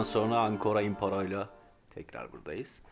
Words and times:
Aradan 0.00 0.12
sonra 0.12 0.40
Ankara 0.40 0.82
İmpara'yla 0.82 1.48
tekrar 1.90 2.32
buradayız. 2.32 2.82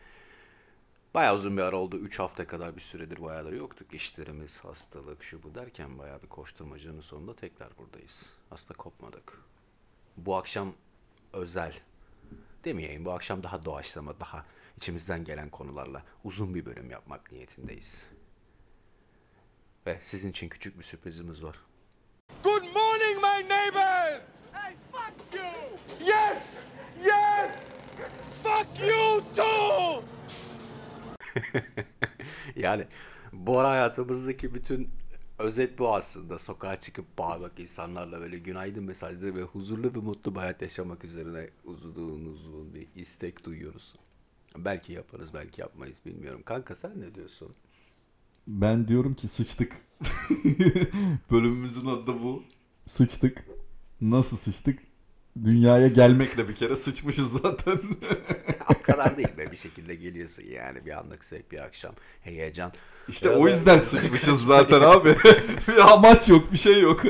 Bayağı 1.13 1.35
uzun 1.35 1.57
bir 1.57 1.61
ara 1.61 1.75
oldu. 1.75 1.97
3 1.97 2.19
hafta 2.19 2.47
kadar 2.47 2.75
bir 2.75 2.81
süredir 2.81 3.21
bayağıları 3.21 3.55
yoktuk. 3.55 3.93
İşlerimiz, 3.93 4.59
hastalık, 4.59 5.23
şu 5.23 5.43
bu 5.43 5.55
derken 5.55 5.99
bayağı 5.99 6.21
bir 6.21 6.27
koşturmacanın 6.27 7.01
sonunda 7.01 7.35
tekrar 7.35 7.77
buradayız. 7.77 8.33
Aslında 8.51 8.77
kopmadık. 8.77 9.41
Bu 10.17 10.35
akşam 10.37 10.73
özel 11.33 11.73
demeyeyim. 12.65 13.05
Bu 13.05 13.11
akşam 13.11 13.43
daha 13.43 13.65
doğaçlama, 13.65 14.19
daha 14.19 14.45
içimizden 14.77 15.23
gelen 15.23 15.49
konularla 15.49 16.03
uzun 16.23 16.55
bir 16.55 16.65
bölüm 16.65 16.91
yapmak 16.91 17.31
niyetindeyiz. 17.31 18.03
Ve 19.85 19.99
sizin 20.01 20.31
için 20.31 20.49
küçük 20.49 20.77
bir 20.77 20.83
sürprizimiz 20.83 21.43
var. 21.43 21.55
Good 22.43 22.63
morning, 22.63 23.17
my 23.17 23.49
neighbors! 23.49 24.23
Hey, 24.53 24.75
fuck 24.91 25.33
you! 25.33 26.07
Yes! 26.07 26.37
Yes! 27.05 27.51
Fuck 28.59 28.89
you 28.89 29.23
too! 29.35 30.03
Yani 32.55 32.87
bu 33.33 33.59
ara 33.59 33.69
hayatımızdaki 33.69 34.53
bütün 34.53 34.89
özet 35.37 35.79
bu 35.79 35.95
aslında. 35.95 36.39
Sokağa 36.39 36.79
çıkıp 36.79 37.17
bağırmak 37.17 37.59
insanlarla 37.59 38.19
böyle 38.19 38.37
günaydın 38.37 38.83
mesajları 38.83 39.35
ve 39.35 39.41
huzurlu 39.41 39.93
ve 39.93 39.99
mutlu 39.99 40.35
bir 40.35 40.39
hayat 40.39 40.61
yaşamak 40.61 41.03
üzerine 41.03 41.49
uzun 41.63 42.25
uzun 42.25 42.73
bir 42.73 42.87
istek 42.95 43.45
duyuyoruz. 43.45 43.95
Belki 44.57 44.93
yaparız 44.93 45.33
belki 45.33 45.61
yapmayız 45.61 46.01
bilmiyorum. 46.05 46.41
Kanka 46.45 46.75
sen 46.75 47.01
ne 47.01 47.15
diyorsun? 47.15 47.55
Ben 48.47 48.87
diyorum 48.87 49.13
ki 49.13 49.27
sıçtık. 49.27 49.77
Bölümümüzün 51.31 51.85
adı 51.85 52.07
da 52.07 52.23
bu. 52.23 52.43
Sıçtık. 52.85 53.45
Nasıl 54.01 54.37
sıçtık? 54.37 54.88
Dünyaya 55.43 55.87
gelmekle 55.87 56.49
bir 56.49 56.55
kere 56.55 56.75
sıçmışız 56.75 57.31
zaten. 57.31 57.79
o 58.69 58.81
kadar 58.81 59.17
değil 59.17 59.37
be 59.37 59.51
bir 59.51 59.57
şekilde 59.57 59.95
geliyorsun 59.95 60.43
yani 60.43 60.85
bir 60.85 60.99
anlık 60.99 61.25
zevk 61.25 61.51
bir 61.51 61.59
akşam 61.59 61.93
heyecan. 62.21 62.71
İşte 63.07 63.29
Ya 63.29 63.35
o 63.35 63.47
yüzden 63.47 63.79
sıçmışız 63.79 64.45
zaten 64.45 64.81
abi. 64.81 65.15
bir 65.67 65.93
amaç 65.93 66.29
yok, 66.29 66.51
bir 66.51 66.57
şey 66.57 66.81
yok. 66.81 67.03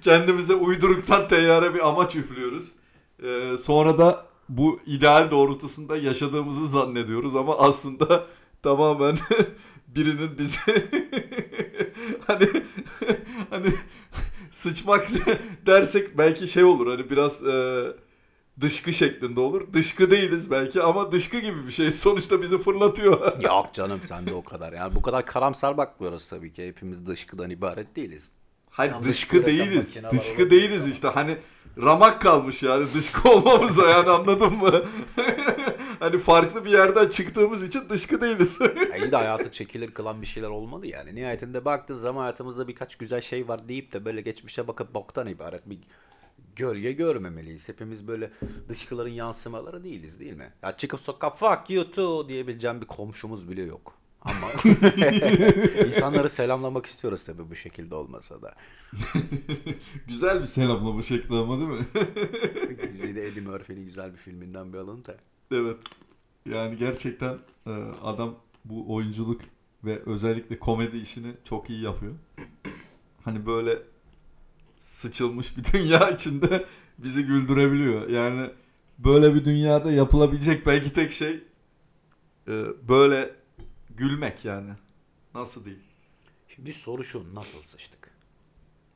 Kendimize 0.00 0.54
uyduruktan 0.54 1.28
teyyare 1.28 1.74
bir 1.74 1.88
amaç 1.88 2.16
üflüyoruz. 2.16 2.72
Ee, 3.22 3.58
sonra 3.58 3.98
da 3.98 4.26
bu 4.48 4.80
ideal 4.86 5.30
doğrultusunda 5.30 5.96
yaşadığımızı 5.96 6.68
zannediyoruz 6.68 7.36
ama 7.36 7.58
aslında 7.58 8.26
tamamen 8.62 9.16
birinin 9.86 10.38
bize 10.38 10.88
hani 12.26 12.48
hani 13.50 13.68
sıçmak 14.54 15.08
dersek 15.66 16.18
belki 16.18 16.48
şey 16.48 16.64
olur 16.64 16.86
hani 16.86 17.10
biraz 17.10 17.46
e, 17.46 17.84
dışkı 18.60 18.92
şeklinde 18.92 19.40
olur. 19.40 19.72
Dışkı 19.72 20.10
değiliz 20.10 20.50
belki 20.50 20.82
ama 20.82 21.12
dışkı 21.12 21.38
gibi 21.38 21.66
bir 21.66 21.72
şey. 21.72 21.90
Sonuçta 22.04 22.42
bizi 22.42 22.58
fırlatıyor. 22.58 23.42
Yok 23.42 23.72
canım 23.72 24.00
sen 24.02 24.26
de 24.26 24.34
o 24.34 24.44
kadar. 24.44 24.72
Yani 24.72 24.94
bu 24.94 25.02
kadar 25.02 25.26
karamsar 25.26 25.76
bakmıyoruz 25.76 26.28
tabii 26.28 26.52
ki. 26.52 26.66
Hepimiz 26.66 27.06
dışkıdan 27.06 27.50
ibaret 27.50 27.96
değiliz. 27.96 28.32
Hayır 28.70 28.92
Tam 28.92 29.04
dışkı 29.04 29.46
değiliz. 29.46 30.02
Dışkı 30.10 30.50
değiliz 30.50 30.82
ama. 30.82 30.92
işte. 30.92 31.08
Hani 31.08 31.36
ramak 31.82 32.22
kalmış 32.22 32.62
yani 32.62 32.86
dışkı 32.94 33.28
olmamıza 33.28 33.90
yani 33.90 34.10
anladın 34.10 34.52
mı? 34.52 34.82
Hani 36.00 36.18
farklı 36.18 36.64
bir 36.64 36.70
yerden 36.70 37.08
çıktığımız 37.08 37.62
için 37.62 37.88
dışkı 37.88 38.20
değiliz. 38.20 38.58
Ya 38.90 38.96
iyi 38.96 39.12
de 39.12 39.16
hayatı 39.16 39.50
çekilir 39.50 39.90
kılan 39.90 40.22
bir 40.22 40.26
şeyler 40.26 40.48
olmalı 40.48 40.86
yani. 40.86 41.14
Nihayetinde 41.14 41.64
baktığın 41.64 41.96
zaman 41.96 42.20
hayatımızda 42.20 42.68
birkaç 42.68 42.96
güzel 42.96 43.20
şey 43.20 43.48
var 43.48 43.68
deyip 43.68 43.92
de 43.92 44.04
böyle 44.04 44.20
geçmişe 44.20 44.68
bakıp 44.68 44.94
boktan 44.94 45.26
ibaret 45.26 45.70
bir 45.70 45.78
gölge 46.56 46.92
görmemeliyiz. 46.92 47.68
Hepimiz 47.68 48.08
böyle 48.08 48.30
dışkıların 48.68 49.10
yansımaları 49.10 49.84
değiliz 49.84 50.20
değil 50.20 50.32
mi? 50.32 50.52
Ya 50.62 50.76
çıkıp 50.76 51.00
sokağa 51.00 51.30
fuck 51.30 51.70
you 51.70 51.90
too 51.90 52.28
diyebileceğim 52.28 52.80
bir 52.80 52.86
komşumuz 52.86 53.50
bile 53.50 53.62
yok. 53.62 53.94
Ama 54.24 54.46
insanları 55.86 56.28
selamlamak 56.28 56.86
istiyoruz 56.86 57.24
tabii 57.24 57.50
bu 57.50 57.54
şekilde 57.54 57.94
olmasa 57.94 58.42
da. 58.42 58.54
Güzel 60.08 60.40
bir 60.40 60.44
selamlama 60.44 61.02
şekli 61.02 61.36
ama 61.36 61.58
değil 61.58 61.68
mi? 61.68 61.86
Güzide 62.92 63.26
Eddie 63.26 63.42
Murphy'nin 63.42 63.84
güzel 63.84 64.12
bir 64.12 64.18
filminden 64.18 64.72
bir 64.72 64.78
alıntı. 64.78 65.18
Evet. 65.50 65.82
Yani 66.50 66.76
gerçekten 66.76 67.38
e, 67.66 67.70
adam 68.02 68.34
bu 68.64 68.94
oyunculuk 68.94 69.40
ve 69.84 70.02
özellikle 70.06 70.58
komedi 70.58 70.98
işini 70.98 71.34
çok 71.44 71.70
iyi 71.70 71.82
yapıyor. 71.82 72.14
Hani 73.24 73.46
böyle 73.46 73.82
sıçılmış 74.76 75.56
bir 75.56 75.64
dünya 75.72 76.10
içinde 76.10 76.64
bizi 76.98 77.26
güldürebiliyor. 77.26 78.08
Yani 78.08 78.50
böyle 78.98 79.34
bir 79.34 79.44
dünyada 79.44 79.92
yapılabilecek 79.92 80.66
belki 80.66 80.92
tek 80.92 81.12
şey 81.12 81.44
e, 82.48 82.52
böyle 82.88 83.36
gülmek 83.90 84.44
yani. 84.44 84.70
Nasıl 85.34 85.64
değil? 85.64 85.82
Şimdi 86.48 86.72
soru 86.72 87.04
şu 87.04 87.34
nasıl 87.34 87.62
sıçtık? 87.62 88.10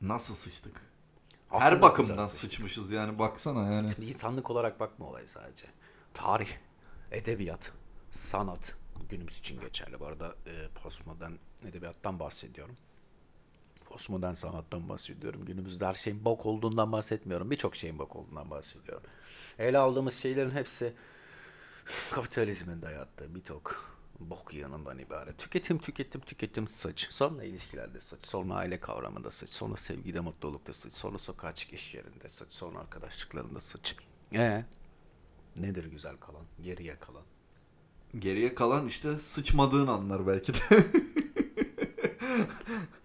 Nasıl 0.01 0.33
sıçtık? 0.33 0.81
Aslında 1.51 1.71
Her 1.71 1.81
bakımdan 1.81 2.27
sıçmışız 2.27 2.91
yani 2.91 3.19
baksana 3.19 3.73
yani. 3.73 3.91
Şimdi 3.95 4.09
insanlık 4.09 4.49
olarak 4.49 4.79
bakma 4.79 5.05
olay 5.05 5.27
sadece. 5.27 5.65
Tarih, 6.13 6.49
edebiyat, 7.11 7.71
sanat 8.11 8.75
günümüz 9.09 9.39
için 9.39 9.61
geçerli. 9.61 9.99
Bu 9.99 10.05
arada 10.05 10.35
e, 10.45 10.67
postmodern 10.83 11.31
edebiyattan 11.65 12.19
bahsediyorum. 12.19 12.77
Postmodern 13.85 14.33
sanattan 14.33 14.89
bahsediyorum. 14.89 15.45
Günümüzde 15.45 15.85
her 15.85 15.93
şeyin 15.93 16.25
bok 16.25 16.45
olduğundan 16.45 16.91
bahsetmiyorum. 16.91 17.51
Birçok 17.51 17.75
şeyin 17.75 17.99
bok 17.99 18.15
olduğundan 18.15 18.49
bahsediyorum. 18.49 19.03
Ele 19.59 19.77
aldığımız 19.77 20.15
şeylerin 20.15 20.51
hepsi 20.51 20.93
kapitalizmin 22.11 22.81
dayattığı 22.81 23.35
birçok 23.35 23.89
bok 24.19 24.53
yanından 24.53 24.99
ibaret. 24.99 25.37
Tüketim, 25.37 25.79
tüketim, 25.79 26.21
tüketim, 26.21 26.67
sıç. 26.67 27.07
Sonra 27.09 27.43
ilişkilerde 27.43 28.01
sıç. 28.01 28.25
Sonra 28.25 28.53
aile 28.53 28.79
kavramında 28.79 29.29
sıç. 29.29 29.49
Sonra 29.49 29.75
sevgide, 29.75 30.19
mutlulukta 30.19 30.73
sıç. 30.73 30.93
Sonra 30.93 31.17
sokağa 31.17 31.55
çık 31.55 31.73
iş 31.73 31.93
yerinde 31.93 32.29
sıç. 32.29 32.53
Sonra 32.53 32.79
arkadaşlıklarında 32.79 33.59
sıç. 33.59 33.95
Ee, 34.33 34.65
nedir 35.59 35.85
güzel 35.85 36.17
kalan? 36.17 36.43
Geriye 36.61 36.95
kalan. 36.99 37.23
Geriye 38.19 38.55
kalan 38.55 38.87
işte 38.87 39.19
sıçmadığın 39.19 39.87
anlar 39.87 40.27
belki 40.27 40.53
de. 40.53 40.57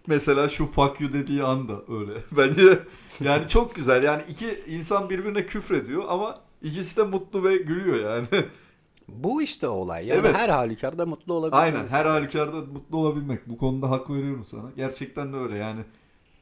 Mesela 0.07 0.47
şu 0.49 0.65
fuck 0.65 1.01
you 1.01 1.13
dediği 1.13 1.43
anda 1.43 1.73
öyle. 1.89 2.11
Bence 2.37 2.79
yani 3.19 3.47
çok 3.47 3.75
güzel. 3.75 4.03
Yani 4.03 4.23
iki 4.29 4.45
insan 4.67 5.09
birbirine 5.09 5.45
küfrediyor 5.45 6.03
ama 6.07 6.41
ikisi 6.61 6.97
de 6.97 7.03
mutlu 7.03 7.43
ve 7.43 7.57
gülüyor 7.57 8.11
yani. 8.11 8.27
Bu 9.07 9.41
işte 9.41 9.67
olay. 9.67 10.07
Yani 10.07 10.19
Evet. 10.19 10.35
her 10.35 10.49
halükarda 10.49 11.05
mutlu 11.05 11.33
olabiliriz. 11.33 11.63
Aynen 11.63 11.87
her 11.87 12.05
halükarda 12.05 12.55
mutlu 12.55 12.97
olabilmek. 12.97 13.49
Bu 13.49 13.57
konuda 13.57 13.89
hak 13.89 14.09
veriyorum 14.09 14.45
sana. 14.45 14.71
Gerçekten 14.75 15.33
de 15.33 15.37
öyle 15.37 15.57
yani. 15.57 15.81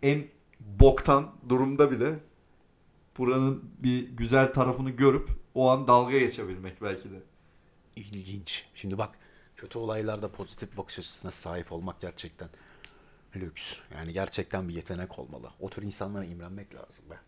En 0.02 0.24
boktan 0.60 1.32
durumda 1.50 1.92
bile 1.92 2.20
buranın 3.18 3.64
bir 3.80 4.10
güzel 4.10 4.54
tarafını 4.54 4.90
görüp 4.90 5.30
o 5.56 5.70
an 5.70 5.88
dalga 5.88 6.20
geçebilmek 6.20 6.82
belki 6.82 7.12
de. 7.12 7.24
İlginç. 7.96 8.66
Şimdi 8.76 8.98
bak 8.98 9.20
kötü 9.56 9.80
olaylarda 9.80 10.32
pozitif 10.32 10.78
bakış 10.78 11.00
açısına 11.00 11.32
sahip 11.32 11.72
olmak 11.72 12.02
gerçekten 12.02 12.50
lüks. 13.36 13.78
Yani 13.94 14.14
gerçekten 14.14 14.70
bir 14.70 14.74
yetenek 14.74 15.20
olmalı. 15.20 15.50
O 15.60 15.70
tür 15.70 15.84
insanlara 15.84 16.26
imrenmek 16.26 16.76
lazım 16.76 17.06
be. 17.10 17.20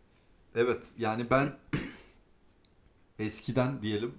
Evet 0.55 0.93
yani 0.97 1.29
ben 1.29 1.57
eskiden 3.19 3.81
diyelim 3.81 4.15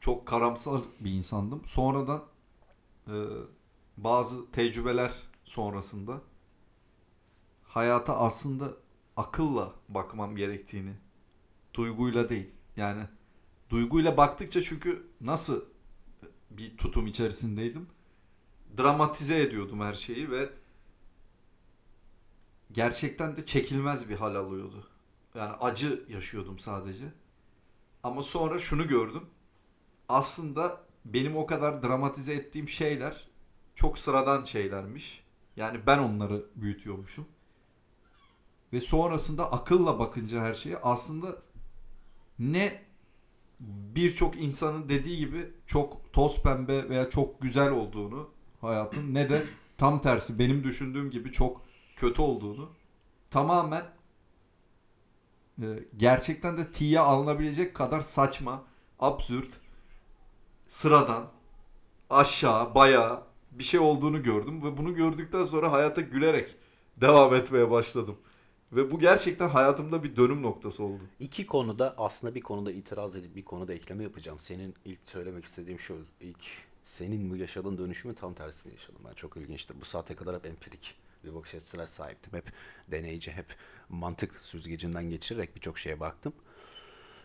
çok 0.00 0.26
karamsar 0.26 0.80
bir 1.00 1.10
insandım. 1.10 1.62
Sonradan 1.64 2.24
e, 3.06 3.14
bazı 3.96 4.50
tecrübeler 4.50 5.12
sonrasında 5.44 6.20
hayata 7.64 8.16
aslında 8.16 8.72
akılla 9.20 9.74
bakmam 9.88 10.36
gerektiğini, 10.36 10.94
duyguyla 11.74 12.28
değil. 12.28 12.54
Yani 12.76 13.02
duyguyla 13.70 14.16
baktıkça 14.16 14.60
çünkü 14.60 15.06
nasıl 15.20 15.64
bir 16.50 16.76
tutum 16.76 17.06
içerisindeydim. 17.06 17.88
Dramatize 18.78 19.42
ediyordum 19.42 19.80
her 19.80 19.94
şeyi 19.94 20.30
ve 20.30 20.50
gerçekten 22.72 23.36
de 23.36 23.44
çekilmez 23.44 24.08
bir 24.08 24.16
hal 24.16 24.34
alıyordu. 24.34 24.88
Yani 25.34 25.50
acı 25.50 26.04
yaşıyordum 26.08 26.58
sadece. 26.58 27.04
Ama 28.02 28.22
sonra 28.22 28.58
şunu 28.58 28.88
gördüm. 28.88 29.26
Aslında 30.08 30.80
benim 31.04 31.36
o 31.36 31.46
kadar 31.46 31.82
dramatize 31.82 32.34
ettiğim 32.34 32.68
şeyler 32.68 33.28
çok 33.74 33.98
sıradan 33.98 34.44
şeylermiş. 34.44 35.24
Yani 35.56 35.80
ben 35.86 35.98
onları 35.98 36.46
büyütüyormuşum. 36.56 37.26
Ve 38.72 38.80
sonrasında 38.80 39.52
akılla 39.52 39.98
bakınca 39.98 40.40
her 40.40 40.54
şeye 40.54 40.76
aslında 40.76 41.36
ne 42.38 42.82
birçok 43.94 44.42
insanın 44.42 44.88
dediği 44.88 45.18
gibi 45.18 45.52
çok 45.66 46.12
toz 46.12 46.42
pembe 46.42 46.88
veya 46.88 47.10
çok 47.10 47.42
güzel 47.42 47.70
olduğunu 47.70 48.30
hayatın 48.60 49.14
ne 49.14 49.28
de 49.28 49.46
tam 49.78 50.00
tersi 50.00 50.38
benim 50.38 50.64
düşündüğüm 50.64 51.10
gibi 51.10 51.32
çok 51.32 51.62
kötü 51.96 52.22
olduğunu 52.22 52.70
tamamen 53.30 53.84
e, 55.62 55.66
gerçekten 55.96 56.56
de 56.56 56.70
tiye 56.70 57.00
alınabilecek 57.00 57.76
kadar 57.76 58.00
saçma, 58.00 58.64
absürt, 58.98 59.60
sıradan, 60.66 61.30
aşağı, 62.10 62.74
bayağı 62.74 63.22
bir 63.50 63.64
şey 63.64 63.80
olduğunu 63.80 64.22
gördüm 64.22 64.62
ve 64.64 64.76
bunu 64.76 64.94
gördükten 64.94 65.42
sonra 65.42 65.72
hayata 65.72 66.00
gülerek 66.00 66.56
devam 66.96 67.34
etmeye 67.34 67.70
başladım. 67.70 68.16
Ve 68.72 68.90
bu 68.90 68.98
gerçekten 68.98 69.48
hayatımda 69.48 70.02
bir 70.02 70.16
dönüm 70.16 70.42
noktası 70.42 70.84
oldu. 70.84 71.02
İki 71.18 71.46
konuda 71.46 71.94
aslında 71.98 72.34
bir 72.34 72.40
konuda 72.40 72.72
itiraz 72.72 73.16
edip 73.16 73.36
bir 73.36 73.44
konuda 73.44 73.72
ekleme 73.72 74.02
yapacağım. 74.02 74.38
Senin 74.38 74.74
ilk 74.84 74.98
söylemek 75.04 75.44
istediğim 75.44 75.80
şu 75.80 76.04
ilk 76.20 76.44
senin 76.82 77.30
bu 77.30 77.36
yaşadığın 77.36 77.78
dönüşümü 77.78 78.14
tam 78.14 78.34
tersini 78.34 78.72
yaşadım 78.72 79.02
ben. 79.08 79.12
Çok 79.12 79.36
ilginçtir. 79.36 79.80
Bu 79.80 79.84
saate 79.84 80.14
kadar 80.14 80.36
hep 80.36 80.46
empirik 80.46 80.94
bir 81.24 81.34
bakış 81.34 81.54
açısına 81.54 81.86
sahiptim. 81.86 82.32
Hep 82.32 82.52
deneyici, 82.90 83.32
hep 83.32 83.56
mantık 83.88 84.36
süzgecinden 84.36 85.10
geçirerek 85.10 85.56
birçok 85.56 85.78
şeye 85.78 86.00
baktım. 86.00 86.32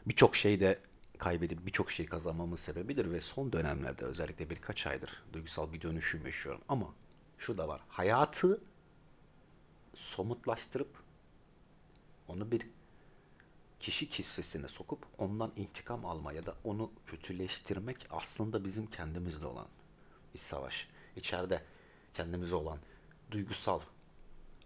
Birçok 0.06 0.36
şeyde 0.36 0.80
kaybedip 1.18 1.66
birçok 1.66 1.92
şey 1.92 2.06
kazanmamın 2.06 2.56
sebebidir 2.56 3.12
ve 3.12 3.22
son 3.22 3.52
dönemlerde 3.52 4.06
özellikle 4.06 4.50
birkaç 4.50 4.88
aydır 4.88 5.24
duygusal 5.34 5.74
bir 5.74 5.82
dönüşüm 5.82 6.26
yaşıyorum. 6.26 6.62
Ama 6.70 6.94
şu 7.38 7.58
da 7.58 7.68
var. 7.68 7.82
Hayatı 7.88 8.62
somutlaştırıp 9.94 11.05
onu 12.28 12.52
bir 12.52 12.68
kişi 13.80 14.10
kisvesine 14.10 14.68
sokup 14.68 15.06
ondan 15.18 15.52
intikam 15.56 16.06
alma 16.06 16.34
ya 16.34 16.46
da 16.46 16.56
onu 16.64 16.92
kötüleştirmek 17.06 18.08
aslında 18.10 18.64
bizim 18.64 18.88
kendimizde 18.88 19.46
olan 19.46 19.68
bir 20.34 20.40
savaş. 20.40 20.88
İçeride 21.16 21.64
kendimize 22.14 22.56
olan 22.56 22.80
duygusal 23.32 23.80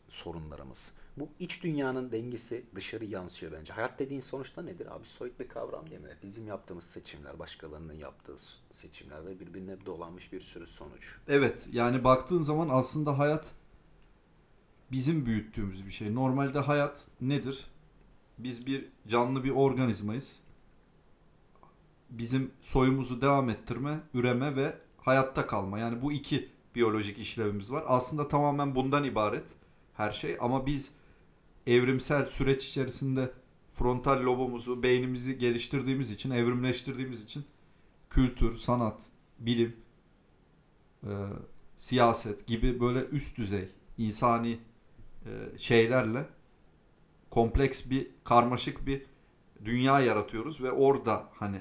sorunlarımız. 0.10 0.94
Bu 1.18 1.30
iç 1.40 1.64
dünyanın 1.64 2.12
dengesi 2.12 2.66
dışarı 2.76 3.06
yansıyor 3.06 3.52
bence. 3.52 3.74
Hayat 3.74 4.00
dediğin 4.00 4.22
sonuçta 4.22 4.62
nedir? 4.62 4.96
Abi 4.96 5.06
soyut 5.06 5.40
bir 5.40 5.48
kavram 5.48 5.90
değil 5.90 6.02
mi? 6.02 6.18
Bizim 6.24 6.48
yaptığımız 6.48 6.84
seçimler, 6.84 7.40
başkalarının 7.40 7.94
yaptığı 7.94 8.36
seçimler 8.72 9.26
ve 9.26 9.40
birbirine 9.40 9.86
dolanmış 9.86 10.34
bir 10.34 10.40
sürü 10.40 10.68
sonuç. 10.68 11.16
Evet 11.28 11.70
yani 11.72 12.04
baktığın 12.04 12.42
zaman 12.42 12.70
aslında 12.72 13.20
hayat 13.20 13.54
bizim 14.91 15.25
büyüttüğümüz 15.25 15.86
bir 15.86 15.91
şey. 15.91 16.15
Normalde 16.15 16.59
hayat 16.59 17.07
nedir? 17.21 17.65
Biz 18.38 18.65
bir 18.65 18.89
canlı 19.07 19.44
bir 19.44 19.50
organizmayız. 19.50 20.39
Bizim 22.09 22.51
soyumuzu 22.62 23.21
devam 23.21 23.50
ettirme, 23.50 24.00
üreme 24.13 24.56
ve 24.56 24.77
hayatta 24.97 25.47
kalma. 25.47 25.80
Yani 25.80 26.01
bu 26.01 26.12
iki 26.12 26.50
biyolojik 26.75 27.18
işlevimiz 27.18 27.71
var. 27.71 27.83
Aslında 27.88 28.27
tamamen 28.27 28.75
bundan 28.75 29.03
ibaret 29.03 29.53
her 29.94 30.12
şey 30.12 30.38
ama 30.39 30.65
biz 30.65 30.91
evrimsel 31.68 32.25
süreç 32.25 32.68
içerisinde 32.68 33.31
frontal 33.71 34.24
lobumuzu, 34.24 34.83
beynimizi 34.83 35.38
geliştirdiğimiz 35.38 36.12
için, 36.12 36.31
evrimleştirdiğimiz 36.31 37.24
için 37.24 37.45
kültür, 38.09 38.57
sanat, 38.57 39.09
bilim, 39.39 39.75
e, 41.03 41.12
siyaset 41.75 42.47
gibi 42.47 42.80
böyle 42.80 43.00
üst 43.06 43.38
düzey 43.38 43.69
insani 43.97 44.59
şeylerle 45.58 46.26
kompleks 47.30 47.90
bir 47.90 48.08
karmaşık 48.24 48.86
bir 48.86 49.06
dünya 49.66 50.00
yaratıyoruz 50.00 50.64
ve 50.64 50.72
orada 50.72 51.30
hani 51.34 51.60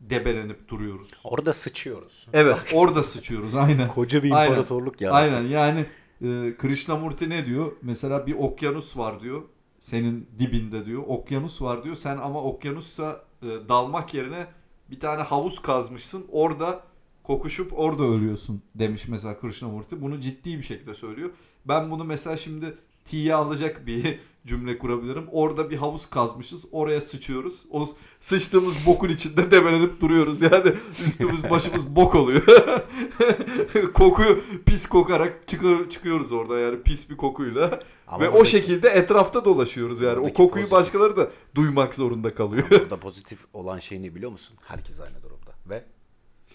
debelenip 0.00 0.68
duruyoruz. 0.68 1.22
Orada 1.24 1.52
sıçıyoruz. 1.52 2.26
Evet, 2.32 2.56
orada 2.74 3.02
sıçıyoruz 3.02 3.54
aynen. 3.54 3.88
Koca 3.88 4.22
bir 4.22 4.28
imparatorluk 4.28 5.00
ya. 5.00 5.12
Aynen 5.12 5.42
yani 5.42 5.86
e, 6.22 6.56
Krishnamurti 6.58 7.30
ne 7.30 7.44
diyor? 7.44 7.72
Mesela 7.82 8.26
bir 8.26 8.34
okyanus 8.34 8.96
var 8.96 9.20
diyor. 9.20 9.42
Senin 9.78 10.28
dibinde 10.38 10.84
diyor. 10.84 11.02
Okyanus 11.06 11.62
var 11.62 11.84
diyor. 11.84 11.96
Sen 11.96 12.16
ama 12.16 12.42
okyanusa 12.42 13.24
e, 13.42 13.46
dalmak 13.68 14.14
yerine 14.14 14.46
bir 14.90 15.00
tane 15.00 15.22
havuz 15.22 15.58
kazmışsın. 15.58 16.26
Orada 16.32 16.84
kokuşup 17.22 17.78
orada 17.78 18.04
ölüyorsun 18.04 18.62
demiş 18.74 19.08
mesela 19.08 19.38
Krishnamurti. 19.38 20.00
Bunu 20.00 20.20
ciddi 20.20 20.58
bir 20.58 20.62
şekilde 20.62 20.94
söylüyor. 20.94 21.30
Ben 21.64 21.90
bunu 21.90 22.04
mesela 22.04 22.36
şimdi 22.36 22.78
tiye 23.06 23.34
alacak 23.34 23.86
bir 23.86 24.18
cümle 24.46 24.78
kurabilirim. 24.78 25.26
Orada 25.32 25.70
bir 25.70 25.76
havuz 25.76 26.06
kazmışız. 26.06 26.66
Oraya 26.72 27.00
sıçıyoruz. 27.00 27.66
O 27.70 27.86
sıçtığımız 28.20 28.74
bokun 28.86 29.08
içinde 29.08 29.50
debelenip 29.50 30.00
duruyoruz. 30.00 30.42
Yani 30.42 30.72
üstümüz 31.06 31.44
başımız 31.50 31.96
bok 31.96 32.14
oluyor. 32.14 32.42
Kokuyu 33.94 34.40
pis 34.66 34.86
kokarak 34.86 35.48
çıkıyor, 35.48 35.88
çıkıyoruz 35.88 36.32
orada 36.32 36.58
yani 36.58 36.82
pis 36.82 37.10
bir 37.10 37.16
kokuyla. 37.16 37.80
Ama 38.06 38.24
Ve 38.24 38.28
o 38.28 38.44
şekilde 38.44 38.88
etrafta 38.88 39.44
dolaşıyoruz 39.44 40.00
yani. 40.00 40.18
O 40.18 40.32
kokuyu 40.32 40.64
pozitif- 40.64 40.70
başkaları 40.72 41.16
da 41.16 41.30
duymak 41.54 41.94
zorunda 41.94 42.34
kalıyor. 42.34 42.70
Burada 42.70 43.00
pozitif 43.00 43.38
olan 43.52 43.78
şey 43.78 44.02
ne 44.02 44.14
biliyor 44.14 44.30
musun? 44.30 44.56
Herkes 44.62 45.00
aynı 45.00 45.22
durumda. 45.22 45.50
Ve 45.68 45.84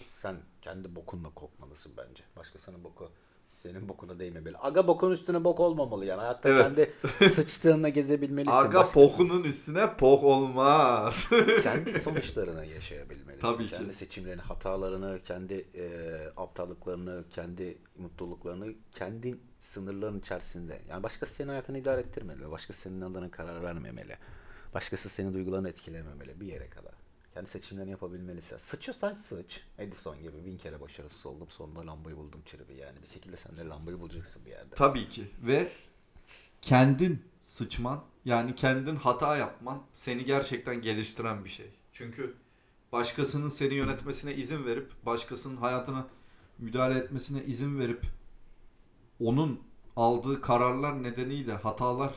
sen 0.06 0.36
kendi 0.60 0.96
bokunla 0.96 1.30
kokmalısın 1.30 1.92
bence. 1.96 2.22
Başkasının 2.36 2.84
boku 2.84 3.10
senin 3.46 3.88
bokuna 3.88 4.18
değmemeli. 4.18 4.58
Aga 4.58 4.86
bokun 4.88 5.10
üstüne 5.10 5.44
bok 5.44 5.60
olmamalı 5.60 6.04
yani. 6.04 6.20
Hayatta 6.20 6.48
Evet. 6.48 6.62
kendi 6.62 6.90
sıçtığınla 7.34 7.88
gezebilmelisin. 7.88 8.56
Aga 8.56 8.78
Başka- 8.80 8.92
pokunun 8.92 9.42
üstüne 9.44 9.96
pok 9.96 10.24
olmaz. 10.24 11.30
kendi 11.62 11.98
sonuçlarını 12.00 12.66
yaşayabilmelisin. 12.66 13.40
Tabii 13.40 13.66
ki. 13.66 13.70
Kendi 13.76 13.94
seçimlerini, 13.94 14.42
hatalarını, 14.42 15.20
kendi 15.24 15.54
e, 15.54 15.86
aptallıklarını, 16.36 17.24
kendi 17.30 17.78
mutluluklarını 17.98 18.74
kendi 18.92 19.38
sınırların 19.58 20.18
içerisinde. 20.18 20.80
Yani 20.88 21.02
başkası 21.02 21.34
senin 21.34 21.48
hayatını 21.48 21.78
idare 21.78 22.00
ettirmeli. 22.00 22.50
Başkası 22.50 22.80
senin 22.80 23.00
adına 23.00 23.30
karar 23.30 23.62
vermemeli. 23.62 24.16
Başkası 24.74 25.08
senin 25.08 25.34
duygularını 25.34 25.68
etkilememeli 25.68 26.40
bir 26.40 26.46
yere 26.46 26.68
kadar. 26.68 26.92
Kendi 27.34 27.50
seçimlerini 27.50 27.90
yapabilmelisin. 27.90 28.56
Sıçıyorsan 28.56 29.14
sıç. 29.14 29.60
Edison 29.78 30.22
gibi 30.22 30.44
bin 30.44 30.58
kere 30.58 30.80
başarısız 30.80 31.26
oldum. 31.26 31.46
Sonunda 31.50 31.86
lambayı 31.86 32.16
buldum 32.16 32.42
çırpı 32.46 32.72
yani. 32.72 33.02
Bir 33.02 33.06
şekilde 33.06 33.36
sen 33.36 33.56
de 33.56 33.64
lambayı 33.64 34.00
bulacaksın 34.00 34.44
bir 34.44 34.50
yerde. 34.50 34.74
Tabii 34.74 35.08
ki 35.08 35.30
ve 35.42 35.72
kendin 36.62 37.24
sıçman 37.38 38.04
yani 38.24 38.54
kendin 38.54 38.96
hata 38.96 39.36
yapman 39.36 39.82
seni 39.92 40.24
gerçekten 40.24 40.82
geliştiren 40.82 41.44
bir 41.44 41.50
şey. 41.50 41.70
Çünkü 41.92 42.34
başkasının 42.92 43.48
seni 43.48 43.74
yönetmesine 43.74 44.34
izin 44.34 44.64
verip 44.66 44.92
başkasının 45.06 45.56
hayatına 45.56 46.06
müdahale 46.58 46.98
etmesine 46.98 47.44
izin 47.44 47.78
verip 47.78 48.06
onun 49.20 49.60
aldığı 49.96 50.40
kararlar 50.40 51.02
nedeniyle 51.02 51.52
hatalar 51.52 52.14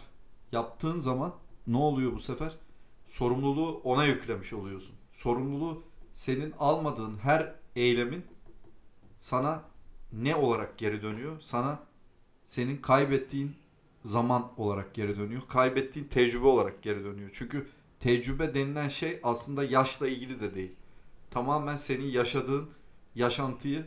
yaptığın 0.52 1.00
zaman 1.00 1.36
ne 1.68 1.78
oluyor 1.78 2.14
bu 2.14 2.20
sefer? 2.20 2.58
Sorumluluğu 3.06 3.82
ona 3.84 4.06
yüklemiş 4.06 4.54
oluyorsun. 4.54 4.96
Sorumluluğu 5.16 5.84
senin 6.14 6.54
almadığın 6.60 7.18
her 7.18 7.56
eylemin 7.76 8.26
sana 9.20 9.64
ne 10.14 10.36
olarak 10.36 10.78
geri 10.78 11.02
dönüyor? 11.02 11.40
Sana 11.40 11.80
senin 12.46 12.78
kaybettiğin 12.78 13.56
zaman 14.04 14.52
olarak 14.58 14.94
geri 14.94 15.20
dönüyor. 15.20 15.42
Kaybettiğin 15.48 16.08
tecrübe 16.08 16.48
olarak 16.48 16.84
geri 16.84 17.04
dönüyor. 17.04 17.30
Çünkü 17.34 17.68
tecrübe 18.00 18.54
denilen 18.54 18.88
şey 18.88 19.20
aslında 19.24 19.64
yaşla 19.64 20.08
ilgili 20.08 20.40
de 20.40 20.56
değil. 20.56 20.76
Tamamen 21.32 21.76
senin 21.76 22.06
yaşadığın 22.06 22.70
yaşantıyı 23.16 23.86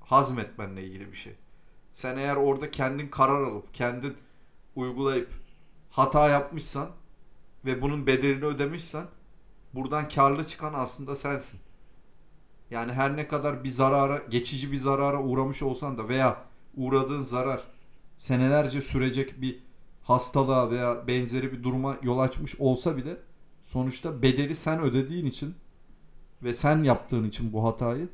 hazmetmenle 0.00 0.84
ilgili 0.84 1.12
bir 1.12 1.16
şey. 1.16 1.34
Sen 1.92 2.16
eğer 2.16 2.36
orada 2.36 2.70
kendin 2.70 3.08
karar 3.08 3.42
alıp 3.42 3.74
kendin 3.74 4.16
uygulayıp 4.76 5.30
hata 5.90 6.28
yapmışsan 6.28 6.90
ve 7.64 7.82
bunun 7.82 8.06
bedelini 8.06 8.44
ödemişsen 8.44 9.06
buradan 9.74 10.08
karlı 10.08 10.44
çıkan 10.44 10.72
aslında 10.74 11.16
sensin. 11.16 11.60
Yani 12.70 12.92
her 12.92 13.16
ne 13.16 13.28
kadar 13.28 13.64
bir 13.64 13.68
zarara, 13.68 14.18
geçici 14.30 14.72
bir 14.72 14.76
zarara 14.76 15.22
uğramış 15.22 15.62
olsan 15.62 15.98
da 15.98 16.08
veya 16.08 16.44
uğradığın 16.76 17.22
zarar 17.22 17.64
senelerce 18.18 18.80
sürecek 18.80 19.40
bir 19.40 19.62
hastalığa 20.02 20.70
veya 20.70 21.06
benzeri 21.08 21.52
bir 21.52 21.62
duruma 21.62 21.96
yol 22.02 22.18
açmış 22.18 22.56
olsa 22.60 22.96
bile 22.96 23.16
sonuçta 23.60 24.22
bedeli 24.22 24.54
sen 24.54 24.80
ödediğin 24.80 25.26
için 25.26 25.54
ve 26.42 26.54
sen 26.54 26.82
yaptığın 26.82 27.24
için 27.24 27.52
bu 27.52 27.64
hatayı 27.64 28.08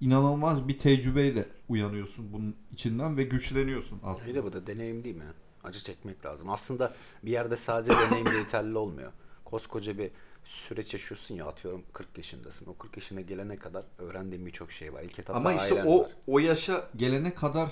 inanılmaz 0.00 0.68
bir 0.68 0.78
tecrübeyle 0.78 1.48
uyanıyorsun 1.68 2.32
bunun 2.32 2.56
içinden 2.72 3.16
ve 3.16 3.22
güçleniyorsun 3.22 3.98
Bir 4.02 4.08
aslında. 4.08 4.34
de 4.34 4.44
bu 4.44 4.52
da 4.52 4.66
deneyim 4.66 5.04
değil 5.04 5.16
mi? 5.16 5.24
Acı 5.64 5.84
çekmek 5.84 6.26
lazım. 6.26 6.50
Aslında 6.50 6.94
bir 7.22 7.30
yerde 7.30 7.56
sadece 7.56 7.92
deneyim 7.92 8.26
de 8.26 8.34
yeterli 8.36 8.78
olmuyor. 8.78 9.12
Koskoca 9.44 9.98
bir 9.98 10.10
süreç 10.44 10.92
yaşıyorsun 10.92 11.34
ya 11.34 11.46
atıyorum 11.46 11.82
40 11.92 12.18
yaşındasın. 12.18 12.66
O 12.66 12.74
40 12.74 12.96
yaşına 12.96 13.20
gelene 13.20 13.56
kadar 13.56 13.84
öğrendiğin 13.98 14.46
birçok 14.46 14.72
şey 14.72 14.92
var. 14.92 15.02
İlk 15.02 15.18
etapta 15.18 15.34
Ama 15.34 15.52
işte 15.52 15.84
o 15.84 16.00
var. 16.00 16.10
o 16.26 16.38
yaşa 16.38 16.88
gelene 16.96 17.34
kadar 17.34 17.68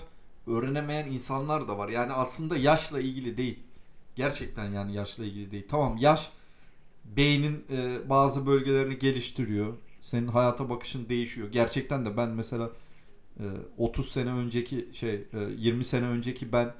öğrenemeyen 0.46 1.06
insanlar 1.06 1.68
da 1.68 1.78
var. 1.78 1.88
Yani 1.88 2.12
aslında 2.12 2.56
yaşla 2.56 3.00
ilgili 3.00 3.36
değil. 3.36 3.58
Gerçekten 4.16 4.72
yani 4.72 4.94
yaşla 4.94 5.24
ilgili 5.24 5.50
değil. 5.50 5.66
Tamam 5.68 5.96
yaş 5.96 6.30
beynin 7.04 7.64
e, 7.70 8.08
bazı 8.10 8.46
bölgelerini 8.46 8.98
geliştiriyor. 8.98 9.74
Senin 10.00 10.28
hayata 10.28 10.70
bakışın 10.70 11.08
değişiyor. 11.08 11.52
Gerçekten 11.52 12.06
de 12.06 12.16
ben 12.16 12.28
mesela 12.28 12.70
e, 13.40 13.44
30 13.78 14.12
sene 14.12 14.30
önceki 14.30 14.88
şey 14.92 15.14
e, 15.14 15.38
20 15.56 15.84
sene 15.84 16.06
önceki 16.06 16.52
ben 16.52 16.74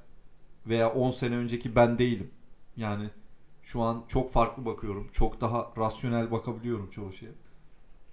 veya 0.67 0.93
10 0.93 1.11
sene 1.11 1.37
önceki 1.37 1.77
ben 1.77 1.99
değilim. 1.99 2.31
Yani 2.77 3.05
Şu 3.73 3.83
an 3.83 4.05
çok 4.09 4.33
farklı 4.33 4.65
bakıyorum. 4.65 5.09
Çok 5.13 5.41
daha 5.41 5.73
rasyonel 5.77 6.31
bakabiliyorum 6.31 6.91
çoğu 6.91 7.13
şeye. 7.13 7.33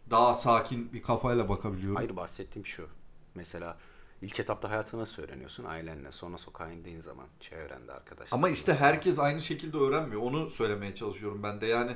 Daha 0.10 0.34
sakin 0.34 0.94
bir 0.94 1.02
kafayla 1.02 1.50
bakabiliyorum. 1.50 1.96
Hayır 1.96 2.16
bahsettiğim 2.16 2.66
şu. 2.66 2.88
Mesela 3.36 3.78
ilk 4.22 4.40
etapta 4.40 4.70
hayatı 4.70 4.98
nasıl 4.98 5.24
öğreniyorsun? 5.24 5.64
Ailenle. 5.64 6.12
Sonra 6.12 6.38
sokağa 6.38 6.72
indiğin 6.72 7.00
zaman 7.00 7.28
çevrende 7.40 7.92
arkadaşlar. 7.92 8.38
Ama 8.38 8.50
işte 8.50 8.74
herkes 8.74 9.20
aynı 9.20 9.42
şekilde 9.42 9.78
öğrenmiyor. 9.78 10.22
Onu 10.22 10.50
söylemeye 10.50 10.96
çalışıyorum 10.96 11.44
ben 11.44 11.62
de. 11.62 11.66
Yani 11.66 11.92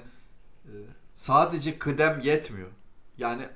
e, 0.65 0.73
sadece 1.13 1.79
kıdem 1.79 2.19
yetmiyor. 2.19 2.69
Yani 3.17 3.49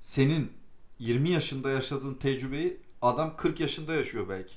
senin 0.00 0.52
20 0.98 1.30
yaşında 1.30 1.70
yaşadığın 1.70 2.14
tecrübeyi 2.14 2.80
adam 3.02 3.36
40 3.36 3.60
yaşında 3.60 3.94
yaşıyor 3.94 4.28
belki. 4.28 4.54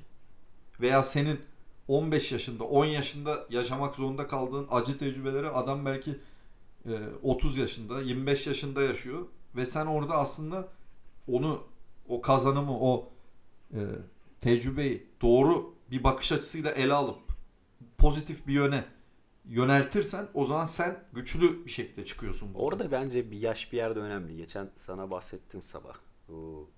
Veya 0.82 1.03
senin 1.03 1.49
15 1.89 2.31
yaşında, 2.31 2.63
10 2.63 2.86
yaşında 2.86 3.46
yaşamak 3.50 3.96
zorunda 3.96 4.27
kaldığın 4.27 4.67
acı 4.72 4.98
tecrübeleri 4.98 5.50
adam 5.50 5.86
belki 5.86 6.19
e, 6.86 6.91
30 7.24 7.58
yaşında, 7.58 8.01
25 8.01 8.48
yaşında 8.48 8.81
yaşıyor 8.81 9.25
ve 9.55 9.65
sen 9.65 9.86
orada 9.86 10.13
aslında 10.13 10.67
onu 11.27 11.63
o 12.08 12.22
kazanımı, 12.22 12.79
o 12.79 13.10
e, 13.74 13.79
tecrübeyi 14.41 15.08
doğru 15.22 15.74
bir 15.91 16.03
bakış 16.03 16.31
açısıyla 16.31 16.72
ele 16.72 16.93
alıp 16.93 17.19
pozitif 17.98 18.48
bir 18.48 18.53
yöne 18.53 18.86
yöneltirsen 19.46 20.27
o 20.34 20.46
zaman 20.46 20.65
sen 20.65 21.03
güçlü 21.13 21.65
bir 21.65 21.72
şekilde 21.72 22.05
çıkıyorsun 22.05 22.53
buradan. 22.53 22.65
Orada 22.65 22.91
bence 22.91 23.31
bir 23.31 23.38
yaş 23.38 23.72
bir 23.72 23.77
yerde 23.77 24.00
önemli. 24.00 24.38
Geçen 24.38 24.69
sana 24.75 25.12
bahsettim 25.12 25.62
sabah. 25.62 25.96
Bu 26.27 26.69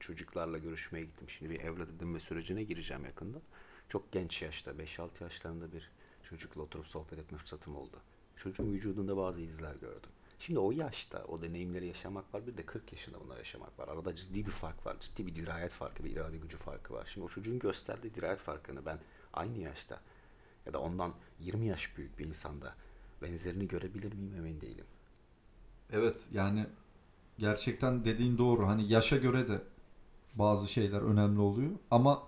çocuklarla 0.00 0.58
görüşmeye 0.58 1.04
gittim. 1.04 1.28
Şimdi 1.28 1.50
bir 1.50 1.60
evlat 1.60 1.88
edinme 1.88 2.20
sürecine 2.20 2.62
gireceğim 2.62 3.04
yakında. 3.04 3.38
Çok 3.88 4.12
genç 4.12 4.42
yaşta, 4.42 4.70
5-6 4.70 5.08
yaşlarında 5.20 5.72
bir 5.72 5.90
çocukla 6.22 6.62
oturup 6.62 6.86
sohbet 6.86 7.18
etme 7.18 7.38
fırsatım 7.38 7.76
oldu. 7.76 7.96
Çocuğun 8.36 8.72
vücudunda 8.72 9.16
bazı 9.16 9.40
izler 9.40 9.74
gördüm. 9.74 10.10
Şimdi 10.38 10.58
o 10.58 10.72
yaşta 10.72 11.24
o 11.24 11.42
deneyimleri 11.42 11.86
yaşamak 11.86 12.34
var. 12.34 12.46
Bir 12.46 12.56
de 12.56 12.66
40 12.66 12.92
yaşında 12.92 13.20
bunları 13.20 13.38
yaşamak 13.38 13.78
var. 13.78 13.88
Arada 13.88 14.14
ciddi 14.14 14.46
bir 14.46 14.50
fark 14.50 14.86
var. 14.86 14.96
Ciddi 15.00 15.26
bir 15.26 15.34
dirayet 15.34 15.72
farkı, 15.72 16.04
bir 16.04 16.10
irade 16.10 16.36
gücü 16.36 16.56
farkı 16.56 16.94
var. 16.94 17.10
Şimdi 17.14 17.24
o 17.24 17.28
çocuğun 17.28 17.58
gösterdiği 17.58 18.14
dirayet 18.14 18.38
farkını 18.38 18.86
ben 18.86 18.98
aynı 19.32 19.58
yaşta 19.58 20.00
ya 20.66 20.72
da 20.72 20.80
ondan 20.80 21.14
20 21.40 21.66
yaş 21.66 21.96
büyük 21.96 22.18
bir 22.18 22.24
insanda 22.24 22.74
benzerini 23.22 23.68
görebilir 23.68 24.12
miyim 24.12 24.34
emin 24.36 24.60
değilim. 24.60 24.84
Evet 25.92 26.26
yani 26.32 26.66
gerçekten 27.38 28.04
dediğin 28.04 28.38
doğru. 28.38 28.66
Hani 28.66 28.92
yaşa 28.92 29.16
göre 29.16 29.48
de 29.48 29.62
bazı 30.34 30.72
şeyler 30.72 31.00
önemli 31.00 31.40
oluyor. 31.40 31.70
Ama 31.90 32.22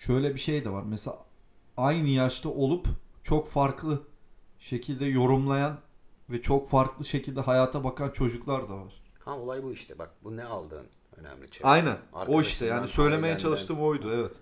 şöyle 0.00 0.34
bir 0.34 0.40
şey 0.40 0.64
de 0.64 0.70
var. 0.70 0.82
Mesela 0.82 1.16
aynı 1.76 2.08
yaşta 2.08 2.48
olup 2.48 2.86
çok 3.22 3.48
farklı 3.48 4.02
şekilde 4.58 5.04
yorumlayan 5.04 5.78
ve 6.30 6.40
çok 6.40 6.68
farklı 6.68 7.04
şekilde 7.04 7.40
hayata 7.40 7.84
bakan 7.84 8.10
çocuklar 8.10 8.68
da 8.68 8.76
var. 8.76 9.02
Ha 9.18 9.38
olay 9.38 9.62
bu 9.62 9.72
işte 9.72 9.98
bak 9.98 10.10
bu 10.24 10.36
ne 10.36 10.44
aldığın 10.44 10.86
önemli. 11.16 11.50
Çevre. 11.50 11.68
Aynen. 11.68 11.98
O 12.28 12.40
işte 12.40 12.66
yani 12.66 12.88
söylemeye 12.88 13.22
ailenden. 13.22 13.42
çalıştığım 13.42 13.80
oydu 13.80 14.12
evet. 14.14 14.34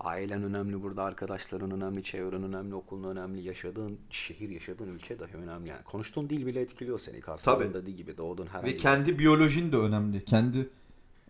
Ailen 0.00 0.42
önemli 0.42 0.82
burada, 0.82 1.02
arkadaşların 1.02 1.70
önemli, 1.70 2.02
çevren 2.02 2.42
önemli, 2.42 2.74
okulun 2.74 3.16
önemli, 3.16 3.42
yaşadığın 3.42 3.98
şehir, 4.10 4.48
yaşadığın 4.48 4.88
ülke 4.88 5.18
dahi 5.18 5.34
önemli. 5.34 5.68
Yani 5.68 5.84
konuştuğun 5.84 6.30
dil 6.30 6.46
bile 6.46 6.60
etkiliyor 6.60 6.98
seni. 6.98 7.20
Karsal'ın 7.20 7.74
dediği 7.74 7.96
gibi 7.96 8.16
doğduğun 8.16 8.46
herhangi 8.46 8.66
Ve 8.66 8.76
kendi 8.76 9.18
biyolojin 9.18 9.72
de 9.72 9.76
önemli. 9.76 10.24
Kendi 10.24 10.70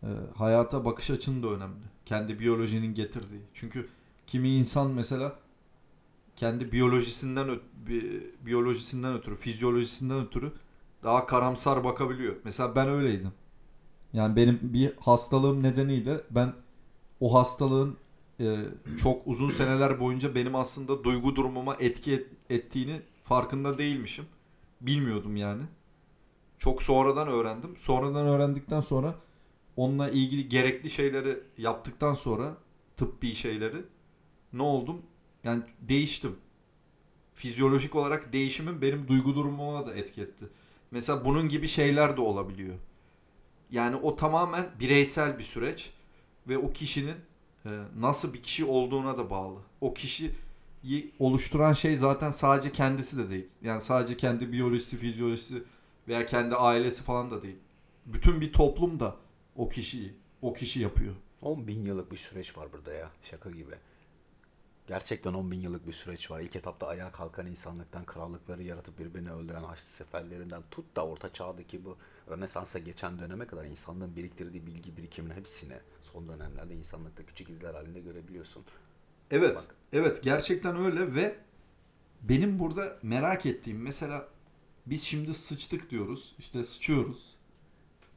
e, 0.02 0.08
hayata 0.36 0.84
bakış 0.84 1.10
açın 1.10 1.42
da 1.42 1.46
önemli. 1.48 1.84
Kendi 2.06 2.38
biyolojinin 2.38 2.94
getirdiği. 2.94 3.42
Çünkü 3.54 3.88
kimi 4.26 4.48
insan 4.48 4.90
mesela 4.90 5.36
kendi 6.36 6.72
biyolojisinden 6.72 7.48
bi- 7.86 8.34
biyolojisinden 8.46 9.14
ötürü, 9.14 9.34
fizyolojisinden 9.34 10.26
ötürü 10.26 10.52
daha 11.02 11.26
karamsar 11.26 11.84
bakabiliyor. 11.84 12.36
Mesela 12.44 12.76
ben 12.76 12.88
öyleydim. 12.88 13.32
Yani 14.12 14.36
benim 14.36 14.58
bir 14.62 14.92
hastalığım 15.00 15.62
nedeniyle 15.62 16.20
ben 16.30 16.52
o 17.20 17.34
hastalığın 17.34 17.96
e, 18.40 18.56
çok 19.02 19.22
uzun 19.26 19.50
seneler 19.50 20.00
boyunca 20.00 20.34
benim 20.34 20.54
aslında 20.54 21.04
duygu 21.04 21.36
durumuma 21.36 21.76
etki 21.80 22.12
et- 22.14 22.28
ettiğini 22.50 23.02
farkında 23.20 23.78
değilmişim. 23.78 24.24
Bilmiyordum 24.80 25.36
yani. 25.36 25.62
Çok 26.58 26.82
sonradan 26.82 27.28
öğrendim. 27.28 27.76
Sonradan 27.76 28.26
öğrendikten 28.26 28.80
sonra 28.80 29.14
onunla 29.80 30.10
ilgili 30.10 30.48
gerekli 30.48 30.90
şeyleri 30.90 31.40
yaptıktan 31.58 32.14
sonra 32.14 32.56
tıbbi 32.96 33.34
şeyleri 33.34 33.82
ne 34.52 34.62
oldum? 34.62 35.02
Yani 35.44 35.62
değiştim. 35.80 36.36
Fizyolojik 37.34 37.96
olarak 37.96 38.32
değişimim 38.32 38.82
benim 38.82 39.08
duygu 39.08 39.34
durumuma 39.34 39.86
da 39.86 39.94
etki 39.94 40.22
etti. 40.22 40.48
Mesela 40.90 41.24
bunun 41.24 41.48
gibi 41.48 41.68
şeyler 41.68 42.16
de 42.16 42.20
olabiliyor. 42.20 42.74
Yani 43.70 43.96
o 43.96 44.16
tamamen 44.16 44.70
bireysel 44.80 45.38
bir 45.38 45.42
süreç 45.42 45.92
ve 46.48 46.58
o 46.58 46.72
kişinin 46.72 47.16
e, 47.66 47.70
nasıl 47.98 48.34
bir 48.34 48.42
kişi 48.42 48.64
olduğuna 48.64 49.18
da 49.18 49.30
bağlı. 49.30 49.60
O 49.80 49.94
kişiyi 49.94 50.34
oluşturan 51.18 51.72
şey 51.72 51.96
zaten 51.96 52.30
sadece 52.30 52.72
kendisi 52.72 53.18
de 53.18 53.30
değil. 53.30 53.48
Yani 53.62 53.80
sadece 53.80 54.16
kendi 54.16 54.52
biyolojisi, 54.52 54.96
fizyolojisi 54.96 55.62
veya 56.08 56.26
kendi 56.26 56.54
ailesi 56.54 57.02
falan 57.02 57.30
da 57.30 57.42
değil. 57.42 57.58
Bütün 58.06 58.40
bir 58.40 58.52
toplum 58.52 59.00
da 59.00 59.16
o 59.56 59.68
kişiyi, 59.68 60.14
o 60.42 60.52
kişi 60.52 60.80
yapıyor. 60.80 61.14
10 61.42 61.66
bin 61.66 61.84
yıllık 61.84 62.12
bir 62.12 62.16
süreç 62.16 62.56
var 62.56 62.72
burada 62.72 62.92
ya. 62.92 63.10
Şaka 63.22 63.50
gibi. 63.50 63.74
Gerçekten 64.86 65.34
10 65.34 65.50
bin 65.50 65.60
yıllık 65.60 65.86
bir 65.86 65.92
süreç 65.92 66.30
var. 66.30 66.40
İlk 66.40 66.56
etapta 66.56 66.86
ayağa 66.86 67.12
kalkan 67.12 67.46
insanlıktan 67.46 68.04
krallıkları 68.04 68.62
yaratıp 68.62 68.98
birbirini 68.98 69.32
öldüren 69.32 69.62
Haçlı 69.62 69.84
seferlerinden 69.84 70.62
tut 70.70 70.96
da 70.96 71.06
Orta 71.06 71.32
Çağ'daki 71.32 71.84
bu 71.84 71.96
Rönesans'a 72.30 72.78
geçen 72.78 73.18
döneme 73.18 73.46
kadar 73.46 73.64
insanlığın 73.64 74.16
biriktirdiği 74.16 74.66
bilgi 74.66 74.96
birikiminin 74.96 75.34
hepsini 75.34 75.76
son 76.00 76.28
dönemlerde 76.28 76.74
insanlıkta 76.74 77.26
küçük 77.26 77.50
izler 77.50 77.74
halinde 77.74 78.00
görebiliyorsun. 78.00 78.64
Evet, 79.30 79.56
Bak. 79.56 79.74
evet 79.92 80.22
gerçekten 80.22 80.76
öyle 80.76 81.14
ve 81.14 81.38
benim 82.22 82.58
burada 82.58 82.98
merak 83.02 83.46
ettiğim 83.46 83.82
mesela 83.82 84.28
biz 84.86 85.02
şimdi 85.02 85.34
sıçtık 85.34 85.90
diyoruz, 85.90 86.34
işte 86.38 86.64
sıçıyoruz, 86.64 87.36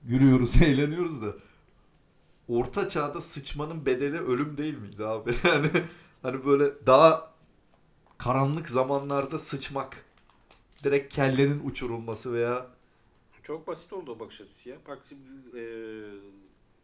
gülüyoruz, 0.03 0.61
eğleniyoruz 0.61 1.21
da 1.21 1.33
orta 2.47 2.87
çağda 2.87 3.21
sıçmanın 3.21 3.85
bedeli 3.85 4.19
ölüm 4.19 4.57
değil 4.57 4.77
miydi 4.77 5.05
abi? 5.05 5.35
Yani 5.43 5.67
hani 6.21 6.45
böyle 6.45 6.85
daha 6.85 7.33
karanlık 8.17 8.69
zamanlarda 8.69 9.39
sıçmak, 9.39 10.05
direkt 10.83 11.13
kellerin 11.15 11.61
uçurulması 11.65 12.33
veya 12.33 12.67
Çok 13.43 13.67
basit 13.67 13.93
oldu 13.93 14.11
o 14.11 14.19
bakış 14.19 14.41
açısı 14.41 14.69
ya. 14.69 14.75
Bak 14.87 14.99
şimdi 15.09 15.29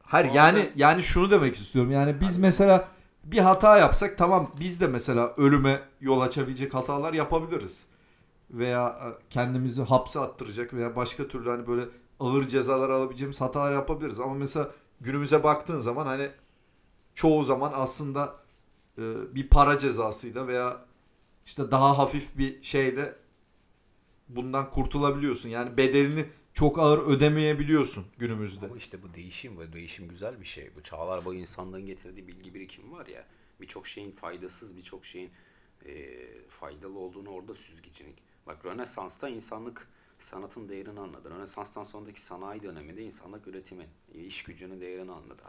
Hayır 0.04 0.28
Bazen- 0.28 0.36
yani 0.36 0.70
yani 0.76 1.02
şunu 1.02 1.32
demek 1.32 1.56
istiyorum. 1.56 1.92
Yani 1.92 2.22
biz 2.22 2.38
mesela 2.38 2.88
bir 3.24 3.38
hata 3.38 3.78
yapsak 3.78 4.18
tamam 4.18 4.52
biz 4.60 4.82
de 4.82 4.88
mesela 4.88 5.34
ölüme 5.38 5.82
yol 6.02 6.22
açabilecek 6.22 6.74
hatalar 6.74 7.14
yapabiliriz. 7.14 7.88
Veya 8.52 8.88
e, 8.90 9.08
kendimizi 9.30 9.82
hapse 9.82 10.20
attıracak 10.20 10.74
veya 10.74 10.96
başka 10.96 11.28
türlü 11.28 11.50
hani 11.50 11.68
böyle 11.68 11.82
ağır 12.20 12.48
cezalar 12.48 12.90
alabileceğimiz 12.90 13.42
hatalar 13.42 13.74
yapabiliriz. 13.74 14.20
Ama 14.20 14.34
mesela 14.34 14.72
günümüze 15.02 15.44
baktığın 15.44 15.80
zaman 15.80 16.06
hani 16.06 16.30
çoğu 17.16 17.44
zaman 17.44 17.72
aslında 17.76 18.36
e, 18.98 19.36
bir 19.36 19.48
para 19.48 19.78
cezasıyla 19.78 20.48
veya 20.48 20.86
işte 21.46 21.72
daha 21.72 21.98
hafif 21.98 22.38
bir 22.38 22.64
şeyle 22.64 23.16
bundan 24.30 24.70
kurtulabiliyorsun. 24.70 25.50
Yani 25.50 25.78
bedelini 25.78 26.26
çok 26.54 26.80
ağır 26.80 27.00
ödemeyebiliyorsun 27.08 28.06
günümüzde. 28.18 28.66
Ama 28.66 28.78
işte 28.78 29.04
bu 29.04 29.14
değişim 29.14 29.60
ve 29.60 29.74
değişim 29.74 30.08
güzel 30.08 30.40
bir 30.40 30.46
şey. 30.46 30.76
Bu 30.76 30.84
çağlar 30.84 31.26
boyu 31.26 31.40
insanlığın 31.40 31.86
getirdiği 31.86 32.28
bilgi 32.28 32.54
birikimi 32.54 32.92
var 32.92 33.08
ya. 33.08 33.26
Birçok 33.62 33.88
şeyin 33.88 34.12
faydasız, 34.12 34.78
birçok 34.78 35.06
şeyin 35.06 35.32
e, 35.86 36.18
faydalı 36.48 37.00
olduğunu 37.00 37.30
orada 37.30 37.56
süzgecilik. 37.56 38.16
Bak 38.48 38.66
Rönesans'ta 38.66 39.30
insanlık 39.30 39.88
sanatın 40.20 40.70
değerini 40.70 41.00
anladı. 41.00 41.30
Rönesans'tan 41.30 41.84
sonraki 41.84 42.22
sanayi 42.22 42.64
döneminde 42.64 43.04
insanlık 43.04 43.48
üretimin, 43.48 43.88
e, 44.14 44.20
iş 44.20 44.44
gücünün 44.44 44.82
değerini 44.82 45.12
anladı. 45.12 45.44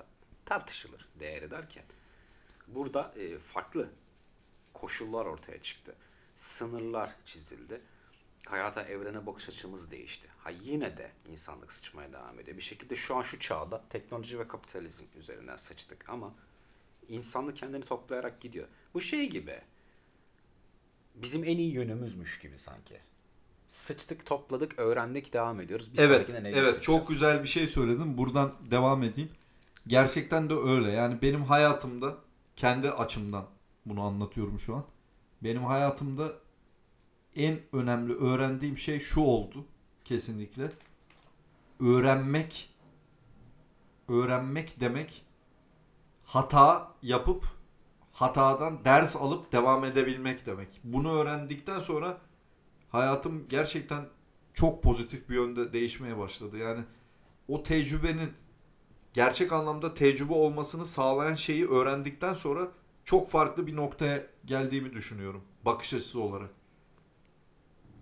Tartışılır 0.44 1.08
değeri 1.20 1.50
derken. 1.50 1.84
Burada 2.68 3.14
e, 3.16 3.38
farklı 3.38 3.90
koşullar 4.74 5.26
ortaya 5.26 5.62
çıktı. 5.62 5.96
Sınırlar 6.36 7.16
çizildi. 7.24 7.80
Hayata, 8.46 8.82
evrene 8.82 9.26
bakış 9.26 9.48
açımız 9.48 9.90
değişti. 9.90 10.28
Ha 10.38 10.50
yine 10.50 10.96
de 10.96 11.12
insanlık 11.28 11.72
sıçmaya 11.72 12.12
devam 12.12 12.40
ediyor. 12.40 12.56
Bir 12.56 12.62
şekilde 12.62 12.96
şu 12.96 13.16
an 13.16 13.22
şu 13.22 13.38
çağda 13.38 13.84
teknoloji 13.90 14.38
ve 14.38 14.48
kapitalizm 14.48 15.04
üzerinden 15.18 15.56
sıçtık 15.56 16.08
ama 16.08 16.34
insanlık 17.08 17.56
kendini 17.56 17.84
toplayarak 17.84 18.40
gidiyor. 18.40 18.68
Bu 18.94 19.00
şey 19.00 19.30
gibi. 19.30 19.60
Bizim 21.14 21.44
en 21.44 21.58
iyi 21.58 21.72
yönümüzmüş 21.72 22.38
gibi 22.38 22.58
sanki. 22.58 23.00
Sıçtık, 23.70 24.26
topladık, 24.26 24.78
öğrendik, 24.78 25.32
devam 25.32 25.60
ediyoruz. 25.60 25.92
Bir 25.92 25.98
Evet, 25.98 26.34
neyle 26.42 26.58
evet 26.58 26.82
çok 26.82 27.08
güzel 27.08 27.42
bir 27.42 27.48
şey 27.48 27.66
söyledin. 27.66 28.18
Buradan 28.18 28.52
devam 28.70 29.02
edeyim. 29.02 29.30
Gerçekten 29.86 30.50
de 30.50 30.54
öyle. 30.54 30.90
Yani 30.92 31.22
benim 31.22 31.42
hayatımda 31.42 32.16
kendi 32.56 32.90
açımdan 32.90 33.46
bunu 33.86 34.02
anlatıyorum 34.02 34.58
şu 34.58 34.76
an. 34.76 34.84
Benim 35.42 35.64
hayatımda 35.64 36.32
en 37.36 37.60
önemli 37.72 38.14
öğrendiğim 38.14 38.78
şey 38.78 39.00
şu 39.00 39.20
oldu 39.20 39.64
kesinlikle. 40.04 40.72
Öğrenmek 41.80 42.70
öğrenmek 44.08 44.80
demek 44.80 45.24
hata 46.24 46.94
yapıp 47.02 47.44
hatadan 48.12 48.84
ders 48.84 49.16
alıp 49.16 49.52
devam 49.52 49.84
edebilmek 49.84 50.46
demek. 50.46 50.80
Bunu 50.84 51.12
öğrendikten 51.12 51.80
sonra 51.80 52.18
hayatım 52.90 53.46
gerçekten 53.48 54.06
çok 54.54 54.82
pozitif 54.82 55.28
bir 55.28 55.34
yönde 55.34 55.72
değişmeye 55.72 56.18
başladı. 56.18 56.58
Yani 56.58 56.84
o 57.48 57.62
tecrübenin 57.62 58.32
gerçek 59.12 59.52
anlamda 59.52 59.94
tecrübe 59.94 60.32
olmasını 60.32 60.86
sağlayan 60.86 61.34
şeyi 61.34 61.68
öğrendikten 61.68 62.34
sonra 62.34 62.68
çok 63.04 63.30
farklı 63.30 63.66
bir 63.66 63.76
noktaya 63.76 64.26
geldiğimi 64.44 64.92
düşünüyorum 64.92 65.42
bakış 65.64 65.94
açısı 65.94 66.20
olarak. 66.20 66.50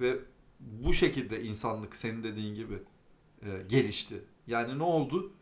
Ve 0.00 0.18
bu 0.60 0.92
şekilde 0.92 1.42
insanlık 1.42 1.96
senin 1.96 2.24
dediğin 2.24 2.54
gibi 2.54 2.82
e, 3.42 3.62
gelişti. 3.68 4.24
Yani 4.46 4.78
ne 4.78 4.82
oldu? 4.82 5.32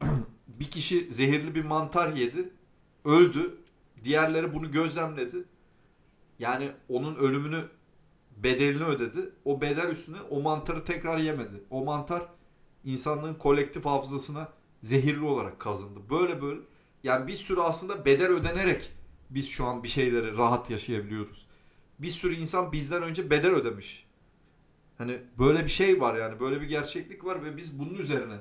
bir 0.48 0.70
kişi 0.70 1.12
zehirli 1.12 1.54
bir 1.54 1.64
mantar 1.64 2.12
yedi, 2.12 2.52
öldü. 3.04 3.56
Diğerleri 4.04 4.52
bunu 4.52 4.70
gözlemledi. 4.70 5.44
Yani 6.38 6.70
onun 6.88 7.14
ölümünü 7.14 7.64
bedelini 8.42 8.84
ödedi. 8.84 9.32
O 9.44 9.60
bedel 9.60 9.88
üstüne 9.88 10.16
o 10.30 10.40
mantarı 10.40 10.84
tekrar 10.84 11.18
yemedi. 11.18 11.64
O 11.70 11.84
mantar 11.84 12.28
insanlığın 12.84 13.34
kolektif 13.34 13.84
hafızasına 13.84 14.48
zehirli 14.82 15.24
olarak 15.24 15.60
kazındı. 15.60 16.00
Böyle 16.10 16.42
böyle 16.42 16.60
yani 17.04 17.26
bir 17.26 17.32
sürü 17.32 17.60
aslında 17.60 18.04
bedel 18.04 18.28
ödenerek 18.28 18.92
biz 19.30 19.48
şu 19.48 19.64
an 19.64 19.82
bir 19.82 19.88
şeyleri 19.88 20.36
rahat 20.36 20.70
yaşayabiliyoruz. 20.70 21.46
Bir 21.98 22.08
sürü 22.08 22.34
insan 22.34 22.72
bizden 22.72 23.02
önce 23.02 23.30
bedel 23.30 23.50
ödemiş. 23.50 24.06
Hani 24.98 25.18
böyle 25.38 25.64
bir 25.64 25.68
şey 25.68 26.00
var 26.00 26.16
yani 26.16 26.40
böyle 26.40 26.60
bir 26.60 26.66
gerçeklik 26.66 27.24
var 27.24 27.44
ve 27.44 27.56
biz 27.56 27.78
bunun 27.78 27.94
üzerine 27.94 28.38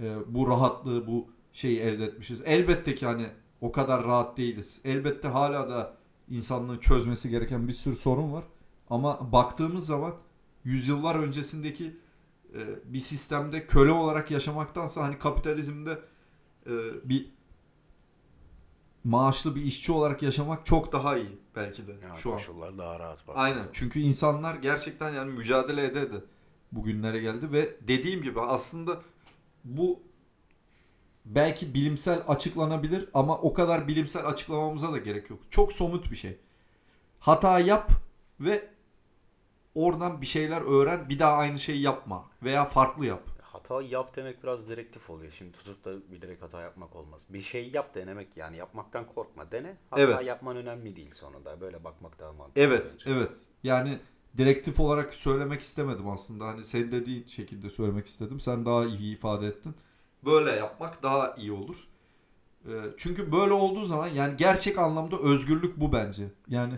e, 0.00 0.16
bu 0.26 0.48
rahatlığı 0.48 1.06
bu 1.06 1.28
şeyi 1.52 1.80
elde 1.80 2.04
etmişiz. 2.04 2.42
Elbette 2.44 2.94
ki 2.94 3.06
hani 3.06 3.26
o 3.60 3.72
kadar 3.72 4.04
rahat 4.04 4.36
değiliz. 4.36 4.80
Elbette 4.84 5.28
hala 5.28 5.70
da 5.70 5.96
insanlığın 6.28 6.78
çözmesi 6.78 7.30
gereken 7.30 7.68
bir 7.68 7.72
sürü 7.72 7.96
sorun 7.96 8.32
var. 8.32 8.44
Ama 8.90 9.32
baktığımız 9.32 9.86
zaman 9.86 10.14
yüzyıllar 10.64 11.14
öncesindeki 11.14 11.96
e, 12.54 12.92
bir 12.92 12.98
sistemde 12.98 13.66
köle 13.66 13.90
olarak 13.90 14.30
yaşamaktansa 14.30 15.02
hani 15.02 15.18
kapitalizmde 15.18 15.98
e, 16.66 16.72
bir 17.04 17.34
maaşlı 19.04 19.56
bir 19.56 19.62
işçi 19.62 19.92
olarak 19.92 20.22
yaşamak 20.22 20.66
çok 20.66 20.92
daha 20.92 21.16
iyi 21.16 21.38
belki 21.56 21.86
de 21.86 21.92
Yani 22.04 22.16
şu 22.16 22.30
an. 22.30 22.36
koşullar 22.36 22.78
daha 22.78 22.98
rahat. 22.98 23.18
Aynen. 23.34 23.58
zaman. 23.58 23.70
Çünkü 23.72 24.00
insanlar 24.00 24.54
gerçekten 24.54 25.14
yani 25.14 25.32
mücadele 25.32 25.84
ede 25.84 26.00
ede 26.00 26.24
bugünlere 26.72 27.20
geldi 27.20 27.52
ve 27.52 27.76
dediğim 27.88 28.22
gibi 28.22 28.40
aslında 28.40 29.00
bu 29.64 30.02
belki 31.24 31.74
bilimsel 31.74 32.22
açıklanabilir 32.28 33.08
ama 33.14 33.38
o 33.38 33.54
kadar 33.54 33.88
bilimsel 33.88 34.26
açıklamamıza 34.26 34.92
da 34.92 34.98
gerek 34.98 35.30
yok. 35.30 35.40
Çok 35.50 35.72
somut 35.72 36.10
bir 36.10 36.16
şey. 36.16 36.38
Hata 37.20 37.60
yap 37.60 37.90
ve 38.40 38.73
oradan 39.74 40.20
bir 40.20 40.26
şeyler 40.26 40.62
öğren, 40.62 41.08
bir 41.08 41.18
daha 41.18 41.32
aynı 41.36 41.58
şeyi 41.58 41.82
yapma 41.82 42.24
veya 42.42 42.64
farklı 42.64 43.06
yap. 43.06 43.22
Hata 43.42 43.82
yap 43.82 44.16
demek 44.16 44.42
biraz 44.42 44.68
direktif 44.68 45.10
oluyor. 45.10 45.32
Şimdi 45.32 45.52
tutup 45.52 45.84
da 45.84 46.10
bilerek 46.12 46.42
hata 46.42 46.60
yapmak 46.62 46.96
olmaz. 46.96 47.22
Bir 47.28 47.42
şey 47.42 47.70
yap 47.70 47.94
denemek 47.94 48.36
yani 48.36 48.56
yapmaktan 48.56 49.06
korkma. 49.14 49.52
Dene. 49.52 49.76
Hata 49.90 50.02
Evet. 50.02 50.26
yapman 50.26 50.56
önemli 50.56 50.96
değil 50.96 51.10
sonunda. 51.14 51.60
Böyle 51.60 51.84
bakmak 51.84 52.18
daha 52.18 52.32
mantıklı. 52.32 52.60
Evet, 52.62 52.96
bence. 53.00 53.18
evet. 53.18 53.46
Yani 53.62 53.98
direktif 54.36 54.80
olarak 54.80 55.14
söylemek 55.14 55.60
istemedim 55.60 56.08
aslında. 56.08 56.46
Hani 56.46 56.64
senin 56.64 56.92
dediğin 56.92 57.26
şekilde 57.26 57.70
söylemek 57.70 58.06
istedim. 58.06 58.40
Sen 58.40 58.66
daha 58.66 58.84
iyi 58.84 59.12
ifade 59.14 59.46
ettin. 59.46 59.74
Böyle 60.24 60.50
yapmak 60.50 61.02
daha 61.02 61.34
iyi 61.34 61.52
olur. 61.52 61.84
Ee, 62.68 62.70
Çünkü 62.96 63.32
böyle 63.32 63.52
olduğu 63.52 63.84
zaman 63.84 64.08
yani 64.08 64.36
gerçek 64.36 64.78
anlamda 64.78 65.18
özgürlük 65.18 65.80
bu 65.80 65.92
bence. 65.92 66.24
Yani 66.48 66.74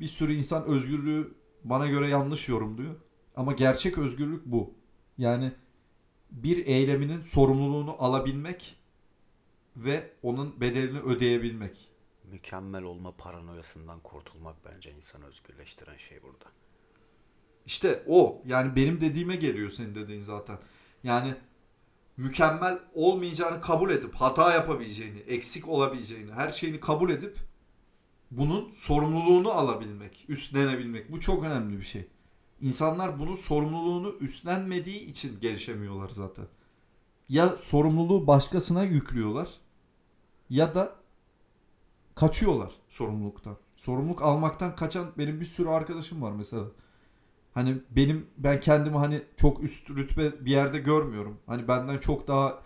bir 0.00 0.06
sürü 0.06 0.32
insan 0.32 0.64
özgürlüğü 0.64 1.34
bana 1.64 1.86
göre 1.86 2.08
yanlış 2.08 2.48
yorumluyor. 2.48 2.94
Ama 3.36 3.52
gerçek 3.52 3.98
özgürlük 3.98 4.46
bu. 4.46 4.74
Yani 5.18 5.52
bir 6.30 6.66
eyleminin 6.66 7.20
sorumluluğunu 7.20 7.96
alabilmek 7.98 8.76
ve 9.76 10.12
onun 10.22 10.60
bedelini 10.60 10.98
ödeyebilmek. 10.98 11.90
Mükemmel 12.24 12.82
olma 12.82 13.16
paranoyasından 13.16 14.00
kurtulmak 14.00 14.56
bence 14.64 14.90
insanı 14.92 15.26
özgürleştiren 15.26 15.96
şey 15.96 16.22
burada. 16.22 16.44
İşte 17.66 18.02
o. 18.06 18.42
Yani 18.46 18.76
benim 18.76 19.00
dediğime 19.00 19.36
geliyor 19.36 19.70
senin 19.70 19.94
dediğin 19.94 20.20
zaten. 20.20 20.58
Yani 21.02 21.34
mükemmel 22.16 22.78
olmayacağını 22.94 23.60
kabul 23.60 23.90
edip 23.90 24.14
hata 24.14 24.54
yapabileceğini, 24.54 25.18
eksik 25.18 25.68
olabileceğini, 25.68 26.32
her 26.32 26.48
şeyini 26.48 26.80
kabul 26.80 27.10
edip 27.10 27.38
bunun 28.30 28.68
sorumluluğunu 28.70 29.50
alabilmek, 29.50 30.24
üstlenebilmek. 30.28 31.12
Bu 31.12 31.20
çok 31.20 31.44
önemli 31.44 31.78
bir 31.78 31.84
şey. 31.84 32.08
İnsanlar 32.60 33.18
bunun 33.18 33.34
sorumluluğunu 33.34 34.14
üstlenmediği 34.20 35.00
için 35.00 35.40
gelişemiyorlar 35.40 36.08
zaten. 36.08 36.46
Ya 37.28 37.56
sorumluluğu 37.56 38.26
başkasına 38.26 38.84
yüklüyorlar 38.84 39.48
ya 40.50 40.74
da 40.74 40.96
kaçıyorlar 42.14 42.72
sorumluluktan. 42.88 43.56
Sorumluluk 43.76 44.22
almaktan 44.22 44.76
kaçan 44.76 45.06
benim 45.18 45.40
bir 45.40 45.44
sürü 45.44 45.68
arkadaşım 45.68 46.22
var 46.22 46.32
mesela. 46.32 46.64
Hani 47.54 47.76
benim 47.90 48.26
ben 48.38 48.60
kendimi 48.60 48.96
hani 48.96 49.22
çok 49.36 49.62
üst 49.62 49.90
rütbe 49.90 50.44
bir 50.44 50.50
yerde 50.50 50.78
görmüyorum. 50.78 51.38
Hani 51.46 51.68
benden 51.68 51.98
çok 51.98 52.28
daha 52.28 52.62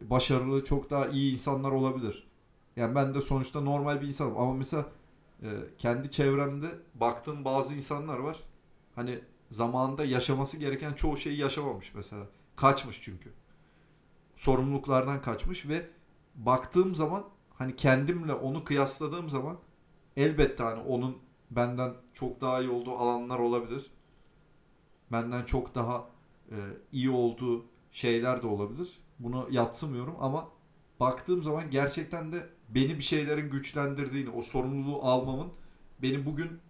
başarılı, 0.00 0.64
çok 0.64 0.90
daha 0.90 1.06
iyi 1.06 1.32
insanlar 1.32 1.70
olabilir. 1.70 2.28
Yani 2.76 2.94
ben 2.94 3.14
de 3.14 3.20
sonuçta 3.20 3.60
normal 3.60 4.00
bir 4.00 4.06
insanım 4.06 4.36
ama 4.36 4.54
mesela 4.54 4.86
e, 5.42 5.48
kendi 5.78 6.10
çevremde 6.10 6.78
baktığım 6.94 7.44
bazı 7.44 7.74
insanlar 7.74 8.18
var. 8.18 8.40
Hani 8.94 9.20
zamanında 9.50 10.04
yaşaması 10.04 10.56
gereken 10.56 10.92
çoğu 10.92 11.16
şeyi 11.16 11.38
yaşamamış 11.38 11.94
mesela. 11.94 12.26
Kaçmış 12.56 13.00
çünkü. 13.02 13.32
Sorumluluklardan 14.34 15.20
kaçmış 15.20 15.68
ve 15.68 15.90
baktığım 16.34 16.94
zaman 16.94 17.24
hani 17.54 17.76
kendimle 17.76 18.32
onu 18.32 18.64
kıyasladığım 18.64 19.30
zaman 19.30 19.58
elbette 20.16 20.64
hani 20.64 20.80
onun 20.80 21.18
benden 21.50 21.94
çok 22.14 22.40
daha 22.40 22.60
iyi 22.60 22.70
olduğu 22.70 22.92
alanlar 22.92 23.38
olabilir 23.38 23.90
benden 25.12 25.44
çok 25.44 25.74
daha 25.74 26.10
e, 26.50 26.56
iyi 26.92 27.10
olduğu 27.10 27.64
şeyler 27.92 28.42
de 28.42 28.46
olabilir. 28.46 29.00
Bunu 29.18 29.48
yatsımıyorum 29.50 30.16
ama 30.20 30.48
baktığım 31.00 31.42
zaman 31.42 31.70
gerçekten 31.70 32.32
de 32.32 32.50
beni 32.68 32.98
bir 32.98 33.02
şeylerin 33.02 33.50
güçlendirdiğini, 33.50 34.30
o 34.30 34.42
sorumluluğu 34.42 35.02
almamın 35.02 35.52
beni 36.02 36.26
bugün 36.26 36.60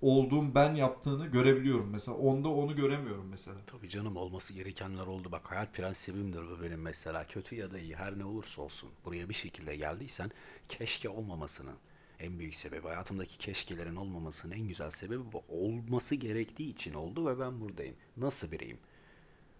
olduğum 0.00 0.54
ben 0.54 0.74
yaptığını 0.74 1.26
görebiliyorum. 1.26 1.90
Mesela 1.90 2.16
onda 2.16 2.48
onu 2.48 2.76
göremiyorum 2.76 3.28
mesela. 3.28 3.56
Tabii 3.66 3.88
canım 3.88 4.16
olması 4.16 4.52
gerekenler 4.52 5.06
oldu. 5.06 5.32
Bak 5.32 5.50
hayat 5.50 5.74
prensibimdir 5.74 6.42
bu 6.50 6.62
benim 6.62 6.80
mesela. 6.80 7.26
Kötü 7.26 7.54
ya 7.54 7.70
da 7.70 7.78
iyi 7.78 7.96
her 7.96 8.18
ne 8.18 8.24
olursa 8.24 8.62
olsun. 8.62 8.90
Buraya 9.04 9.28
bir 9.28 9.34
şekilde 9.34 9.76
geldiysen 9.76 10.30
keşke 10.68 11.08
olmamasının 11.08 11.76
en 12.20 12.38
büyük 12.38 12.54
sebebi. 12.54 12.86
Hayatımdaki 12.86 13.38
keşkelerin 13.38 13.96
olmamasının 13.96 14.54
en 14.54 14.68
güzel 14.68 14.90
sebebi 14.90 15.32
bu. 15.32 15.44
Olması 15.48 16.14
gerektiği 16.14 16.70
için 16.70 16.94
oldu 16.94 17.26
ve 17.26 17.40
ben 17.40 17.60
buradayım. 17.60 17.96
Nasıl 18.16 18.52
biriyim? 18.52 18.78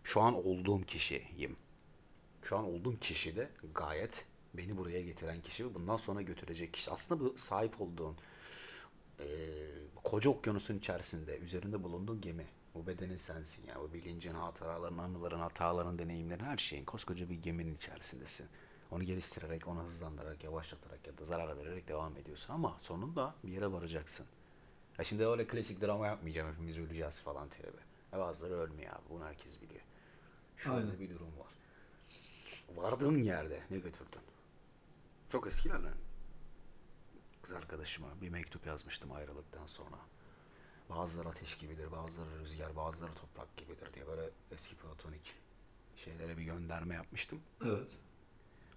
Şu 0.04 0.20
an 0.20 0.34
olduğum 0.46 0.82
kişiyim. 0.82 1.56
Şu 2.42 2.56
an 2.56 2.64
olduğum 2.64 2.98
kişi 2.98 3.37
de 3.37 3.50
gayet 3.74 4.24
beni 4.54 4.76
buraya 4.76 5.02
getiren 5.02 5.40
kişi 5.42 5.66
ve 5.66 5.74
bundan 5.74 5.96
sonra 5.96 6.22
götürecek 6.22 6.72
kişi. 6.74 6.90
Aslında 6.90 7.20
bu 7.24 7.34
sahip 7.38 7.80
olduğun 7.80 8.16
eee, 9.20 9.26
koca 10.04 10.30
okyanusun 10.30 10.78
içerisinde 10.78 11.38
üzerinde 11.38 11.82
bulunduğun 11.84 12.20
gemi. 12.20 12.46
Bu 12.74 12.87
bedenin 12.87 13.16
sensin 13.16 13.66
ya. 13.66 13.80
O 13.80 13.92
bilincin, 13.92 14.34
hatıraların, 14.34 14.98
anıların, 14.98 15.38
hataların, 15.40 15.98
deneyimlerin 15.98 16.44
her 16.44 16.56
şeyin 16.56 16.84
koskoca 16.84 17.30
bir 17.30 17.42
geminin 17.42 17.74
içerisindesin. 17.76 18.46
Onu 18.90 19.04
geliştirerek, 19.04 19.68
onu 19.68 19.82
hızlandırarak, 19.82 20.44
yavaşlatarak 20.44 21.06
ya 21.06 21.18
da 21.18 21.24
zarar 21.24 21.56
vererek 21.58 21.88
devam 21.88 22.16
ediyorsun. 22.16 22.54
Ama 22.54 22.76
sonunda 22.80 23.34
bir 23.44 23.52
yere 23.52 23.72
varacaksın. 23.72 24.26
Ya 24.98 25.04
şimdi 25.04 25.26
öyle 25.26 25.46
klasik 25.46 25.80
drama 25.82 26.06
yapmayacağım. 26.06 26.52
Hepimiz 26.52 26.78
öleceğiz 26.78 27.20
falan 27.20 27.48
tebe. 27.48 27.68
Ya 28.12 28.18
bazıları 28.18 28.54
ölmüyor 28.54 28.92
abi. 28.92 29.02
Bunu 29.11 29.24
herkes 29.24 29.62
biliyor. 29.62 29.80
Şöyle 30.56 30.76
Aynen. 30.76 31.00
bir 31.00 31.11
durum 31.11 31.28
var. 31.38 31.52
Vardığın 32.76 33.18
yerde 33.18 33.62
ne 33.70 33.78
götürdün? 33.78 34.20
Çok 35.28 35.46
eskilerden 35.46 35.94
kız 37.42 37.52
arkadaşıma 37.52 38.08
bir 38.20 38.28
mektup 38.28 38.66
yazmıştım 38.66 39.12
ayrılıktan 39.12 39.66
sonra. 39.66 39.96
Bazıları 40.90 41.28
ateş 41.28 41.58
gibidir, 41.58 41.92
bazıları 41.92 42.40
rüzgar, 42.40 42.76
bazıları 42.76 43.14
toprak 43.14 43.56
gibidir 43.56 43.94
diye 43.94 44.06
böyle 44.06 44.30
eski 44.52 44.76
platonik 44.76 45.34
şeylere 45.96 46.38
bir 46.38 46.42
gönderme 46.42 46.94
yapmıştım. 46.94 47.40
Evet. 47.64 47.90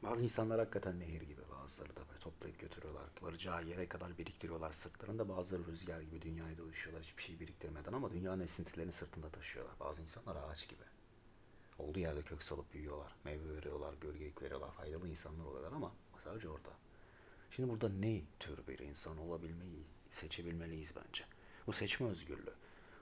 Bazı 0.03 0.23
insanlar 0.23 0.59
hakikaten 0.59 0.99
nehir 0.99 1.21
gibi, 1.21 1.41
bazı 1.41 1.61
bazıları 1.61 1.95
da 1.95 2.09
böyle 2.09 2.19
toplayıp 2.19 2.59
götürüyorlar. 2.59 3.03
Varacağı 3.21 3.65
yere 3.65 3.87
kadar 3.87 4.17
biriktiriyorlar 4.17 4.71
sırtlarında. 4.71 5.29
Bazıları 5.29 5.65
rüzgar 5.65 6.01
gibi 6.01 6.21
dünyaya 6.21 6.57
dolaşıyorlar 6.57 7.03
hiçbir 7.03 7.23
şey 7.23 7.39
biriktirmeden 7.39 7.93
ama 7.93 8.11
dünyanın 8.11 8.43
esintilerini 8.43 8.91
sırtında 8.91 9.29
taşıyorlar. 9.29 9.79
Bazı 9.79 10.01
insanlar 10.01 10.35
ağaç 10.35 10.69
gibi. 10.69 10.83
Olduğu 11.77 11.99
yerde 11.99 12.21
kök 12.21 12.43
salıp 12.43 12.73
büyüyorlar. 12.73 13.15
Meyve 13.23 13.55
veriyorlar, 13.55 13.93
gölgelik 14.01 14.41
veriyorlar. 14.41 14.71
Faydalı 14.71 15.07
insanlar 15.07 15.45
oluyorlar 15.45 15.71
ama 15.71 15.91
sadece 16.23 16.49
orada. 16.49 16.69
Şimdi 17.51 17.69
burada 17.69 17.89
ne 17.89 18.21
tür 18.39 18.67
bir 18.67 18.79
insan 18.79 19.17
olabilmeyi 19.17 19.86
seçebilmeliyiz 20.10 20.93
bence. 20.95 21.23
Bu 21.67 21.71
seçme 21.71 22.07
özgürlüğü. 22.07 22.53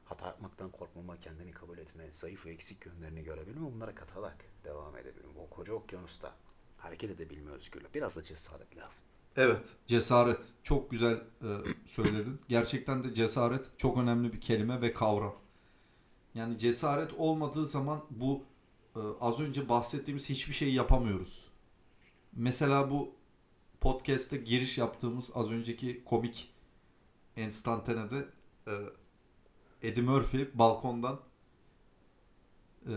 Hata 0.05 0.25
yapmaktan 0.25 0.71
korkmama, 0.71 1.19
kendini 1.19 1.51
kabul 1.51 1.77
etme, 1.77 2.07
zayıf 2.11 2.45
ve 2.45 2.51
eksik 2.51 2.85
yönlerini 2.85 3.23
görebilme, 3.23 3.71
bunlara 3.73 3.95
katarak 3.95 4.45
devam 4.63 4.97
edebilme. 4.97 5.35
Bu 5.35 5.49
koca 5.49 5.73
okyanusta 5.73 6.35
hareket 6.77 7.11
edebilme 7.11 7.51
özgürlüğü. 7.51 7.87
Biraz 7.93 8.15
da 8.15 8.23
cesaret 8.23 8.77
lazım. 8.77 9.03
Evet. 9.35 9.75
Cesaret. 9.87 10.53
Çok 10.63 10.91
güzel 10.91 11.15
e, 11.15 11.47
söyledin. 11.85 12.39
Gerçekten 12.47 13.03
de 13.03 13.13
cesaret 13.13 13.71
çok 13.77 13.97
önemli 13.97 14.33
bir 14.33 14.41
kelime 14.41 14.81
ve 14.81 14.93
kavram. 14.93 15.35
Yani 16.35 16.57
cesaret 16.57 17.13
olmadığı 17.13 17.65
zaman 17.65 18.05
bu 18.09 18.43
e, 18.95 18.99
az 19.21 19.39
önce 19.39 19.69
bahsettiğimiz 19.69 20.29
hiçbir 20.29 20.53
şeyi 20.53 20.73
yapamıyoruz. 20.73 21.48
Mesela 22.33 22.89
bu 22.89 23.15
podcast'te 23.81 24.37
giriş 24.37 24.77
yaptığımız 24.77 25.31
az 25.35 25.51
önceki 25.51 26.03
komik 26.03 26.53
enstantanede 27.35 28.25
e, 28.67 28.73
Eddie 29.81 30.03
Murphy 30.03 30.49
balkondan 30.53 31.19
e, 32.85 32.93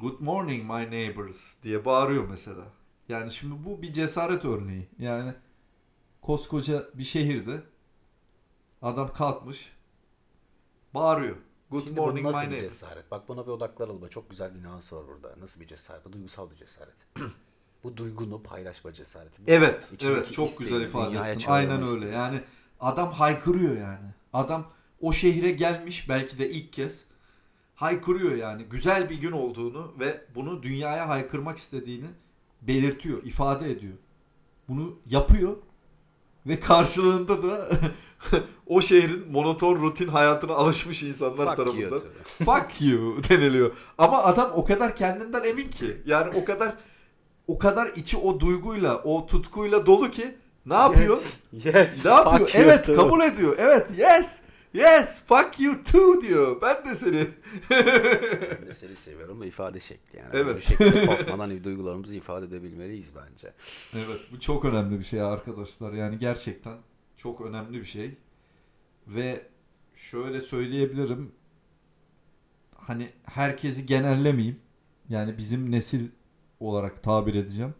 Good 0.00 0.20
morning 0.20 0.64
my 0.70 0.90
neighbors 0.90 1.62
diye 1.62 1.84
bağırıyor 1.84 2.28
mesela. 2.28 2.64
Yani 3.08 3.30
şimdi 3.30 3.64
bu 3.64 3.82
bir 3.82 3.92
cesaret 3.92 4.44
örneği. 4.44 4.88
Yani 4.98 5.34
koskoca 6.22 6.88
bir 6.94 7.02
şehirde 7.04 7.62
adam 8.82 9.12
kalkmış 9.12 9.72
bağırıyor. 10.94 11.36
Good 11.70 11.84
Şimdi 11.84 12.00
morning 12.00 12.26
bu 12.26 12.28
nasıl 12.32 12.40
my 12.40 12.46
bir 12.46 12.50
neighbors. 12.52 12.80
cesaret? 12.80 13.10
Bak 13.10 13.28
buna 13.28 13.46
bir 13.46 13.50
odaklanalım. 13.50 14.08
Çok 14.08 14.30
güzel 14.30 14.54
bir 14.54 14.62
nüans 14.62 14.92
var 14.92 15.08
burada. 15.08 15.40
Nasıl 15.40 15.60
bir 15.60 15.66
cesaret? 15.66 16.04
Bu 16.04 16.12
duygusal 16.12 16.50
bir 16.50 16.56
cesaret. 16.56 17.06
bu 17.84 17.96
duygunu 17.96 18.42
paylaşma 18.42 18.92
cesareti. 18.92 19.42
Evet, 19.46 19.90
İçindeki 19.92 20.06
evet 20.06 20.32
çok 20.32 20.48
isteği 20.48 20.68
güzel 20.68 20.80
ifade 20.80 21.30
ettin. 21.30 21.50
Aynen 21.50 21.82
öyle. 21.88 22.08
Yani 22.08 22.40
adam 22.80 23.12
haykırıyor 23.12 23.76
yani. 23.76 24.08
Adam 24.32 24.70
o 25.00 25.12
şehre 25.12 25.50
gelmiş 25.50 26.08
belki 26.08 26.38
de 26.38 26.50
ilk 26.50 26.72
kez 26.72 27.04
haykırıyor 27.74 28.36
yani. 28.36 28.64
Güzel 28.64 29.10
bir 29.10 29.20
gün 29.20 29.32
olduğunu 29.32 29.94
ve 30.00 30.24
bunu 30.34 30.62
dünyaya 30.62 31.08
haykırmak 31.08 31.58
istediğini 31.58 32.06
belirtiyor, 32.62 33.22
ifade 33.22 33.70
ediyor. 33.70 33.94
Bunu 34.68 34.98
yapıyor 35.06 35.56
ve 36.46 36.60
karşılığında 36.60 37.42
da 37.42 37.68
o 38.66 38.82
şehrin 38.82 39.32
monoton 39.32 39.80
rutin 39.80 40.08
hayatına 40.08 40.52
alışmış 40.52 41.02
insanlar 41.02 41.46
Fuck 41.46 41.56
tarafından 41.56 41.90
you 41.90 42.02
fuck 42.44 42.80
you 42.80 43.16
deniliyor. 43.28 43.76
Ama 43.98 44.22
adam 44.24 44.50
o 44.54 44.64
kadar 44.64 44.96
kendinden 44.96 45.42
emin 45.42 45.68
ki. 45.68 46.02
Yani 46.06 46.40
o 46.40 46.44
kadar 46.44 46.74
o 47.46 47.58
kadar 47.58 47.86
içi 47.96 48.16
o 48.16 48.40
duyguyla, 48.40 49.02
o 49.02 49.26
tutkuyla 49.26 49.86
dolu 49.86 50.10
ki 50.10 50.34
ne 50.66 50.74
yapıyor? 50.74 51.16
Yes. 51.52 51.64
yes 51.74 52.04
Ne 52.04 52.10
yapıyor? 52.10 52.50
Evet, 52.54 52.84
too. 52.86 52.96
kabul 52.96 53.20
ediyor. 53.20 53.54
Evet, 53.58 53.98
yes. 53.98 54.42
Yes, 54.74 55.22
fuck 55.26 55.60
you 55.60 55.82
too 55.92 56.20
diyor. 56.20 56.60
Ben 56.62 56.84
de 56.84 56.94
seni. 56.94 57.26
Ben 57.70 58.66
de 58.66 58.74
seni 58.74 58.96
seviyorum 58.96 59.40
ve 59.40 59.46
ifade 59.46 59.80
şekli 59.80 60.18
yani. 60.18 60.30
Evet. 60.32 60.56
Bu 60.56 60.60
şekilde 60.60 61.06
korkmadan 61.06 61.64
duygularımızı 61.64 62.16
ifade 62.16 62.46
edebilmeliyiz 62.46 63.12
bence. 63.16 63.52
Evet, 63.94 64.28
bu 64.32 64.40
çok 64.40 64.64
önemli 64.64 64.98
bir 64.98 65.04
şey 65.04 65.20
arkadaşlar. 65.20 65.92
Yani 65.92 66.18
gerçekten 66.18 66.78
çok 67.16 67.40
önemli 67.40 67.80
bir 67.80 67.84
şey. 67.84 68.14
Ve 69.06 69.46
şöyle 69.94 70.40
söyleyebilirim. 70.40 71.32
Hani 72.76 73.08
herkesi 73.24 73.86
genellemeyeyim. 73.86 74.58
Yani 75.08 75.38
bizim 75.38 75.70
nesil 75.70 76.08
olarak 76.68 77.02
tabir 77.02 77.34
edeceğim. 77.34 77.74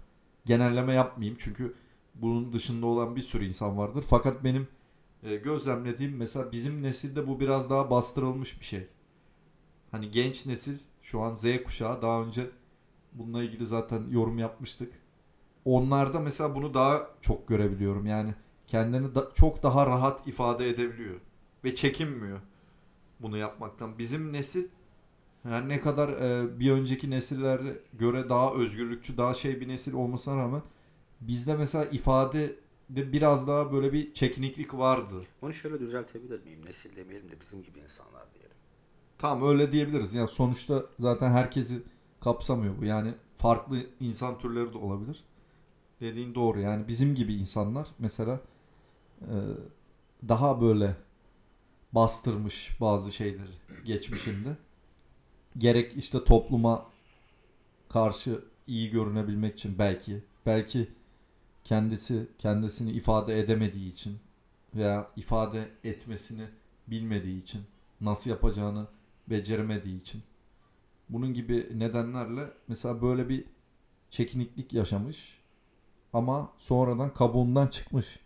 Genelleme 0.44 0.92
yapmayayım 0.92 1.36
çünkü 1.40 1.74
bunun 2.14 2.52
dışında 2.52 2.86
olan 2.86 3.16
bir 3.16 3.20
sürü 3.20 3.44
insan 3.44 3.78
vardır. 3.78 4.04
Fakat 4.08 4.44
benim 4.44 4.68
e, 5.22 5.36
gözlemlediğim 5.36 6.16
mesela 6.16 6.52
bizim 6.52 6.82
nesilde 6.82 7.28
bu 7.28 7.40
biraz 7.40 7.70
daha 7.70 7.90
bastırılmış 7.90 8.60
bir 8.60 8.64
şey. 8.64 8.88
Hani 9.90 10.10
genç 10.10 10.46
nesil 10.46 10.78
şu 11.00 11.20
an 11.20 11.32
Z 11.32 11.44
kuşağı 11.64 12.02
daha 12.02 12.22
önce 12.22 12.50
bununla 13.12 13.42
ilgili 13.42 13.66
zaten 13.66 14.06
yorum 14.10 14.38
yapmıştık. 14.38 14.92
Onlarda 15.64 16.20
mesela 16.20 16.54
bunu 16.54 16.74
daha 16.74 17.08
çok 17.20 17.48
görebiliyorum. 17.48 18.06
Yani 18.06 18.34
kendini 18.66 19.14
da, 19.14 19.28
çok 19.34 19.62
daha 19.62 19.86
rahat 19.86 20.28
ifade 20.28 20.68
edebiliyor 20.68 21.20
ve 21.64 21.74
çekinmiyor 21.74 22.40
bunu 23.20 23.36
yapmaktan. 23.36 23.98
Bizim 23.98 24.32
nesil 24.32 24.68
her 25.42 25.68
ne 25.68 25.80
kadar 25.80 26.08
e, 26.08 26.60
bir 26.60 26.72
önceki 26.72 27.10
nesillere 27.10 27.78
göre 27.92 28.28
daha 28.28 28.54
özgürlükçü, 28.54 29.16
daha 29.16 29.34
şey 29.34 29.60
bir 29.60 29.68
nesil 29.68 29.92
olmasına 29.92 30.36
rağmen 30.36 30.62
bizde 31.20 31.54
mesela 31.54 31.84
ifade 31.84 32.56
de 32.90 33.12
biraz 33.12 33.48
daha 33.48 33.72
böyle 33.72 33.92
bir 33.92 34.12
çekiniklik 34.12 34.74
vardı. 34.74 35.14
Bunu 35.42 35.52
şöyle 35.52 35.80
düzeltebilir 35.80 36.44
miyim? 36.44 36.66
Nesil 36.66 36.96
demeyelim 36.96 37.30
de 37.30 37.40
bizim 37.40 37.62
gibi 37.62 37.80
insanlar 37.80 38.34
diyelim. 38.34 38.56
Tamam 39.18 39.48
öyle 39.48 39.72
diyebiliriz. 39.72 40.14
Yani 40.14 40.28
sonuçta 40.28 40.82
zaten 40.98 41.30
herkesi 41.30 41.82
kapsamıyor 42.20 42.78
bu. 42.78 42.84
Yani 42.84 43.10
farklı 43.34 43.76
insan 44.00 44.38
türleri 44.38 44.72
de 44.72 44.78
olabilir. 44.78 45.24
Dediğin 46.00 46.34
doğru. 46.34 46.60
Yani 46.60 46.88
bizim 46.88 47.14
gibi 47.14 47.34
insanlar 47.34 47.88
mesela 47.98 48.40
e, 49.20 49.34
daha 50.28 50.60
böyle 50.60 50.96
bastırmış 51.92 52.80
bazı 52.80 53.12
şeyleri 53.12 53.52
geçmişinde. 53.84 54.56
Gerek 55.58 55.96
işte 55.96 56.24
topluma 56.24 56.86
karşı 57.88 58.44
iyi 58.66 58.90
görünebilmek 58.90 59.52
için 59.52 59.78
belki 59.78 60.24
belki 60.46 60.88
kendisi 61.64 62.28
kendisini 62.38 62.90
ifade 62.90 63.40
edemediği 63.40 63.92
için 63.92 64.18
veya 64.74 65.10
ifade 65.16 65.68
etmesini 65.84 66.44
bilmediği 66.86 67.38
için 67.38 67.62
nasıl 68.00 68.30
yapacağını 68.30 68.86
beceremediği 69.30 70.00
için 70.00 70.22
bunun 71.08 71.34
gibi 71.34 71.68
nedenlerle 71.74 72.50
mesela 72.68 73.02
böyle 73.02 73.28
bir 73.28 73.44
çekiniklik 74.10 74.72
yaşamış 74.72 75.38
ama 76.12 76.52
sonradan 76.58 77.14
kabuğundan 77.14 77.66
çıkmış. 77.66 78.18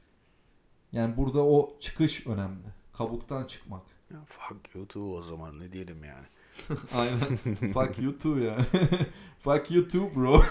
Yani 0.92 1.16
burada 1.16 1.46
o 1.46 1.76
çıkış 1.80 2.26
önemli. 2.26 2.66
Kabuktan 2.92 3.44
çıkmak. 3.44 3.82
Ya 4.10 4.24
fuck 4.26 4.74
you 4.74 4.88
too 4.88 5.16
o 5.16 5.22
zaman 5.22 5.60
ne 5.60 5.72
diyelim 5.72 6.04
yani. 6.04 6.26
Aynen. 6.94 7.36
Fuck 7.72 7.98
you 7.98 8.18
too 8.18 8.38
yani. 8.38 8.64
Fuck 9.38 9.70
you 9.70 9.88
too 9.88 10.14
bro. 10.14 10.42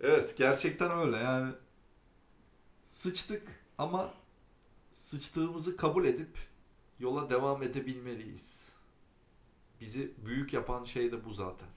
evet 0.00 0.34
gerçekten 0.36 0.90
öyle 0.90 1.16
yani. 1.16 1.52
Sıçtık 2.82 3.42
ama 3.78 4.14
sıçtığımızı 4.90 5.76
kabul 5.76 6.04
edip 6.04 6.38
yola 6.98 7.30
devam 7.30 7.62
edebilmeliyiz. 7.62 8.72
Bizi 9.80 10.12
büyük 10.26 10.52
yapan 10.52 10.82
şey 10.82 11.12
de 11.12 11.24
bu 11.24 11.32
zaten. 11.32 11.68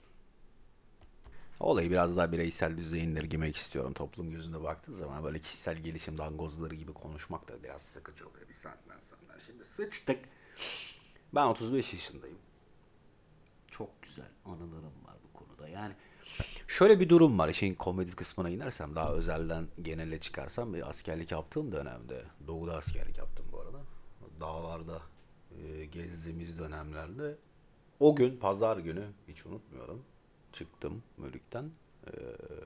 Olayı 1.60 1.92
biraz 1.92 2.18
daha 2.18 2.32
bireysel 2.32 2.78
düzeye 2.78 3.04
indirgemek 3.04 3.56
istiyorum. 3.56 3.94
Toplum 3.94 4.32
gözünde 4.32 4.64
baktığı 4.64 4.94
zaman 4.94 5.24
böyle 5.24 5.40
kişisel 5.40 5.78
gelişim 5.78 6.18
dangozları 6.18 6.76
gibi 6.76 6.94
konuşmak 6.94 7.48
da 7.48 7.64
biraz 7.64 7.82
sıkıcı 7.82 8.28
oluyor 8.30 8.48
bir 8.48 8.54
saatten 8.54 9.00
sonra. 9.02 9.40
Şimdi 9.46 9.64
sıçtık. 9.64 10.20
Ben 11.36 11.46
35 11.46 11.94
yaşındayım. 11.94 12.38
Çok 13.68 14.02
güzel 14.02 14.30
anılarım 14.46 15.06
var 15.06 15.16
bu 15.24 15.40
konuda. 15.40 15.68
Yani 15.68 15.94
şöyle 16.68 17.00
bir 17.00 17.10
durum 17.10 17.40
var. 17.40 17.50
İşin 17.50 17.76
komedi 17.76 18.16
kısmına 18.16 18.50
inersem 18.50 18.96
daha 18.96 19.14
özelden 19.14 19.68
genele 19.82 20.20
çıkarsam 20.20 20.74
bir 20.74 20.90
askerlik 20.90 21.32
yaptığım 21.32 21.72
dönemde. 21.72 22.26
Doğuda 22.48 22.78
askerlik 22.78 23.18
yaptım 23.18 23.46
bu 23.52 23.60
arada. 23.60 23.80
Dağlarda 24.42 25.02
e, 25.58 25.86
gezdiğimiz 25.86 26.60
dönemlerde 26.60 27.38
o 28.00 28.16
gün 28.16 28.38
pazar 28.38 28.78
günü 28.78 29.08
hiç 29.28 29.46
unutmuyorum. 29.46 30.04
Çıktım 30.54 31.04
Mölük'ten. 31.18 31.72
Ee, 32.08 32.12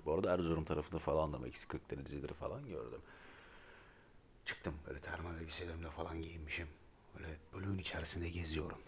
bu 0.06 0.14
arada 0.14 0.34
Erzurum 0.34 0.66
tarafında 0.66 1.00
falan 1.00 1.34
da 1.34 1.48
eksi 1.48 1.68
40 1.68 1.92
dereceleri 1.92 2.34
falan 2.34 2.68
gördüm. 2.68 3.02
Çıktım 4.46 4.74
böyle 4.88 5.00
termal 5.00 5.36
elbiselerimle 5.42 5.88
falan 5.88 6.22
giyinmişim. 6.22 6.68
Böyle 7.16 7.38
bölüğün 7.54 7.78
içerisinde 7.78 8.30
geziyorum. 8.30 8.82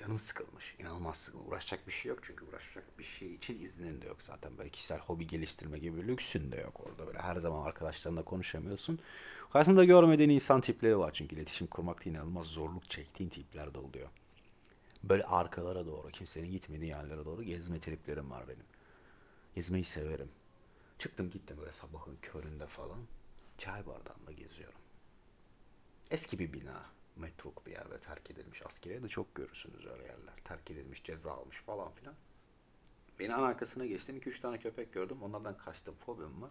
Canım 0.00 0.18
sıkılmış. 0.18 0.76
inanılmaz 0.78 1.16
sıkılmış. 1.16 1.48
Uğraşacak 1.48 1.86
bir 1.86 1.92
şey 1.92 2.08
yok 2.10 2.18
çünkü 2.22 2.44
uğraşacak 2.44 2.98
bir 2.98 3.04
şey 3.04 3.34
için 3.34 3.60
iznin 3.60 4.02
de 4.02 4.06
yok 4.06 4.22
zaten. 4.22 4.58
Böyle 4.58 4.70
kişisel 4.70 4.98
hobi 4.98 5.26
geliştirme 5.26 5.78
gibi 5.78 6.08
lüksün 6.08 6.52
de 6.52 6.56
yok 6.56 6.80
orada. 6.86 7.06
Böyle 7.06 7.18
her 7.18 7.36
zaman 7.36 7.66
arkadaşlarınla 7.66 8.24
konuşamıyorsun. 8.24 8.98
Hayatımda 9.50 9.84
görmediğin 9.84 10.30
insan 10.30 10.60
tipleri 10.60 10.98
var 10.98 11.12
çünkü 11.12 11.36
iletişim 11.36 11.66
kurmakta 11.66 12.10
inanılmaz 12.10 12.46
zorluk 12.46 12.90
çektiğin 12.90 13.30
tipler 13.30 13.74
de 13.74 13.78
oluyor. 13.78 14.08
Böyle 15.02 15.22
arkalara 15.22 15.86
doğru, 15.86 16.10
kimsenin 16.10 16.50
gitmediği 16.50 16.90
yerlere 16.90 17.24
doğru 17.24 17.42
gezme 17.42 17.80
triplerim 17.80 18.30
var 18.30 18.48
benim. 18.48 18.64
Gezmeyi 19.54 19.84
severim. 19.84 20.28
Çıktım 20.98 21.30
gittim 21.30 21.56
böyle 21.60 21.72
sabahın 21.72 22.16
köründe 22.22 22.66
falan. 22.66 23.00
Çay 23.58 23.86
bardağında 23.86 24.32
geziyorum. 24.32 24.80
Eski 26.10 26.38
bir 26.38 26.52
bina. 26.52 26.91
Metruk 27.16 27.66
bir 27.66 27.72
yer 27.72 27.90
ve 27.90 28.00
terk 28.00 28.30
edilmiş. 28.30 28.66
Askeriye 28.66 29.02
de 29.02 29.08
çok 29.08 29.34
görürsünüz 29.34 29.86
öyle 29.86 30.02
yerler. 30.02 30.34
Terk 30.44 30.70
edilmiş, 30.70 31.04
ceza 31.04 31.32
almış 31.32 31.56
falan 31.56 31.92
filan. 31.92 32.14
Binanın 33.18 33.42
arkasına 33.42 33.86
geçtim. 33.86 34.18
2-3 34.18 34.40
tane 34.40 34.58
köpek 34.58 34.92
gördüm. 34.92 35.22
Onlardan 35.22 35.56
kaçtım. 35.56 35.94
Fobim 35.94 36.42
var. 36.42 36.50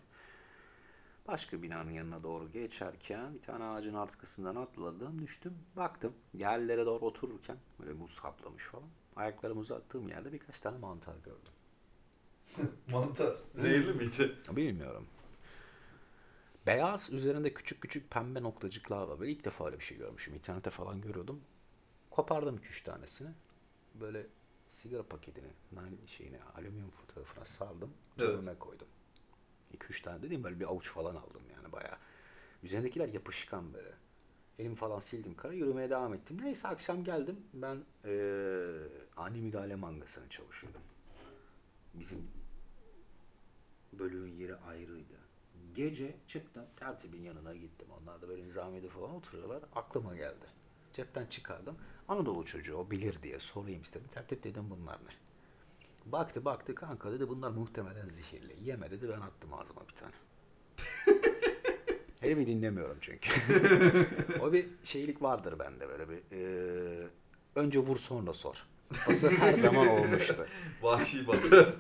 Başka 1.27 1.61
binanın 1.61 1.91
yanına 1.91 2.23
doğru 2.23 2.51
geçerken 2.51 3.33
bir 3.33 3.41
tane 3.41 3.63
ağacın 3.63 3.93
arkasından 3.93 4.55
atladım, 4.55 5.21
düştüm. 5.21 5.57
Baktım 5.75 6.13
yerlere 6.33 6.85
doğru 6.85 7.05
otururken 7.05 7.57
böyle 7.79 7.99
buz 7.99 8.19
kaplamış 8.19 8.63
falan. 8.63 8.89
Ayaklarımı 9.15 9.59
uzattığım 9.59 10.07
yerde 10.07 10.31
birkaç 10.33 10.59
tane 10.59 10.77
mantar 10.77 11.15
gördüm. 11.15 11.53
Mantar. 12.91 13.35
Zehirli 13.55 13.93
miydi? 13.93 14.35
Bilmiyorum. 14.51 15.07
Beyaz 16.67 17.09
üzerinde 17.13 17.53
küçük 17.53 17.81
küçük 17.81 18.11
pembe 18.11 18.43
noktacıklar 18.43 19.07
var. 19.07 19.19
Böyle 19.19 19.31
ilk 19.31 19.45
defa 19.45 19.65
öyle 19.65 19.79
bir 19.79 19.83
şey 19.83 19.97
görmüşüm. 19.97 20.33
İnternette 20.33 20.69
falan 20.69 21.01
görüyordum. 21.01 21.41
Kopardım 22.09 22.57
2-3 22.57 22.83
tanesini. 22.83 23.29
Böyle 23.95 24.27
sigara 24.67 25.03
paketini, 25.03 25.47
nane 25.71 25.95
şeyine, 26.05 26.39
alüminyum 26.55 26.91
fotoğrafına 26.91 27.45
sardım. 27.45 27.93
Evet. 28.19 28.29
Cebime 28.29 28.59
koydum. 28.59 28.87
2-3 29.77 30.01
tane 30.03 30.21
dediğim 30.23 30.43
böyle 30.43 30.59
bir 30.59 30.65
avuç 30.65 30.89
falan 30.89 31.15
aldım 31.15 31.41
yani 31.55 31.71
bayağı. 31.71 31.97
Üzerindekiler 32.63 33.07
yapışkan 33.07 33.73
böyle. 33.73 33.91
Elim 34.59 34.75
falan 34.75 34.99
sildim 34.99 35.35
kara 35.35 35.53
yürümeye 35.53 35.89
devam 35.89 36.13
ettim. 36.13 36.37
Neyse 36.41 36.67
akşam 36.67 37.03
geldim. 37.03 37.39
Ben 37.53 37.83
eee 38.05 38.87
ani 39.17 39.41
müdahale 39.41 39.75
mangasının 39.75 40.27
çalışıyordum. 40.29 40.81
Bizim 41.93 42.27
bölüğün 43.93 44.31
yeri 44.31 44.55
ayrıydı. 44.55 45.13
Gece 45.75 46.15
çıktım 46.27 46.65
tertibin 46.77 47.21
yanına 47.23 47.55
gittim. 47.55 47.87
Onlar 48.01 48.21
da 48.21 48.29
böyle 48.29 48.43
nizamiyede 48.43 48.89
falan 48.89 49.11
oturuyorlar. 49.15 49.63
Aklıma 49.75 50.15
geldi. 50.15 50.45
Cepten 50.93 51.25
çıkardım. 51.25 51.75
Anadolu 52.07 52.45
çocuğu 52.45 52.75
o 52.75 52.91
bilir 52.91 53.23
diye 53.23 53.39
sorayım 53.39 53.81
istedim. 53.81 54.07
Tertip 54.13 54.43
dedim 54.43 54.69
bunlar 54.69 54.95
ne? 54.95 55.11
Baktı 56.11 56.45
baktı 56.45 56.75
kanka 56.75 57.11
dedi 57.11 57.29
bunlar 57.29 57.51
muhtemelen 57.51 58.07
zehirli. 58.07 58.55
Yeme 58.63 58.91
dedi 58.91 59.09
ben 59.09 59.21
attım 59.21 59.53
ağzıma 59.53 59.81
bir 59.87 59.93
tane. 59.93 60.13
Herifi 62.21 62.47
dinlemiyorum 62.47 62.97
çünkü. 63.01 63.29
o 64.41 64.53
bir 64.53 64.67
şeylik 64.83 65.21
vardır 65.21 65.59
bende 65.59 65.89
böyle 65.89 66.09
bir. 66.09 66.21
eee, 66.31 67.07
önce 67.55 67.79
vur 67.79 67.97
sonra 67.97 68.33
sor. 68.33 68.65
Kafası 68.89 69.29
her 69.31 69.53
zaman 69.53 69.87
olmuştu. 69.87 70.45
Vahşi 70.81 71.27
batı. 71.27 71.75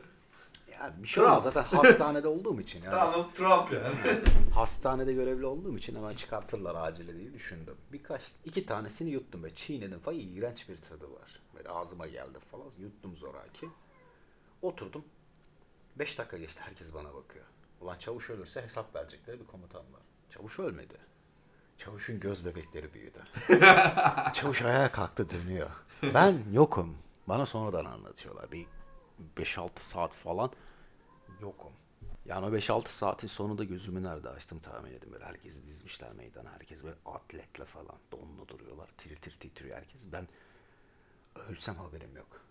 Ya 0.81 0.93
bir 1.03 1.07
şey 1.07 1.23
olmaz 1.23 1.43
zaten 1.43 1.63
hastanede 1.63 2.27
olduğum 2.27 2.61
için. 2.61 2.83
Yani. 2.83 2.91
Donald 2.91 3.33
Trump 3.33 3.73
yani. 3.73 4.21
Hastanede 4.53 5.13
görevli 5.13 5.45
olduğum 5.45 5.77
için 5.77 5.95
hemen 5.95 6.13
çıkartırlar 6.13 6.75
acile 6.75 7.17
diye 7.17 7.33
düşündüm. 7.33 7.77
Birkaç, 7.91 8.21
iki 8.45 8.65
tanesini 8.65 9.09
yuttum 9.09 9.43
ve 9.43 9.55
çiğnedim 9.55 9.99
falan. 9.99 10.19
İğrenç 10.19 10.69
bir 10.69 10.77
tadı 10.77 11.13
var. 11.13 11.41
Böyle 11.55 11.69
ağzıma 11.69 12.07
geldi 12.07 12.39
falan. 12.51 12.69
Yuttum 12.79 13.15
zoraki. 13.15 13.69
Oturdum. 14.61 15.05
Beş 15.95 16.19
dakika 16.19 16.37
geçti 16.37 16.61
herkes 16.63 16.93
bana 16.93 17.13
bakıyor. 17.13 17.45
Ulan 17.81 17.97
çavuş 17.97 18.29
ölürse 18.29 18.61
hesap 18.61 18.95
verecekleri 18.95 19.39
bir 19.39 19.47
komutan 19.47 19.81
var. 19.81 20.01
Çavuş 20.29 20.59
ölmedi. 20.59 20.97
Çavuşun 21.77 22.19
göz 22.19 22.45
bebekleri 22.45 22.93
büyüdü. 22.93 23.19
Çavuş 24.33 24.61
ayağa 24.61 24.91
kalktı 24.91 25.29
dönüyor. 25.29 25.69
Ben 26.13 26.43
yokum. 26.51 26.97
Bana 27.27 27.45
sonradan 27.45 27.85
anlatıyorlar. 27.85 28.51
Bir 28.51 28.67
5-6 29.37 29.69
saat 29.75 30.13
falan 30.13 30.51
yokum. 31.41 31.73
Yani 32.25 32.45
o 32.45 32.49
5-6 32.49 32.87
saatin 32.87 33.27
sonunda 33.27 33.63
gözümü 33.63 34.03
nerede 34.03 34.29
açtım 34.29 34.59
tahmin 34.59 34.91
edin. 34.91 35.13
Böyle 35.13 35.25
herkesi 35.25 35.63
dizmişler 35.63 36.13
meydana. 36.13 36.51
Herkes 36.51 36.83
böyle 36.83 36.95
atletle 37.05 37.65
falan 37.65 37.99
donlu 38.11 38.47
duruyorlar. 38.47 38.89
Tir 38.97 39.15
tir 39.15 39.31
titriyor 39.31 39.77
herkes. 39.77 40.11
Ben 40.11 40.27
ölsem 41.49 41.75
haberim 41.75 42.15
yok. 42.17 42.41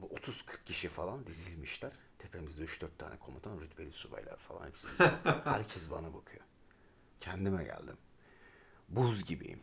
Bu 0.00 0.06
30-40 0.06 0.64
kişi 0.64 0.88
falan 0.88 1.26
dizilmişler. 1.26 1.92
Tepemizde 2.18 2.64
3-4 2.64 2.88
tane 2.98 3.18
komutan, 3.18 3.60
rütbeli 3.60 3.92
subaylar 3.92 4.36
falan 4.36 4.66
hepsi. 4.66 4.86
Herkes 5.44 5.90
bana 5.90 6.14
bakıyor. 6.14 6.44
Kendime 7.20 7.64
geldim. 7.64 7.96
Buz 8.88 9.24
gibiyim. 9.24 9.60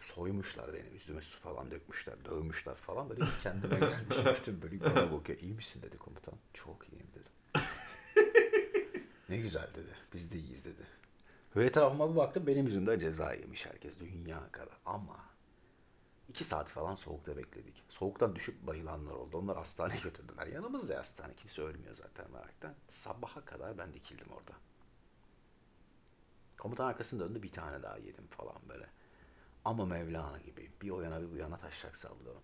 Soymuşlar 0.00 0.74
beni. 0.74 0.88
Üstüme 0.88 1.20
su 1.20 1.40
falan 1.40 1.70
dökmüşler. 1.70 2.24
Dövmüşler 2.24 2.74
falan. 2.74 3.10
Böyle 3.10 3.24
kendime 3.42 3.78
gelmişim. 3.78 4.24
Bütün 4.36 4.62
böyle 4.62 4.80
bana 4.80 5.12
bakıyor. 5.12 5.38
İyi 5.38 5.54
misin 5.54 5.82
dedi 5.82 5.98
komutan. 5.98 6.34
Çok 6.54 6.88
iyiyim 6.88 7.08
dedim. 7.14 7.32
Ne 9.34 9.40
güzel 9.40 9.68
dedi. 9.74 9.96
Biz 10.12 10.32
de 10.32 10.38
iyiyiz 10.38 10.64
dedi. 10.64 10.86
Ve 11.56 11.64
etrafıma 11.64 12.10
bir 12.10 12.16
baktım. 12.16 12.46
Benim 12.46 12.66
yüzümden 12.66 12.98
ceza 12.98 13.32
yemiş 13.32 13.66
herkes. 13.66 14.00
Dünya 14.00 14.52
kadar. 14.52 14.78
Ama 14.86 15.16
iki 16.28 16.44
saat 16.44 16.68
falan 16.68 16.94
soğukta 16.94 17.36
bekledik. 17.36 17.82
Soğuktan 17.88 18.36
düşüp 18.36 18.66
bayılanlar 18.66 19.12
oldu. 19.12 19.38
Onlar 19.38 19.56
hastaneye 19.56 20.00
götürdüler. 20.04 20.46
Yanımızda 20.46 20.98
hastane. 20.98 21.34
Kimse 21.34 21.62
ölmüyor 21.62 21.94
zaten 21.94 22.30
meraktan. 22.30 22.74
Sabaha 22.88 23.44
kadar 23.44 23.78
ben 23.78 23.94
dikildim 23.94 24.26
orada. 24.32 24.52
Komutan 26.58 26.86
arkasında 26.86 27.28
döndü 27.28 27.42
bir 27.42 27.52
tane 27.52 27.82
daha 27.82 27.98
yedim 27.98 28.26
falan 28.30 28.56
böyle. 28.68 28.86
Ama 29.64 29.86
Mevlana 29.86 30.38
gibi 30.38 30.70
bir 30.82 30.90
o 30.90 31.00
yana 31.00 31.22
bir 31.22 31.30
bu 31.30 31.36
yana 31.36 31.56
taşacak 31.56 31.96
sallıyorum. 31.96 32.42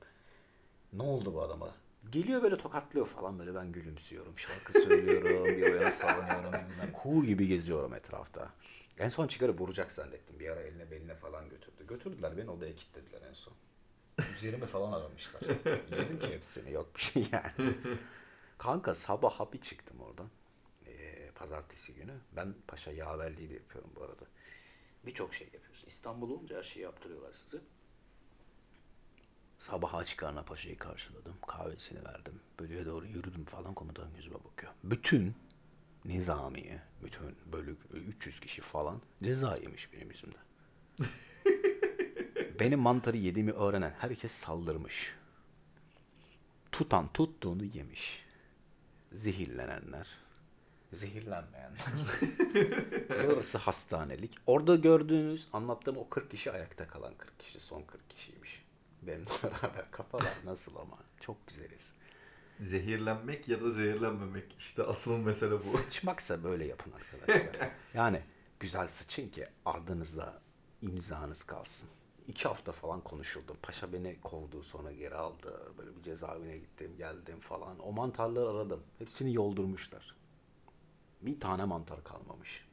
Ne 0.92 1.02
oldu 1.02 1.34
bu 1.34 1.42
adama? 1.42 1.74
Geliyor 2.10 2.42
böyle 2.42 2.56
tokatlıyor 2.58 3.06
falan 3.06 3.38
böyle 3.38 3.54
ben 3.54 3.72
gülümsüyorum. 3.72 4.38
Şarkı 4.38 4.72
söylüyorum 4.72 5.56
bir 5.56 5.62
o 5.62 5.74
yana 5.74 5.90
sallanıyorum. 5.90 6.92
Kuğu 6.92 7.24
gibi 7.24 7.46
geziyorum 7.46 7.94
etrafta. 7.94 8.50
En 8.98 9.08
son 9.08 9.26
çıkarıp 9.26 9.60
vuracak 9.60 9.92
zannettim. 9.92 10.40
Bir 10.40 10.48
ara 10.48 10.60
eline 10.60 10.90
beline 10.90 11.14
falan 11.14 11.48
götürdü. 11.48 11.86
Götürdüler 11.88 12.36
beni 12.36 12.50
odaya 12.50 12.76
kilitlediler 12.76 13.22
en 13.28 13.32
son. 13.32 13.54
Üzerimi 14.36 14.66
falan 14.66 14.92
aramışlar. 14.92 15.42
Yedim 15.90 16.18
ki 16.18 16.32
hepsini 16.32 16.72
yok 16.72 16.96
bir 16.96 17.00
şey 17.00 17.28
yani. 17.32 17.74
Kanka 18.58 18.94
sabah 18.94 19.52
bir 19.52 19.60
çıktım 19.60 20.00
oradan. 20.00 20.28
Ee, 20.86 21.30
pazartesi 21.34 21.94
günü. 21.94 22.14
Ben 22.36 22.54
paşa 22.68 22.90
yaverliği 22.92 23.50
de 23.50 23.54
yapıyorum 23.54 23.90
bu 23.96 24.02
arada. 24.02 24.24
Birçok 25.06 25.34
şey 25.34 25.48
yapıyorsun. 25.52 25.86
İstanbul 25.88 26.30
olunca 26.30 26.58
her 26.58 26.62
şeyi 26.62 26.82
yaptırıyorlar 26.82 27.32
size. 27.32 27.58
Sabah 29.60 29.94
aç 29.94 30.16
karnına 30.16 30.42
paşayı 30.42 30.78
karşıladım. 30.78 31.34
Kahvesini 31.46 32.04
verdim. 32.04 32.40
Bölüğe 32.60 32.86
doğru 32.86 33.06
yürüdüm 33.06 33.44
falan 33.44 33.74
komutan 33.74 34.08
yüzüme 34.16 34.44
bakıyor. 34.44 34.72
Bütün 34.84 35.34
nizamiye, 36.04 36.82
bütün 37.04 37.36
bölük 37.52 37.78
300 37.92 38.40
kişi 38.40 38.62
falan 38.62 39.02
ceza 39.22 39.56
yemiş 39.56 39.92
benim 39.92 40.10
yüzümden. 40.10 40.42
benim 42.60 42.80
mantarı 42.80 43.16
yediğimi 43.16 43.52
öğrenen 43.52 43.94
herkes 43.98 44.32
saldırmış. 44.32 45.14
Tutan 46.72 47.12
tuttuğunu 47.12 47.64
yemiş. 47.64 48.24
Zehirlenenler, 49.12 50.08
zehirlenmeyenler. 50.92 51.80
Yarısı 53.24 53.58
hastanelik. 53.58 54.34
Orada 54.46 54.76
gördüğünüz, 54.76 55.48
anlattığım 55.52 55.96
o 55.96 56.08
40 56.08 56.30
kişi 56.30 56.52
ayakta 56.52 56.88
kalan 56.88 57.14
40 57.14 57.38
kişi, 57.38 57.60
son 57.60 57.82
40 57.82 58.10
kişiymiş. 58.10 58.59
Benimle 59.02 59.24
beraber 59.42 59.90
kafalar 59.90 60.34
nasıl 60.44 60.76
ama 60.76 60.98
çok 61.20 61.46
güzeliz. 61.46 61.92
Zehirlenmek 62.60 63.48
ya 63.48 63.60
da 63.60 63.70
zehirlenmemek. 63.70 64.54
İşte 64.58 64.82
asıl 64.82 65.16
mesele 65.18 65.52
bu. 65.58 65.62
Sıçmaksa 65.62 66.44
böyle 66.44 66.66
yapın 66.66 66.92
arkadaşlar. 66.92 67.70
Yani 67.94 68.22
güzel 68.60 68.86
sıçın 68.86 69.28
ki 69.28 69.46
ardınızda 69.64 70.42
imzanız 70.82 71.42
kalsın. 71.42 71.88
İki 72.26 72.48
hafta 72.48 72.72
falan 72.72 73.00
konuşuldum. 73.00 73.56
Paşa 73.62 73.92
beni 73.92 74.20
kovdu 74.20 74.62
sonra 74.62 74.92
geri 74.92 75.14
aldı. 75.14 75.74
Böyle 75.78 75.96
bir 75.96 76.02
cezaevine 76.02 76.58
gittim 76.58 76.96
geldim 76.96 77.40
falan. 77.40 77.78
O 77.78 77.92
mantarları 77.92 78.48
aradım. 78.48 78.82
Hepsini 78.98 79.34
yoldurmuşlar. 79.34 80.16
Bir 81.22 81.40
tane 81.40 81.64
mantar 81.64 82.04
kalmamış. 82.04 82.68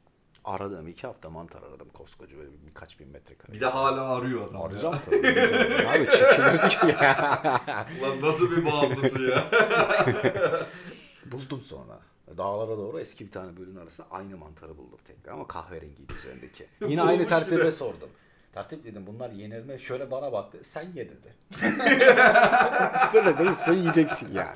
Aradım 0.48 0.88
iki 0.88 1.06
hafta 1.06 1.30
mantar 1.30 1.62
aradım 1.62 1.88
koskoca 1.88 2.36
böyle 2.38 2.52
bir- 2.52 2.66
birkaç 2.66 3.00
bin 3.00 3.08
metrekare. 3.08 3.52
Bir 3.52 3.60
de 3.60 3.66
hala 3.66 4.08
arıyor 4.16 4.48
adam. 4.48 4.60
ya. 4.60 4.66
Arayacağım 4.66 4.98
tabii. 5.04 5.16
arayacağım. 5.40 5.88
Abi 6.02 6.10
çekilir 6.10 6.70
ki 6.70 7.02
ya. 7.04 7.40
Lan 8.02 8.20
nasıl 8.22 8.56
bir 8.56 8.66
bağımlısı 8.66 9.22
ya? 9.22 9.44
Buldum 11.26 11.62
sonra. 11.62 12.00
Dağlara 12.36 12.78
doğru 12.78 13.00
eski 13.00 13.26
bir 13.26 13.30
tane 13.30 13.56
bölünün 13.56 13.80
arasında 13.80 14.06
aynı 14.10 14.36
mantarı 14.36 14.78
buldum 14.78 14.98
tekrar 15.06 15.32
ama 15.32 15.46
kahverengiydi 15.48 16.12
üzerindeki. 16.12 16.66
Yine 16.88 17.02
aynı 17.02 17.28
tertibe 17.28 17.72
sordum. 17.72 18.10
Tertip 18.54 18.84
dedim 18.84 19.06
bunlar 19.06 19.30
yenir 19.30 19.62
mi? 19.62 19.80
Şöyle 19.80 20.10
bana 20.10 20.32
baktı. 20.32 20.58
Sen 20.62 20.92
ye 20.94 21.08
dedi. 21.10 21.34
Sen 23.12 23.26
dedi 23.26 23.54
sen 23.54 23.72
yiyeceksin 23.72 24.32
yani. 24.34 24.50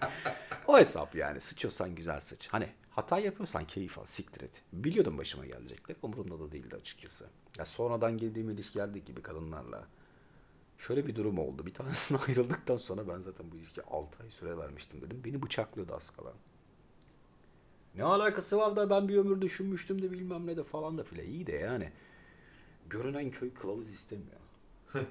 O 0.66 0.78
hesap 0.78 1.14
yani. 1.14 1.40
Sıçıyorsan 1.40 1.94
güzel 1.94 2.20
sıç. 2.20 2.48
Hani 2.48 2.66
hata 2.94 3.18
yapıyorsan 3.18 3.64
keyif 3.64 3.98
al. 3.98 4.04
Siktir 4.04 4.42
et. 4.42 4.62
Biliyordum 4.72 5.18
başıma 5.18 5.46
gelecekler. 5.46 5.96
Umurumda 6.02 6.40
da 6.40 6.52
değildi 6.52 6.76
açıkçası. 6.76 7.26
Ya 7.58 7.64
sonradan 7.64 8.18
girdiğim 8.18 8.50
ilişkilerdeki 8.50 9.04
gibi 9.04 9.22
kadınlarla. 9.22 9.86
Şöyle 10.78 11.06
bir 11.06 11.16
durum 11.16 11.38
oldu. 11.38 11.66
Bir 11.66 11.74
tanesine 11.74 12.18
ayrıldıktan 12.28 12.76
sonra 12.76 13.08
ben 13.08 13.20
zaten 13.20 13.52
bu 13.52 13.56
ilişkiye 13.56 13.86
6 13.86 14.22
ay 14.22 14.30
süre 14.30 14.58
vermiştim 14.58 15.00
dedim. 15.00 15.20
Beni 15.24 15.42
bıçaklıyordu 15.42 15.94
az 15.94 16.10
kalan. 16.10 16.34
Ne 17.94 18.04
alakası 18.04 18.58
var 18.58 18.76
da 18.76 18.90
ben 18.90 19.08
bir 19.08 19.16
ömür 19.16 19.40
düşünmüştüm 19.40 20.02
de 20.02 20.10
bilmem 20.10 20.46
ne 20.46 20.56
de 20.56 20.64
falan 20.64 20.98
da 20.98 21.04
filan. 21.04 21.26
İyi 21.26 21.46
de 21.46 21.52
yani. 21.52 21.92
Görünen 22.90 23.30
köy 23.30 23.54
kılavuz 23.54 23.88
istemiyor. 23.88 24.40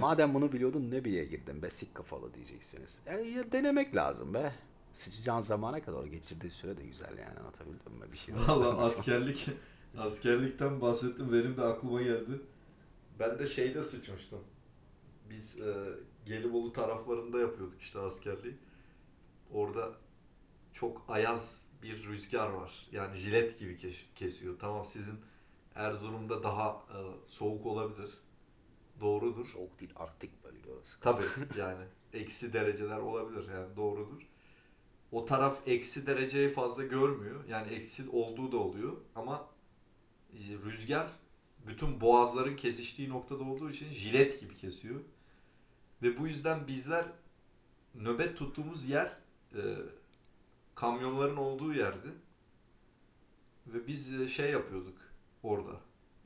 Madem 0.00 0.34
bunu 0.34 0.52
biliyordun 0.52 0.90
ne 0.90 1.04
bileye 1.04 1.24
girdin 1.24 1.62
be 1.62 1.70
sik 1.70 1.94
kafalı 1.94 2.34
diyeceksiniz. 2.34 3.00
E, 3.06 3.16
ya 3.16 3.52
denemek 3.52 3.96
lazım 3.96 4.34
be. 4.34 4.52
Sıçacağın 4.92 5.40
zamana 5.40 5.82
kadar 5.82 5.98
o 5.98 6.06
geçirdiği 6.06 6.50
süre 6.50 6.76
de 6.76 6.82
güzel 6.82 7.18
yani 7.18 7.38
anlatabildim 7.38 7.92
mi? 7.92 8.12
Bir 8.12 8.16
şey 8.16 8.34
Valla 8.34 8.78
askerlik 8.84 9.46
askerlikten 9.98 10.80
bahsettim 10.80 11.32
benim 11.32 11.56
de 11.56 11.62
aklıma 11.62 12.02
geldi. 12.02 12.40
Ben 13.18 13.38
de 13.38 13.46
şeyde 13.46 13.82
sıçmıştım. 13.82 14.40
Biz 15.30 15.58
e, 15.60 15.74
Gelibolu 16.26 16.72
taraflarında 16.72 17.38
yapıyorduk 17.40 17.80
işte 17.80 17.98
askerliği. 17.98 18.54
Orada 19.52 19.92
çok 20.72 21.04
ayaz 21.08 21.66
bir 21.82 22.04
rüzgar 22.04 22.48
var. 22.50 22.86
Yani 22.92 23.14
jilet 23.14 23.58
gibi 23.58 23.76
kes- 23.76 24.06
kesiyor. 24.14 24.58
Tamam 24.58 24.84
sizin 24.84 25.20
Erzurum'da 25.74 26.42
daha 26.42 26.68
e, 26.70 26.98
soğuk 27.26 27.66
olabilir. 27.66 28.10
Doğrudur. 29.00 29.46
Soğuk 29.46 29.80
değil 29.80 29.92
Arktik 29.96 30.44
bölge 30.44 30.70
orası. 30.70 31.00
Tabii 31.00 31.24
yani 31.58 31.84
eksi 32.12 32.52
dereceler 32.52 32.98
olabilir 32.98 33.48
yani 33.54 33.76
doğrudur. 33.76 34.22
O 35.12 35.24
taraf 35.24 35.62
eksi 35.66 36.06
dereceyi 36.06 36.48
fazla 36.48 36.82
görmüyor. 36.82 37.44
Yani 37.48 37.72
eksi 37.72 38.10
olduğu 38.10 38.52
da 38.52 38.56
oluyor 38.56 38.96
ama 39.14 39.48
e, 40.32 40.38
rüzgar 40.64 41.10
bütün 41.66 42.00
boğazların 42.00 42.56
kesiştiği 42.56 43.08
noktada 43.08 43.44
olduğu 43.44 43.70
için 43.70 43.90
jilet 43.90 44.40
gibi 44.40 44.54
kesiyor. 44.54 45.00
Ve 46.02 46.18
bu 46.18 46.26
yüzden 46.26 46.66
bizler 46.66 47.04
nöbet 47.94 48.36
tuttuğumuz 48.36 48.86
yer 48.86 49.16
e, 49.54 49.60
kamyonların 50.74 51.36
olduğu 51.36 51.74
yerdi. 51.74 52.08
Ve 53.66 53.86
biz 53.86 54.12
e, 54.12 54.26
şey 54.26 54.50
yapıyorduk 54.50 54.98
orada. 55.42 55.80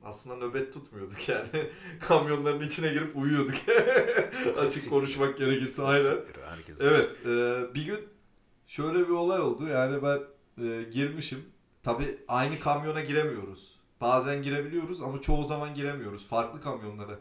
Aslında 0.05 0.47
nöbet 0.47 0.73
tutmuyorduk 0.73 1.29
yani. 1.29 1.71
Kamyonların 2.01 2.61
içine 2.61 2.93
girip 2.93 3.17
uyuyorduk. 3.17 3.55
Açık 4.59 4.91
konuşmak 4.91 5.39
gerekirse 5.39 5.83
aynen. 5.83 6.19
Evet, 6.81 7.19
e, 7.27 7.65
bir 7.75 7.87
gün 7.87 8.16
şöyle 8.67 8.99
bir 8.99 9.13
olay 9.13 9.41
oldu. 9.41 9.67
Yani 9.69 10.03
ben 10.03 10.21
e, 10.65 10.83
girmişim. 10.83 11.45
Tabii 11.83 12.19
aynı 12.29 12.59
kamyona 12.59 13.01
giremiyoruz. 13.01 13.81
Bazen 14.01 14.43
girebiliyoruz 14.43 15.01
ama 15.01 15.21
çoğu 15.21 15.45
zaman 15.45 15.75
giremiyoruz. 15.75 16.27
Farklı 16.27 16.61
kamyonlara 16.61 17.21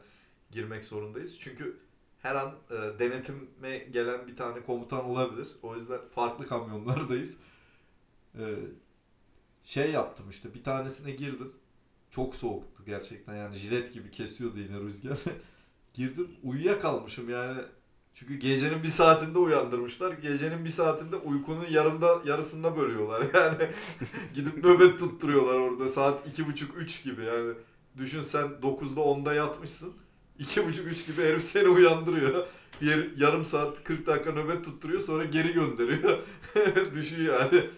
girmek 0.52 0.84
zorundayız. 0.86 1.40
Çünkü 1.40 1.80
her 2.22 2.36
an 2.36 2.56
e, 2.72 3.00
denetime 3.00 3.78
gelen 3.78 4.28
bir 4.28 4.36
tane 4.36 4.64
komutan 4.64 5.06
olabilir. 5.06 5.48
O 5.62 5.76
yüzden 5.76 6.00
farklı 6.12 6.48
kamyonlardayız. 6.48 7.38
E, 8.40 8.44
şey 9.64 9.92
yaptım 9.92 10.30
işte 10.30 10.54
bir 10.54 10.64
tanesine 10.64 11.12
girdim. 11.12 11.54
Çok 12.10 12.36
soğuktu 12.36 12.86
gerçekten 12.86 13.36
yani 13.36 13.56
jilet 13.56 13.94
gibi 13.94 14.12
kesiyordu 14.12 14.60
yine 14.60 14.80
rüzgar. 14.80 15.20
girdim 15.94 16.32
uyuyakalmışım 16.44 17.30
yani 17.30 17.62
çünkü 18.16 18.36
gecenin 18.36 18.84
bir 18.84 18.88
saatinde 18.88 19.40
uyandırmışlar. 19.40 20.12
Gecenin 20.12 20.66
bir 20.66 20.70
saatinde 20.70 21.16
uykunun 21.16 21.66
yarında 21.72 22.22
yarısında 22.26 22.78
bölüyorlar. 22.78 23.22
Yani 23.34 23.70
gidip 24.34 24.66
nöbet 24.66 25.00
tutturuyorlar 25.00 25.56
orada. 25.56 25.90
Saat 25.90 26.28
iki 26.28 26.48
buçuk 26.48 26.78
üç 26.78 27.04
gibi 27.04 27.24
yani. 27.24 27.54
Düşün 27.98 28.22
sen 28.22 28.46
9'da 28.62 29.02
10'da 29.02 29.34
yatmışsın. 29.34 29.94
iki 30.40 30.68
buçuk 30.68 30.88
üç 30.88 31.06
gibi 31.06 31.22
herif 31.22 31.42
seni 31.42 31.68
uyandırıyor. 31.68 32.48
Bir 32.82 33.18
yarım 33.18 33.46
saat 33.46 33.84
40 33.84 34.08
dakika 34.08 34.32
nöbet 34.32 34.66
tutturuyor 34.66 35.02
sonra 35.02 35.24
geri 35.24 35.54
gönderiyor. 35.54 36.20
Düşün 36.94 37.24
yani. 37.24 37.70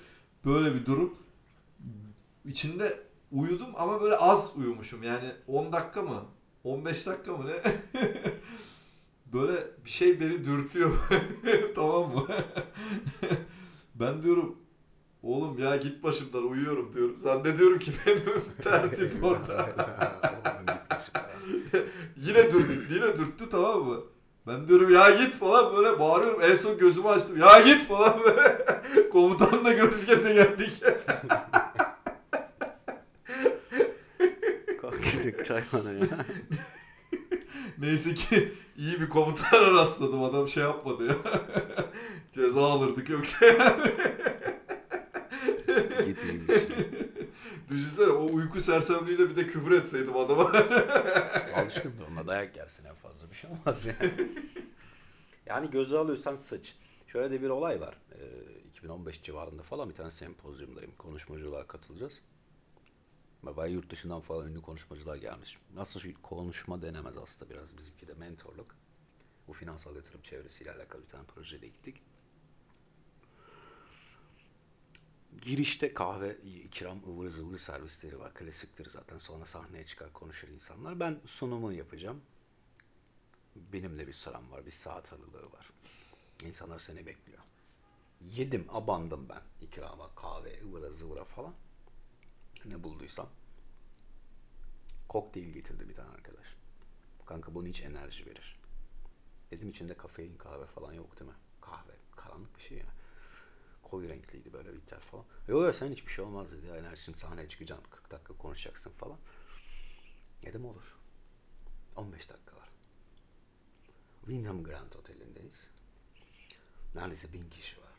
Böyle 0.46 0.76
bir 0.76 0.86
durum. 0.86 1.14
İçinde 2.46 3.00
uyudum 3.32 3.70
ama 3.76 4.02
böyle 4.02 4.16
az 4.16 4.54
uyumuşum. 4.56 5.04
Yani 5.04 5.32
10 5.48 5.72
dakika 5.72 6.02
mı? 6.02 6.26
15 6.64 7.08
dakika 7.08 7.38
mı 7.38 7.46
ne? 7.48 7.62
böyle 9.34 9.54
bir 9.86 9.90
şey 9.90 10.20
beni 10.20 10.46
dürtüyor. 10.46 10.92
tamam 11.76 12.14
mı? 12.14 12.28
ben 13.96 14.22
diyorum 14.22 14.56
oğlum 15.24 15.58
ya 15.58 15.76
git 15.76 16.04
başımdan 16.04 16.50
uyuyorum 16.50 16.94
diyorum. 16.94 17.18
Zannediyorum 17.18 17.80
ki 17.80 17.92
benim 18.06 18.42
tertip 18.62 19.24
orada. 19.24 19.70
yine 22.18 22.52
dürttü, 22.52 22.88
yine 22.90 23.16
dürttü 23.16 23.50
tamam 23.50 23.84
mı? 23.84 24.04
Ben 24.48 24.68
diyorum 24.68 24.94
ya 24.94 25.10
git 25.10 25.38
falan 25.38 25.78
böyle 25.78 26.00
bağırıyorum. 26.00 26.42
En 26.42 26.56
son 26.56 26.78
gözümü 26.78 27.08
açtım. 27.08 27.38
Ya 27.38 27.60
git 27.60 27.88
falan 27.88 28.20
böyle. 28.24 28.58
Komutanla 29.10 29.72
göz 29.72 30.06
göze 30.06 30.34
geldik. 30.34 30.82
Kalk 34.82 35.04
gidecek 35.04 35.46
çaymana 35.46 35.92
ya. 35.92 36.26
Neyse 37.78 38.14
ki 38.14 38.52
iyi 38.78 39.02
bir 39.02 39.10
komutana 39.10 39.74
rastladım. 39.74 40.24
Adam 40.24 40.48
şey 40.48 40.64
yapmadı 40.64 41.08
ya. 41.08 41.18
Ceza 42.32 42.66
alırdık 42.66 43.10
yoksa 43.10 43.46
yani. 43.46 43.92
Bir 46.08 46.16
şey. 46.16 46.42
Düşünsene 47.70 48.12
o 48.12 48.34
uyku 48.36 48.60
sersemliğiyle 48.60 49.30
bir 49.30 49.36
de 49.36 49.48
küfür 49.48 49.72
etseydim 49.72 50.18
adama. 50.18 50.52
Alışkın 51.56 52.00
da 52.00 52.06
onunla 52.08 52.28
dayak 52.28 52.58
yersin 52.58 52.86
en 52.86 52.96
fazla 52.96 53.30
bir 53.30 53.36
şey 53.36 53.50
olmaz 53.50 53.86
yani. 53.86 54.12
yani 55.46 55.70
göze 55.70 55.98
alıyorsan 55.98 56.36
sıç. 56.36 56.76
Şöyle 57.08 57.32
de 57.32 57.42
bir 57.42 57.50
olay 57.50 57.82
var. 57.82 57.98
Ee, 58.12 58.68
2015 58.70 59.24
civarında 59.24 59.64
falan 59.64 59.90
bir 59.90 59.96
tane 59.96 60.12
sempozyumdayım. 60.12 60.92
Konuşmacılığa 60.98 61.68
katılacağız. 61.68 62.22
Bayağı 63.56 63.74
yurt 63.74 63.90
dışından 63.90 64.22
falan 64.22 64.48
ünlü 64.48 64.62
konuşmacılar 64.62 65.16
gelmiş. 65.16 65.58
Nasıl 65.76 66.14
konuşma 66.22 66.82
denemez 66.82 67.18
aslında 67.18 67.52
biraz 67.52 67.78
bizimki 67.78 68.08
de 68.08 68.14
mentorluk. 68.14 68.76
Bu 69.48 69.54
finansal 69.54 69.96
yatırım 69.96 70.22
çevresiyle 70.22 70.72
alakalı 70.72 71.02
bir 71.02 71.08
tane 71.08 71.24
projeyle 71.24 71.68
gittik. 71.68 72.02
Girişte 75.42 75.94
kahve 75.94 76.38
ikram 76.38 77.04
ıvır 77.08 77.30
zıvır 77.30 77.58
servisleri 77.58 78.20
var. 78.20 78.34
Klasiktir 78.34 78.90
zaten. 78.90 79.18
Sonra 79.18 79.46
sahneye 79.46 79.86
çıkar 79.86 80.14
konuşur 80.14 80.48
insanlar. 80.48 81.00
Ben 81.00 81.22
sunumu 81.26 81.74
yapacağım. 81.74 82.22
Benimle 83.56 84.08
bir 84.08 84.14
sıram 84.14 84.52
var. 84.52 84.66
Bir 84.66 84.72
saat 84.72 85.14
aralığı 85.14 85.52
var. 85.52 85.70
İnsanlar 86.46 86.80
seni 86.80 87.06
bekliyor. 87.06 87.40
Yedim, 88.22 88.66
abandım 88.70 89.30
ben 89.30 89.42
ikrama, 89.66 90.16
kahve, 90.16 90.64
ıvıra 90.64 90.92
zıvıra 90.92 91.24
falan. 91.24 91.54
Ne 92.66 92.84
bulduysam. 92.84 93.30
Kokteyl 95.08 95.54
getirdi 95.54 95.90
bir 95.90 95.96
tane 95.96 96.10
arkadaş. 96.10 96.56
Kanka 97.26 97.56
bunun 97.56 97.68
hiç 97.68 97.82
enerji 97.82 98.26
verir. 98.26 98.60
Dedim 99.52 99.70
içinde 99.70 99.98
kafein 99.98 100.38
kahve 100.38 100.66
falan 100.66 100.94
yok 100.94 101.20
değil 101.20 101.32
mi? 101.32 101.38
Kahve, 101.62 101.94
karanlık 102.16 102.58
bir 102.58 102.62
şey 102.62 102.78
ya. 102.78 102.86
Koyu 103.84 104.10
renkliydi 104.10 104.54
böyle 104.54 104.74
bitter 104.74 105.00
falan. 105.00 105.26
Yok 105.48 105.62
yok 105.62 105.76
sen 105.76 105.92
hiçbir 105.92 106.12
şey 106.12 106.26
olmaz 106.26 106.52
dedi. 106.52 106.66
Yani 106.66 106.98
şimdi 106.98 107.18
sahneye 107.18 107.48
çıkacaksın 107.48 107.90
40 107.90 108.12
dakika 108.12 108.34
konuşacaksın 108.38 108.92
falan. 108.92 109.18
Dedim 110.44 110.66
olur. 110.66 110.98
15 111.96 112.30
dakika 112.30 112.56
var. 112.56 112.70
Wyndham 114.26 114.64
Grand 114.64 114.94
Oteli'ndeyiz. 114.94 115.70
Neredeyse 116.96 117.34
bin 117.34 117.50
kişi 117.50 117.82
var. 117.82 117.94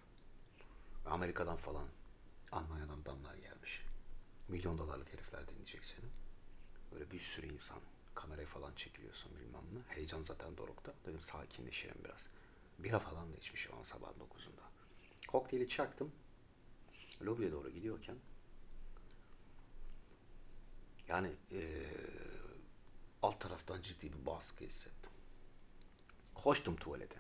Amerika'dan 1.07 1.57
falan 1.57 1.87
anlayan 2.53 2.89
adamlar 2.89 3.35
gelmiş. 3.35 3.83
Milyon 4.49 4.79
dolarlık 4.79 5.13
herifler 5.13 5.49
dinleyecek 5.49 5.85
seni. 5.85 6.05
Böyle 6.93 7.11
bir 7.11 7.19
sürü 7.19 7.47
insan. 7.47 7.79
Kameraya 8.15 8.47
falan 8.47 8.75
çekiliyorsun 8.75 9.33
bilmem 9.39 9.65
ne. 9.73 9.95
Heyecan 9.95 10.23
zaten 10.23 10.57
dorukta. 10.57 10.95
Dedim 11.07 11.21
sakinleşelim 11.21 11.97
biraz. 12.05 12.29
Bira 12.79 12.99
falan 12.99 13.33
da 13.33 13.37
içmişim 13.37 13.73
o 13.81 13.85
sabah 13.85 14.09
9'unda. 14.09 14.63
Kokteyli 15.29 15.69
çaktım. 15.69 16.13
Lobiye 17.23 17.53
doğru 17.53 17.71
gidiyorken 17.71 18.17
yani 21.09 21.33
eee, 21.51 21.87
alt 23.23 23.41
taraftan 23.41 23.83
ciddi 23.83 24.13
bir 24.13 24.27
baskı 24.27 24.65
hissettim. 24.65 25.11
Koştum 26.35 26.77
tuvalete. 26.77 27.19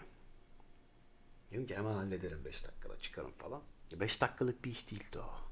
Dedim 1.50 1.66
ki 1.66 1.76
hemen 1.76 1.92
hallederim 1.92 2.44
5 2.44 2.64
dakikada 2.64 2.98
çıkarım 3.00 3.32
falan. 3.32 3.62
5 3.92 4.20
dakikalık 4.20 4.64
bir 4.64 4.70
iş 4.70 4.90
değildi 4.90 5.18
o. 5.18 5.47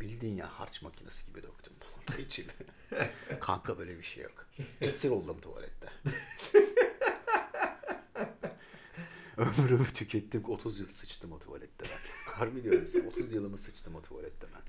Bildiğin 0.00 0.36
ya 0.36 0.48
harç 0.60 0.82
makinesi 0.82 1.26
gibi 1.26 1.42
döktüm 1.42 1.72
ben 1.82 2.18
içimi. 2.24 2.52
Kanka 3.40 3.78
böyle 3.78 3.98
bir 3.98 4.02
şey 4.02 4.22
yok. 4.24 4.46
Esir 4.80 5.10
oldum 5.10 5.40
tuvalette. 5.40 5.88
Ömrümü 9.36 9.92
tükettim. 9.94 10.44
30 10.48 10.80
yıl 10.80 10.88
sıçtım 10.88 11.32
o 11.32 11.38
tuvalette 11.38 11.84
ben. 11.84 12.32
Harbi 12.32 12.64
diyorum 12.64 12.86
size 12.86 13.08
30 13.08 13.32
yılımı 13.32 13.58
sıçtım 13.58 13.94
o 13.94 14.02
tuvalette 14.02 14.46
ben. 14.54 14.62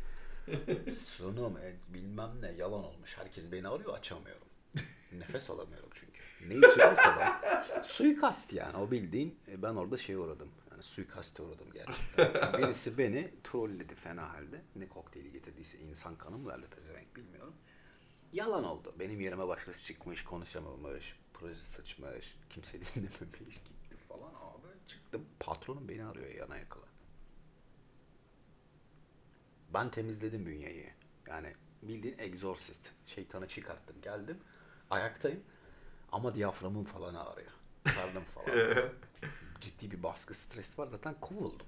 Sunum 0.92 1.58
e, 1.58 1.76
bilmem 1.94 2.32
ne 2.42 2.52
yalan 2.52 2.84
olmuş. 2.84 3.18
Herkes 3.18 3.52
beni 3.52 3.68
arıyor 3.68 3.94
açamıyorum. 3.98 4.48
Nefes 5.12 5.50
alamıyorum 5.50 5.90
çünkü. 5.94 6.22
Ne 6.48 6.56
içiyorsa 6.68 7.18
ben. 7.20 7.82
Suikast 7.84 8.54
yani 8.54 8.78
o 8.78 8.92
bildiğin. 8.92 9.40
e, 9.48 9.62
Ben 9.62 9.76
orada 9.76 9.98
şey 9.98 10.16
uğradım. 10.16 10.50
Yani 10.78 10.84
suikaste 10.84 11.44
uğradım 11.44 11.72
gerçekten. 11.72 12.54
Birisi 12.58 12.98
beni 12.98 13.34
trolledi 13.44 13.96
fena 13.96 14.34
halde. 14.34 14.62
Ne 14.76 14.88
kokteyli 14.88 15.32
getirdiyse 15.32 15.78
insan 15.80 16.16
kanı 16.16 16.38
mı 16.38 16.50
verdi 16.50 16.68
pezevenk 16.76 17.16
bilmiyorum. 17.16 17.54
Yalan 18.34 18.64
oldu. 18.64 18.96
Benim 19.00 19.22
yerime 19.22 19.48
başkası 19.48 19.86
çıkmış, 19.86 20.24
konuşamamış, 20.24 21.20
proje 21.34 21.60
sıçmış, 21.60 22.38
kimse 22.50 22.82
dinlememiş, 22.96 23.56
gitti 23.64 23.98
falan 24.10 24.30
abi. 24.30 24.68
Çıktım, 24.88 25.26
patronum 25.40 25.90
beni 25.90 26.06
arıyor 26.06 26.30
yana 26.30 26.58
yakala. 26.58 26.86
Ben 29.74 29.92
temizledim 29.92 30.46
bünyeyi. 30.46 30.94
Yani 31.28 31.56
bildiğin 31.82 32.18
egzorsist. 32.20 32.92
Şeytanı 33.06 33.48
çıkarttım. 33.48 34.02
Geldim. 34.02 34.38
Ayaktayım. 34.90 35.44
Ama 36.12 36.36
diyaframım 36.36 36.86
falan 36.86 37.16
ağrıyor. 37.16 37.52
Karnım 37.84 38.24
falan. 38.36 38.58
Ciddi 39.62 39.92
bir 39.92 40.04
baskı, 40.04 40.34
stres 40.34 40.80
var. 40.80 40.88
Zaten 40.88 41.16
kovuldum. 41.22 41.68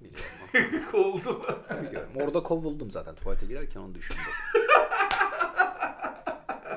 Biliyorum. 0.00 0.90
Kovuldu 0.92 1.32
mu? 1.32 1.44
Biliyorum. 1.82 2.10
Orada 2.16 2.42
kovuldum 2.42 2.90
zaten. 2.90 3.14
Tuvalete 3.14 3.46
girerken 3.46 3.80
onu 3.80 3.94
düşündüm. 3.94 4.22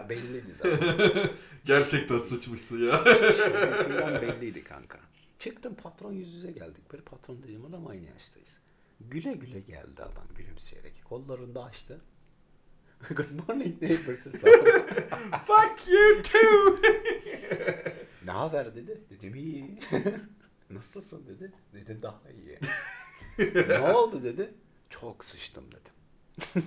Belliydi 0.10 0.54
zaten. 0.54 1.30
Gerçekten 1.66 2.18
sıçmışsın 2.18 2.88
ya. 2.88 3.06
Belliydi 4.22 4.64
kanka. 4.64 5.00
Çıktım 5.40 5.76
patron 5.76 6.12
yüz 6.12 6.34
yüze 6.34 6.52
geldik. 6.52 6.92
Böyle 6.92 7.04
patron 7.04 7.44
dediğim 7.44 7.66
adam 7.66 7.88
aynı 7.88 8.06
yaştayız. 8.06 8.58
Güle 9.00 9.34
güle 9.34 9.60
geldi 9.60 10.04
adam 10.04 10.28
gülümseyerek. 10.38 11.04
Kollarını 11.06 11.56
da 11.56 11.64
açtı. 11.64 12.02
Good 13.10 13.48
morning 13.48 13.82
neighbors'ı 13.82 14.32
sağ 14.32 14.48
Fuck 15.46 15.88
you 15.88 16.22
too. 16.22 16.80
Ne 18.26 18.32
haber 18.32 18.76
dedi. 18.76 19.02
Dedim 19.10 19.36
iyi. 19.36 19.80
Nasılsın 20.70 21.28
dedi. 21.28 21.52
Dedim 21.74 22.02
daha 22.02 22.22
iyi. 22.32 22.60
ne 23.70 23.80
oldu 23.80 24.24
dedi. 24.24 24.54
Çok 24.90 25.26
sıçtım 25.26 25.64
dedim. 25.72 25.94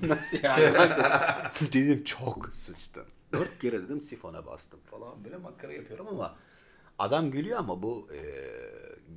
Nasıl 0.08 0.38
yani? 0.42 0.62
Dedim 1.72 2.04
çok 2.04 2.52
sıçtım. 2.52 3.06
Dört 3.32 3.58
kere 3.58 3.82
dedim 3.82 4.00
sifona 4.00 4.46
bastım 4.46 4.80
falan. 4.80 5.24
Böyle 5.24 5.36
makara 5.36 5.72
yapıyorum 5.72 6.06
ama 6.08 6.36
adam 6.98 7.30
gülüyor 7.30 7.58
ama 7.58 7.82
bu 7.82 8.08
e, 8.14 8.20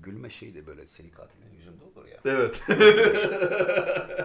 gülme 0.03 0.29
şeyi 0.29 0.55
de 0.55 0.67
böyle 0.67 0.87
seni 0.87 1.11
katilin 1.11 1.51
yüzünde 1.53 1.83
olur 1.83 2.05
ya. 2.07 2.19
evet. 2.25 2.61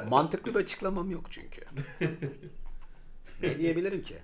Mantıklı 0.08 0.54
bir 0.54 0.60
açıklamam 0.60 1.10
yok 1.10 1.24
çünkü. 1.30 1.60
ne 3.42 3.58
diyebilirim 3.58 4.02
ki? 4.02 4.18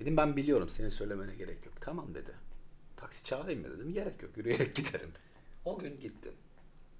Dedim 0.00 0.16
ben 0.16 0.36
biliyorum 0.36 0.68
senin 0.68 0.88
söylemene 0.88 1.34
gerek 1.34 1.66
yok. 1.66 1.74
Tamam 1.80 2.14
dedi. 2.14 2.32
Taksi 2.96 3.24
çağırayım 3.24 3.60
mı 3.62 3.70
dedim. 3.70 3.92
Gerek 3.92 4.22
yok 4.22 4.36
yürüyerek 4.36 4.74
giderim. 4.74 5.10
O 5.64 5.78
gün 5.78 5.96
gittim. 5.96 6.34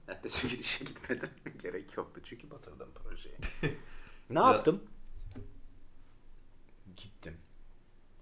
Ertesi 0.09 0.49
gün 0.57 0.59
işe 0.59 0.85
gitmedim. 0.85 1.31
gerek 1.63 1.97
yoktu 1.97 2.21
çünkü 2.25 2.51
batırdım 2.51 2.91
projeyi. 2.95 3.37
ne 4.31 4.41
yaptım? 4.41 4.83
Gittim. 6.97 7.37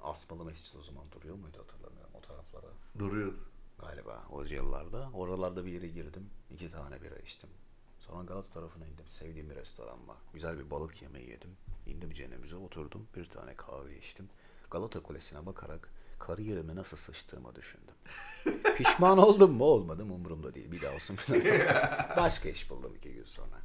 Asmalı 0.02 0.44
Mescid 0.44 0.78
o 0.78 0.82
zaman 0.82 1.12
duruyor 1.12 1.36
muydu 1.36 1.58
hatırlamıyorum 1.58 2.14
o 2.14 2.20
taraflara. 2.20 2.66
Duruyordu. 2.98 3.36
Galiba 3.78 4.24
o 4.30 4.42
yıllarda. 4.42 5.10
Oralarda 5.14 5.66
bir 5.66 5.72
yere 5.72 5.88
girdim. 5.88 6.30
iki 6.50 6.70
tane 6.70 7.02
bira 7.02 7.16
içtim. 7.16 7.50
Sonra 7.98 8.24
Galata 8.24 8.48
tarafına 8.50 8.86
indim. 8.86 9.08
Sevdiğim 9.08 9.50
bir 9.50 9.56
restoran 9.56 10.08
var. 10.08 10.16
Güzel 10.32 10.58
bir 10.58 10.70
balık 10.70 11.02
yemeği 11.02 11.30
yedim. 11.30 11.56
İndim 11.86 12.10
cenemize 12.12 12.56
oturdum. 12.56 13.08
Bir 13.16 13.24
tane 13.24 13.56
kahve 13.56 13.98
içtim. 13.98 14.28
Galata 14.70 15.02
Kulesi'ne 15.02 15.46
bakarak 15.46 15.90
kariyerime 16.20 16.76
nasıl 16.76 16.96
sıçtığımı 16.96 17.54
düşündüm. 17.54 17.94
Pişman 18.76 19.18
oldum 19.18 19.52
mu 19.52 19.64
olmadım 19.64 20.10
umurumda 20.12 20.54
değil. 20.54 20.72
Bir 20.72 20.82
daha 20.82 20.94
olsun. 20.94 21.16
Başka 22.16 22.48
iş 22.48 22.70
buldum 22.70 22.94
iki 22.96 23.12
gün 23.12 23.24
sonra. 23.24 23.56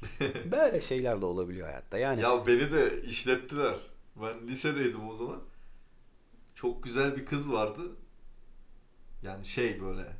Böyle 0.50 0.80
şeyler 0.80 1.20
de 1.20 1.26
olabiliyor 1.26 1.66
hayatta. 1.68 1.98
Yani 1.98 2.20
Ya 2.20 2.46
beni 2.46 2.72
de 2.72 3.02
işlettiler. 3.02 3.76
Ben 4.22 4.48
lisedeydim 4.48 5.08
o 5.08 5.14
zaman. 5.14 5.40
Çok 6.54 6.82
güzel 6.82 7.16
bir 7.16 7.26
kız 7.26 7.52
vardı. 7.52 7.82
Yani 9.22 9.44
şey 9.44 9.80
böyle 9.82 10.16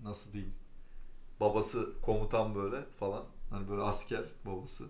nasıl 0.00 0.32
diyeyim. 0.32 0.54
Babası 1.40 2.00
komutan 2.02 2.54
böyle 2.54 2.84
falan. 3.00 3.24
Hani 3.50 3.68
böyle 3.68 3.82
asker 3.82 4.24
babası. 4.46 4.84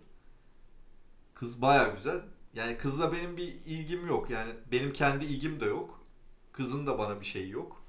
Kız 1.35 1.63
baya 1.63 1.89
güzel. 1.89 2.21
Yani 2.55 2.77
kızla 2.77 3.13
benim 3.13 3.37
bir 3.37 3.55
ilgim 3.67 4.07
yok. 4.07 4.31
Yani 4.31 4.53
benim 4.73 4.93
kendi 4.93 5.25
ilgim 5.25 5.61
de 5.61 5.65
yok. 5.65 6.00
Kızın 6.61 6.87
da 6.87 6.99
bana 6.99 7.21
bir 7.21 7.27
şeyi 7.27 7.51
yok. 7.51 7.83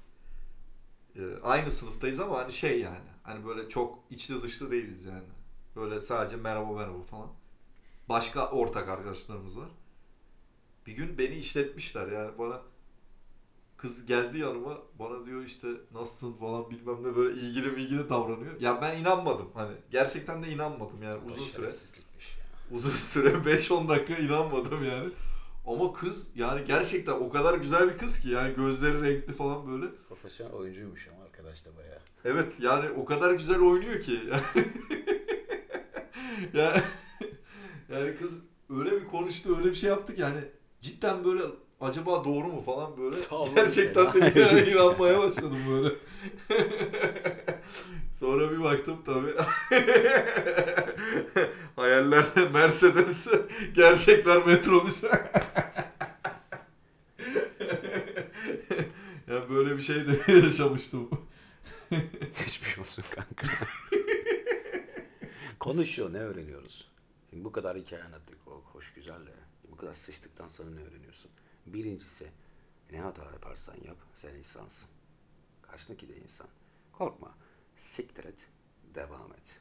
Ee, 1.16 1.20
aynı 1.42 1.70
sınıftayız 1.70 2.20
ama 2.20 2.38
hani 2.38 2.52
şey 2.52 2.80
yani. 2.80 3.08
Hani 3.22 3.46
böyle 3.46 3.68
çok 3.68 3.98
içli 4.10 4.42
dışlı 4.42 4.70
değiliz 4.70 5.04
yani. 5.04 5.28
Böyle 5.76 6.00
sadece 6.00 6.36
merhaba 6.36 6.72
merhaba 6.72 7.02
falan. 7.02 7.28
Başka 8.08 8.50
ortak 8.50 8.88
arkadaşlarımız 8.88 9.58
var. 9.58 9.68
Bir 10.86 10.92
gün 10.92 11.18
beni 11.18 11.34
işletmişler 11.34 12.12
yani 12.12 12.38
bana 12.38 12.62
kız 13.76 14.06
geldi 14.06 14.38
yanıma 14.38 14.78
bana 14.98 15.24
diyor 15.24 15.44
işte 15.44 15.68
nasılsın 15.94 16.32
falan 16.32 16.70
bilmem 16.70 17.02
ne 17.02 17.16
böyle 17.16 17.40
ilgili 17.40 17.82
ilgili 17.82 18.08
davranıyor. 18.08 18.60
Ya 18.60 18.82
ben 18.82 18.98
inanmadım 18.98 19.50
hani 19.54 19.76
gerçekten 19.90 20.42
de 20.42 20.48
inanmadım 20.48 21.02
yani 21.02 21.20
uzun 21.26 21.44
süre. 21.44 21.72
Uzun 22.70 22.90
süre 22.90 23.28
5-10 23.28 23.88
dakika 23.88 24.22
inanmadım 24.22 24.84
yani. 24.84 25.12
Ama 25.66 25.92
kız 25.92 26.32
yani 26.34 26.64
gerçekten 26.64 27.12
o 27.12 27.30
kadar 27.30 27.54
güzel 27.54 27.88
bir 27.88 27.98
kız 27.98 28.18
ki 28.18 28.28
yani 28.28 28.54
gözleri 28.54 29.02
renkli 29.02 29.32
falan 29.32 29.66
böyle. 29.66 29.86
Profesyonel 30.08 30.52
oyuncuymuş 30.52 31.08
ama 31.14 31.24
arkadaş 31.24 31.64
da 31.64 31.76
bayağı. 31.76 31.98
Evet 32.24 32.58
yani 32.60 32.90
o 32.90 33.04
kadar 33.04 33.32
güzel 33.32 33.60
oynuyor 33.60 34.00
ki. 34.00 34.20
yani, 36.54 36.82
yani 37.92 38.16
kız 38.16 38.38
öyle 38.70 38.90
bir 38.90 39.06
konuştu 39.06 39.56
öyle 39.58 39.70
bir 39.70 39.74
şey 39.74 39.90
yaptık 39.90 40.18
yani 40.18 40.38
cidden 40.80 41.24
böyle 41.24 41.42
acaba 41.80 42.24
doğru 42.24 42.46
mu 42.46 42.60
falan 42.60 42.96
böyle. 42.96 43.16
Allah'ım 43.30 43.54
Gerçekten 43.54 44.12
de 44.12 44.18
ya. 44.18 44.46
yani 44.46 44.60
inanmaya 44.70 45.18
başladım 45.18 45.58
böyle. 45.70 45.88
Sonra 48.22 48.50
bir 48.50 48.62
baktım 48.62 48.98
tabii. 49.04 49.34
Hayaller 51.76 52.24
Mercedes, 52.52 53.28
gerçekler 53.74 54.46
metrobüs. 54.46 55.02
ya 59.28 59.50
böyle 59.50 59.76
bir 59.76 59.82
şey 59.82 60.06
de 60.06 60.32
yaşamıştım. 60.32 61.10
Geçmiş 62.38 62.78
olsun 62.78 63.04
kanka. 63.10 63.46
Konuşuyor 65.60 66.12
ne 66.12 66.18
öğreniyoruz? 66.18 66.90
Şimdi 67.30 67.44
bu 67.44 67.52
kadar 67.52 67.76
hikaye 67.76 68.02
anlattık. 68.02 68.48
O 68.48 68.62
hoş 68.72 68.92
güzel 68.94 69.26
de. 69.26 69.34
Bu 69.70 69.76
kadar 69.76 69.94
sıçtıktan 69.94 70.48
sonra 70.48 70.70
ne 70.70 70.80
öğreniyorsun? 70.80 71.30
Birincisi 71.66 72.28
ne 72.92 73.00
hata 73.00 73.24
yaparsan 73.24 73.76
yap 73.84 73.98
sen 74.14 74.34
insansın. 74.34 74.88
Karşındaki 75.62 76.08
de 76.08 76.16
insan. 76.16 76.48
Korkma. 76.92 77.41
Siktir 77.76 78.24
et. 78.24 78.48
Devam 78.94 79.32
et. 79.32 79.58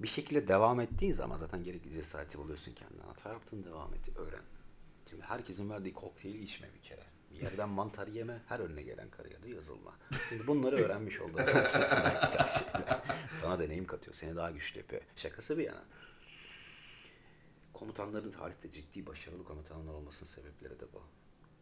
Bir 0.00 0.08
şekilde 0.08 0.48
devam 0.48 0.80
ettiğin 0.80 1.12
zaman 1.12 1.38
zaten 1.38 1.62
gerekli 1.62 1.90
cesareti 1.90 2.38
buluyorsun 2.38 2.72
kendine. 2.74 3.02
Hata 3.02 3.32
yaptın 3.32 3.64
devam 3.64 3.94
et. 3.94 4.16
Öğren. 4.16 4.44
Şimdi 5.10 5.24
herkesin 5.24 5.70
verdiği 5.70 5.94
kokteyli 5.94 6.38
içme 6.38 6.68
bir 6.74 6.82
kere. 6.82 7.06
Bir 7.30 7.40
yerden 7.42 7.68
mantar 7.68 8.08
yeme, 8.08 8.42
her 8.46 8.60
önüne 8.60 8.82
gelen 8.82 9.10
karıya 9.10 9.42
da 9.42 9.48
yazılma. 9.48 9.94
Şimdi 10.28 10.46
bunları 10.46 10.76
öğrenmiş. 10.76 11.18
Güzel 12.22 12.46
şeyler. 12.46 13.02
Sana 13.30 13.58
deneyim 13.58 13.86
katıyor, 13.86 14.14
seni 14.14 14.36
daha 14.36 14.50
güçlü 14.50 14.78
yapıyor. 14.78 15.02
Şakası 15.16 15.58
bir 15.58 15.64
yana. 15.64 15.84
Komutanların 17.72 18.30
tarihte 18.30 18.72
ciddi 18.72 19.06
başarılı 19.06 19.44
komutanlar 19.44 19.92
olmasının 19.94 20.28
sebepleri 20.28 20.80
de 20.80 20.84
bu. 20.92 21.02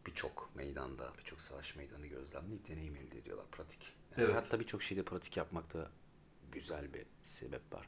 Birçok 0.09 0.49
meydanda, 0.55 1.13
birçok 1.17 1.41
savaş 1.41 1.75
meydanı 1.75 2.07
gözlemleyip 2.07 2.67
deneyim 2.67 2.95
elde 2.95 3.17
ediyorlar, 3.17 3.45
pratik. 3.51 3.93
Yani 4.17 4.23
Evet. 4.25 4.35
Hatta 4.35 4.59
birçok 4.59 4.83
şeyde 4.83 5.03
pratik 5.03 5.37
yapmakta 5.37 5.91
güzel 6.51 6.93
bir 6.93 7.05
sebep 7.23 7.73
var. 7.73 7.87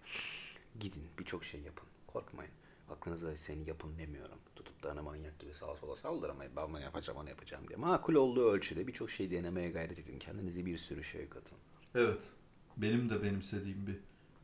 Gidin, 0.80 1.03
birçok 1.19 1.43
şey 1.43 1.61
yapın, 1.61 1.88
korkmayın. 2.07 2.51
Aklınıza 2.89 3.38
seni 3.38 3.69
yapın 3.69 3.97
demiyorum. 3.99 4.39
Tutup 4.55 4.84
da 4.84 4.89
hani 4.89 5.01
manyak 5.01 5.39
gibi 5.39 5.53
sağa 5.53 5.76
sola 5.76 5.95
saldırmayın. 5.95 6.55
Ben 6.55 6.69
bunu 6.69 6.82
yapacağım, 6.82 7.19
onu 7.19 7.30
yapacağım 7.30 7.67
diye. 7.67 7.78
Makul 7.78 8.15
olduğu 8.15 8.51
ölçüde 8.51 8.88
birçok 8.88 9.09
şey 9.09 9.32
denemeye 9.32 9.72
gayret 9.72 9.99
edin. 9.99 10.19
Kendinize 10.19 10.65
bir 10.65 10.78
sürü 10.78 11.03
şey 11.03 11.30
katın. 11.30 11.57
Evet. 11.95 12.30
Benim 12.78 13.09
de 13.09 13.24
benimsediğim 13.24 13.88
bir 13.88 13.99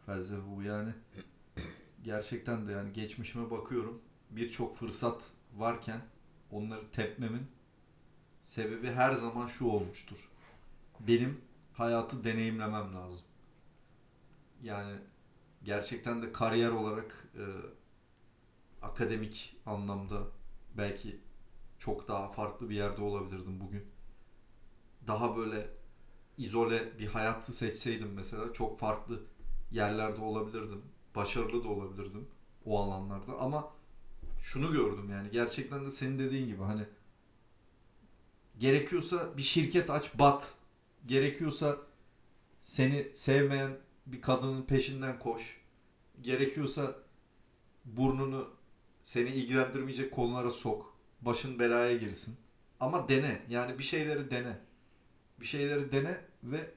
felsefe 0.06 0.42
bu 0.56 0.64
yani. 0.64 0.94
Gerçekten 2.04 2.68
de 2.68 2.72
yani 2.72 2.94
geçmişime 2.94 3.52
bakıyorum. 3.52 4.02
Birçok 4.30 4.76
fırsat 4.76 5.30
varken 5.56 6.02
onları 6.52 6.92
tepmemin 6.92 7.57
sebebi 8.44 8.92
her 8.92 9.12
zaman 9.12 9.48
şu 9.48 9.66
olmuştur. 9.66 10.30
Benim 11.00 11.42
hayatı 11.74 12.24
deneyimlemem 12.24 12.96
lazım. 12.96 13.26
Yani 14.64 14.98
gerçekten 15.64 16.22
de 16.22 16.32
kariyer 16.32 16.72
olarak 16.72 17.28
e, 17.36 17.44
akademik 18.82 19.56
anlamda 19.66 20.24
belki 20.78 21.22
çok 21.78 22.08
daha 22.08 22.28
farklı 22.28 22.70
bir 22.70 22.76
yerde 22.76 23.02
olabilirdim 23.02 23.60
bugün. 23.60 23.86
Daha 25.08 25.38
böyle 25.38 25.70
izole 26.38 27.00
bir 27.00 27.08
hayatı 27.08 27.54
seçseydim 27.54 28.14
mesela 28.14 28.54
çok 28.54 28.80
farklı 28.80 29.24
yerlerde 29.72 30.22
olabilirdim. 30.22 30.82
Başarılı 31.16 31.64
da 31.64 31.68
olabilirdim 31.68 32.28
o 32.66 32.80
alanlarda 32.80 33.40
ama 33.40 33.72
şunu 34.40 34.72
gördüm 34.72 35.10
yani 35.10 35.32
gerçekten 35.32 35.86
de 35.86 35.90
senin 35.90 36.20
dediğin 36.20 36.48
gibi 36.48 36.64
hani 36.64 36.86
gerekiyorsa 38.60 39.38
bir 39.38 39.42
şirket 39.42 39.90
aç 39.90 40.20
bat. 40.20 40.54
Gerekiyorsa 41.06 41.78
seni 42.62 43.08
sevmeyen 43.14 43.78
bir 44.06 44.22
kadının 44.22 44.64
peşinden 44.64 45.20
koş. 45.20 45.62
Gerekiyorsa 46.22 46.96
burnunu 47.86 48.50
seni 49.04 49.30
ilgilendirmeyecek 49.30 50.14
konulara 50.14 50.52
sok. 50.52 50.98
Başın 51.22 51.60
belaya 51.60 51.98
girsin. 51.98 52.36
Ama 52.80 53.08
dene. 53.08 53.42
Yani 53.50 53.80
bir 53.80 53.84
şeyleri 53.84 54.32
dene. 54.32 54.60
Bir 55.40 55.46
şeyleri 55.46 55.92
dene 55.92 56.22
ve 56.44 56.72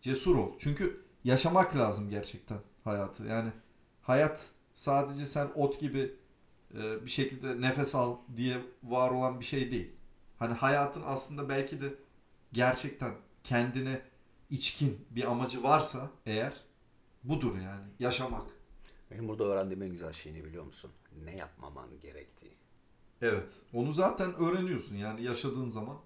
cesur 0.00 0.36
ol. 0.36 0.52
Çünkü 0.58 1.04
yaşamak 1.24 1.76
lazım 1.76 2.10
gerçekten 2.10 2.58
hayatı. 2.84 3.24
Yani 3.24 3.50
hayat 4.02 4.48
sadece 4.74 5.26
sen 5.26 5.48
ot 5.54 5.80
gibi 5.80 6.14
e, 6.74 7.04
bir 7.04 7.10
şekilde 7.10 7.60
nefes 7.60 7.94
al 7.94 8.16
diye 8.36 8.56
var 8.82 9.10
olan 9.10 9.40
bir 9.40 9.44
şey 9.44 9.70
değil. 9.70 9.90
Hani 10.38 10.54
hayatın 10.54 11.02
aslında 11.06 11.48
belki 11.48 11.80
de 11.80 11.94
gerçekten 12.52 13.14
kendine 13.44 14.02
içkin 14.50 15.06
bir 15.10 15.24
amacı 15.24 15.62
varsa 15.62 16.10
eğer 16.26 16.52
budur 17.24 17.58
yani 17.58 17.86
yaşamak. 17.98 18.50
Benim 19.10 19.28
burada 19.28 19.44
öğrendiğim 19.44 19.82
en 19.82 19.90
güzel 19.90 20.12
şey 20.12 20.34
ne 20.34 20.44
biliyor 20.44 20.64
musun? 20.64 20.90
Ne 21.24 21.36
yapmaman 21.36 22.00
gerektiği. 22.00 22.56
Evet. 23.22 23.60
Onu 23.72 23.92
zaten 23.92 24.34
öğreniyorsun 24.34 24.96
yani 24.96 25.22
yaşadığın 25.22 25.66
zaman 25.66 25.98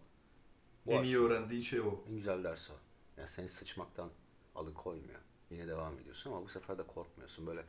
Bu 0.86 0.90
en 0.90 1.02
iyi 1.02 1.18
öğrendiğin 1.18 1.62
şey 1.62 1.80
o. 1.80 2.04
En 2.08 2.14
güzel 2.14 2.44
ders 2.44 2.70
o. 2.70 2.74
Yani 3.16 3.28
seni 3.28 3.48
sıçmaktan 3.48 4.10
alıkoymuyor. 4.54 5.20
Yine 5.50 5.68
devam 5.68 5.98
ediyorsun 5.98 6.30
ama 6.30 6.42
bu 6.42 6.48
sefer 6.48 6.78
de 6.78 6.86
korkmuyorsun. 6.86 7.46
Böyle 7.46 7.64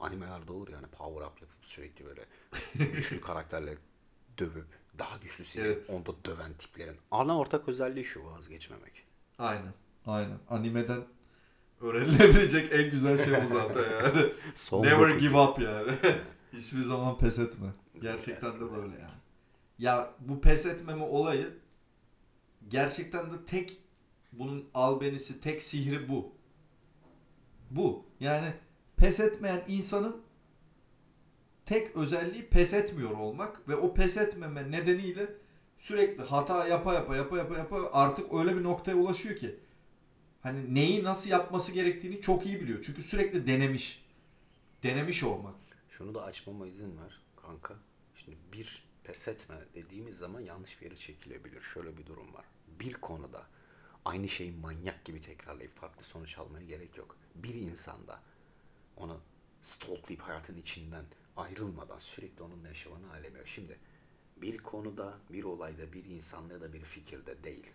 animelerde 0.00 0.52
olur 0.52 0.68
yani 0.68 0.86
power 0.86 1.26
up 1.26 1.42
yapıp 1.42 1.64
sürekli 1.64 2.04
böyle 2.04 2.24
güçlü 2.92 3.20
karakterle 3.20 3.78
dövüp 4.38 4.66
daha 4.98 5.16
güçlüsü 5.16 5.60
Evet. 5.60 5.90
onda 5.90 6.24
döven 6.24 6.52
tiplerin. 6.54 6.96
Ana 7.10 7.38
ortak 7.38 7.68
özelliği 7.68 8.04
şu 8.04 8.24
vazgeçmemek. 8.24 9.06
Aynen. 9.38 9.72
Aynen. 10.06 10.38
Animeden 10.50 11.04
öğrenilebilecek 11.80 12.72
en 12.72 12.90
güzel 12.90 13.24
şey 13.24 13.42
bu 13.42 13.46
zaten 13.46 13.90
yani. 13.90 14.32
Son 14.54 14.82
Never 14.82 15.08
give 15.08 15.40
up 15.40 15.58
yani. 15.60 15.92
Hiçbir 16.52 16.82
zaman 16.82 17.18
pes 17.18 17.38
etme. 17.38 17.66
Gerçekten 18.00 18.52
de 18.52 18.72
böyle 18.72 18.94
yani. 18.94 19.16
Ya 19.78 20.14
bu 20.20 20.40
pes 20.40 20.66
etmeme 20.66 21.04
olayı 21.04 21.54
gerçekten 22.68 23.30
de 23.30 23.44
tek 23.44 23.78
bunun 24.32 24.68
albenisi, 24.74 25.40
tek 25.40 25.62
sihri 25.62 26.08
bu. 26.08 26.32
Bu. 27.70 28.04
Yani 28.20 28.54
pes 28.96 29.20
etmeyen 29.20 29.64
insanın 29.68 30.22
tek 31.66 31.96
özelliği 31.96 32.48
pes 32.48 32.74
etmiyor 32.74 33.10
olmak 33.10 33.68
ve 33.68 33.76
o 33.76 33.94
pes 33.94 34.16
etmeme 34.16 34.70
nedeniyle 34.70 35.34
sürekli 35.76 36.22
hata 36.24 36.68
yapa 36.68 36.94
yapa 36.94 37.16
yapa 37.16 37.38
yapa 37.38 37.58
yapa 37.58 37.90
artık 37.92 38.34
öyle 38.34 38.56
bir 38.56 38.62
noktaya 38.62 38.94
ulaşıyor 38.94 39.36
ki 39.36 39.60
hani 40.42 40.74
neyi 40.74 41.04
nasıl 41.04 41.30
yapması 41.30 41.72
gerektiğini 41.72 42.20
çok 42.20 42.46
iyi 42.46 42.60
biliyor. 42.60 42.82
Çünkü 42.82 43.02
sürekli 43.02 43.46
denemiş. 43.46 44.06
Denemiş 44.82 45.22
olmak. 45.22 45.54
Şunu 45.90 46.14
da 46.14 46.22
açmama 46.22 46.66
izin 46.66 46.98
ver 46.98 47.20
kanka. 47.36 47.74
Şimdi 48.14 48.36
bir 48.52 48.84
pes 49.04 49.28
etme 49.28 49.56
dediğimiz 49.74 50.18
zaman 50.18 50.40
yanlış 50.40 50.80
bir 50.80 50.86
yere 50.86 50.96
çekilebilir. 50.96 51.62
Şöyle 51.62 51.96
bir 51.96 52.06
durum 52.06 52.34
var. 52.34 52.44
Bir 52.80 52.92
konuda 52.92 53.46
aynı 54.04 54.28
şeyi 54.28 54.52
manyak 54.52 55.04
gibi 55.04 55.20
tekrarlayıp 55.20 55.76
farklı 55.76 56.04
sonuç 56.04 56.38
almaya 56.38 56.64
gerek 56.64 56.96
yok. 56.96 57.16
Bir 57.34 57.54
insanda 57.54 58.20
onu 58.96 59.20
stalklayıp 59.62 60.22
hayatın 60.22 60.56
içinden 60.56 61.04
ayrılmadan 61.36 61.98
sürekli 61.98 62.42
onunla 62.42 62.68
yaşamanı 62.68 63.12
alemiyor. 63.12 63.46
Şimdi 63.46 63.78
bir 64.36 64.58
konuda, 64.58 65.18
bir 65.30 65.44
olayda, 65.44 65.92
bir 65.92 66.04
insanda 66.04 66.54
ya 66.54 66.60
da 66.60 66.72
bir 66.72 66.80
fikirde 66.80 67.44
değil. 67.44 67.70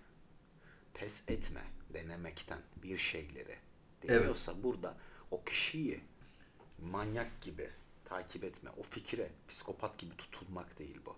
Pes 0.93 1.23
etme 1.27 1.61
denemekten 1.93 2.59
bir 2.83 2.97
şeyleri 2.97 3.55
deniyorsa 4.03 4.63
burada 4.63 4.97
o 5.31 5.43
kişiyi 5.43 6.01
manyak 6.81 7.41
gibi 7.41 7.69
takip 8.05 8.43
etme. 8.43 8.69
O 8.77 8.83
fikire 8.83 9.29
psikopat 9.47 9.97
gibi 9.97 10.17
tutulmak 10.17 10.79
değil 10.79 10.97
bu. 11.05 11.15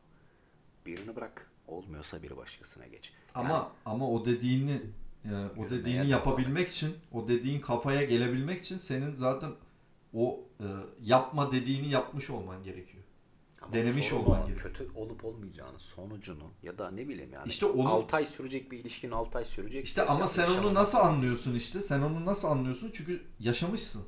Birini 0.85 1.15
bırak. 1.15 1.49
Olmuyorsa 1.67 2.23
bir 2.23 2.37
başkasına 2.37 2.87
geç. 2.87 3.13
Ama 3.35 3.71
ama 3.85 4.09
o 4.09 4.25
dediğini 4.25 4.81
e, 5.25 5.31
o 5.57 5.69
dediğini 5.69 6.07
yapabilmek 6.07 6.69
için, 6.69 6.97
o 7.11 7.27
dediğin 7.27 7.61
kafaya 7.61 8.03
gelebilmek 8.03 8.61
için 8.61 8.77
senin 8.77 9.15
zaten 9.15 9.51
o 10.13 10.39
e, 10.59 10.65
yapma 11.01 11.51
dediğini 11.51 11.87
yapmış 11.89 12.29
olman 12.29 12.63
gerekiyor. 12.63 13.03
Ama 13.61 13.73
denemiş 13.73 14.13
olman 14.13 14.43
o, 14.43 14.47
gerekiyor. 14.47 14.73
Kötü 14.73 14.91
olup 14.95 15.25
olmayacağını, 15.25 15.79
sonucunu 15.79 16.51
ya 16.63 16.77
da 16.77 16.91
ne 16.91 17.07
bileyim 17.07 17.33
yani. 17.33 17.47
İşte 17.47 17.65
onu- 17.65 17.89
6 17.89 18.15
ay 18.15 18.25
sürecek 18.25 18.71
bir 18.71 18.79
ilişkin 18.79 19.11
6 19.11 19.37
ay 19.37 19.45
sürecek. 19.45 19.85
İşte 19.85 20.05
ama 20.05 20.27
sen 20.27 20.49
onu 20.59 20.73
nasıl 20.73 20.97
anlıyorsun 20.97 21.55
işte? 21.55 21.81
Sen 21.81 22.01
onu 22.01 22.25
nasıl 22.25 22.47
anlıyorsun? 22.47 22.89
Çünkü 22.93 23.21
yaşamışsın. 23.39 24.03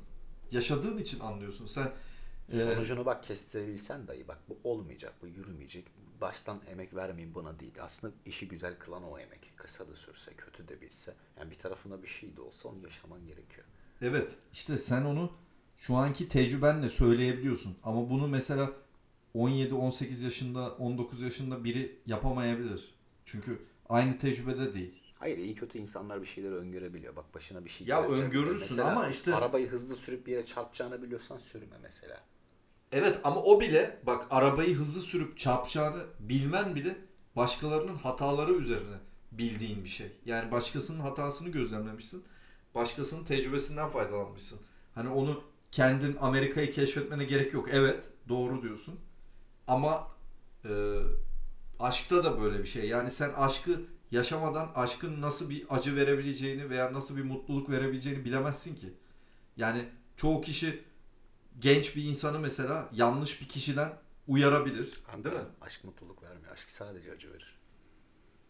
Yaşadığın 0.52 0.98
için 0.98 1.20
anlıyorsun. 1.20 1.66
Sen 1.66 1.92
e, 2.52 2.58
Sonucunu 2.58 3.06
bak 3.06 3.24
kestirebilsen 3.24 4.08
dahi 4.08 4.28
bak 4.28 4.38
bu 4.48 4.58
olmayacak, 4.64 5.14
bu 5.22 5.26
yürümeyecek. 5.26 5.84
Baştan 6.20 6.60
emek 6.70 6.94
vermeyin 6.94 7.34
buna 7.34 7.60
değil. 7.60 7.74
Aslında 7.80 8.14
işi 8.26 8.48
güzel 8.48 8.78
kılan 8.78 9.02
o 9.02 9.18
emek. 9.18 9.52
Kısa 9.56 9.88
da 9.88 9.96
sürse, 9.96 10.32
kötü 10.34 10.68
de 10.68 10.80
bitse. 10.80 11.14
Yani 11.38 11.50
bir 11.50 11.58
tarafında 11.58 12.02
bir 12.02 12.08
şey 12.08 12.36
de 12.36 12.40
olsa 12.40 12.68
onu 12.68 12.78
yaşaman 12.82 13.26
gerekiyor. 13.26 13.66
Evet 14.02 14.36
işte 14.52 14.78
sen 14.78 15.04
onu 15.04 15.32
şu 15.76 15.94
anki 15.96 16.28
tecrübenle 16.28 16.88
söyleyebiliyorsun. 16.88 17.76
Ama 17.82 18.10
bunu 18.10 18.28
mesela 18.28 18.70
17-18 19.34 20.24
yaşında 20.24 20.70
19 20.70 21.22
yaşında 21.22 21.64
biri 21.64 21.98
yapamayabilir. 22.06 22.94
Çünkü 23.24 23.62
aynı 23.88 24.16
tecrübede 24.16 24.72
değil. 24.72 25.02
Hayır 25.18 25.38
iyi 25.38 25.54
kötü 25.54 25.78
insanlar 25.78 26.20
bir 26.20 26.26
şeyleri 26.26 26.54
öngörebiliyor. 26.54 27.16
Bak 27.16 27.34
başına 27.34 27.64
bir 27.64 27.70
şey 27.70 27.86
Ya 27.86 28.00
gelecek. 28.00 28.24
öngörürsün 28.24 28.76
Mesela 28.76 28.90
ama 28.90 29.08
işte- 29.08 29.34
Arabayı 29.34 29.68
hızlı 29.68 29.96
sürüp 29.96 30.26
bir 30.26 30.32
yere 30.32 30.46
çarpacağını 30.46 31.02
biliyorsan 31.02 31.38
sürme 31.38 31.76
mesela. 31.82 32.20
Evet 32.92 33.20
ama 33.24 33.42
o 33.42 33.60
bile 33.60 33.98
bak 34.06 34.26
arabayı 34.30 34.74
hızlı 34.76 35.00
sürüp 35.00 35.36
çarpacağını 35.36 36.02
bilmen 36.20 36.74
bile 36.74 36.96
başkalarının 37.36 37.94
hataları 37.96 38.52
üzerine 38.52 38.96
bildiğin 39.32 39.84
bir 39.84 39.88
şey. 39.88 40.12
Yani 40.26 40.50
başkasının 40.52 41.00
hatasını 41.00 41.48
gözlemlemişsin. 41.48 42.24
Başkasının 42.74 43.24
tecrübesinden 43.24 43.88
faydalanmışsın. 43.88 44.58
Hani 44.94 45.08
onu 45.08 45.42
kendin 45.72 46.16
Amerika'yı 46.20 46.72
keşfetmene 46.72 47.24
gerek 47.24 47.52
yok. 47.52 47.68
Evet 47.72 48.08
doğru 48.28 48.62
diyorsun. 48.62 49.00
Ama 49.66 50.08
e, 50.64 50.70
aşkta 51.80 52.24
da 52.24 52.40
böyle 52.40 52.58
bir 52.58 52.64
şey. 52.64 52.88
Yani 52.88 53.10
sen 53.10 53.32
aşkı 53.36 53.80
yaşamadan 54.10 54.72
aşkın 54.74 55.20
nasıl 55.20 55.50
bir 55.50 55.66
acı 55.70 55.96
verebileceğini 55.96 56.70
veya 56.70 56.92
nasıl 56.92 57.16
bir 57.16 57.22
mutluluk 57.24 57.70
verebileceğini 57.70 58.24
bilemezsin 58.24 58.74
ki. 58.74 58.94
Yani 59.56 59.88
çoğu 60.16 60.40
kişi 60.40 60.84
genç 61.58 61.96
bir 61.96 62.04
insanı 62.04 62.38
mesela 62.38 62.88
yanlış 62.92 63.40
bir 63.40 63.48
kişiden 63.48 63.98
uyarabilir. 64.28 65.00
Kanka, 65.06 65.30
Değil 65.30 65.42
mi? 65.42 65.48
Aşk 65.60 65.84
mutluluk 65.84 66.22
vermiyor. 66.22 66.52
Aşk 66.52 66.70
sadece 66.70 67.12
acı 67.12 67.32
verir. 67.32 67.56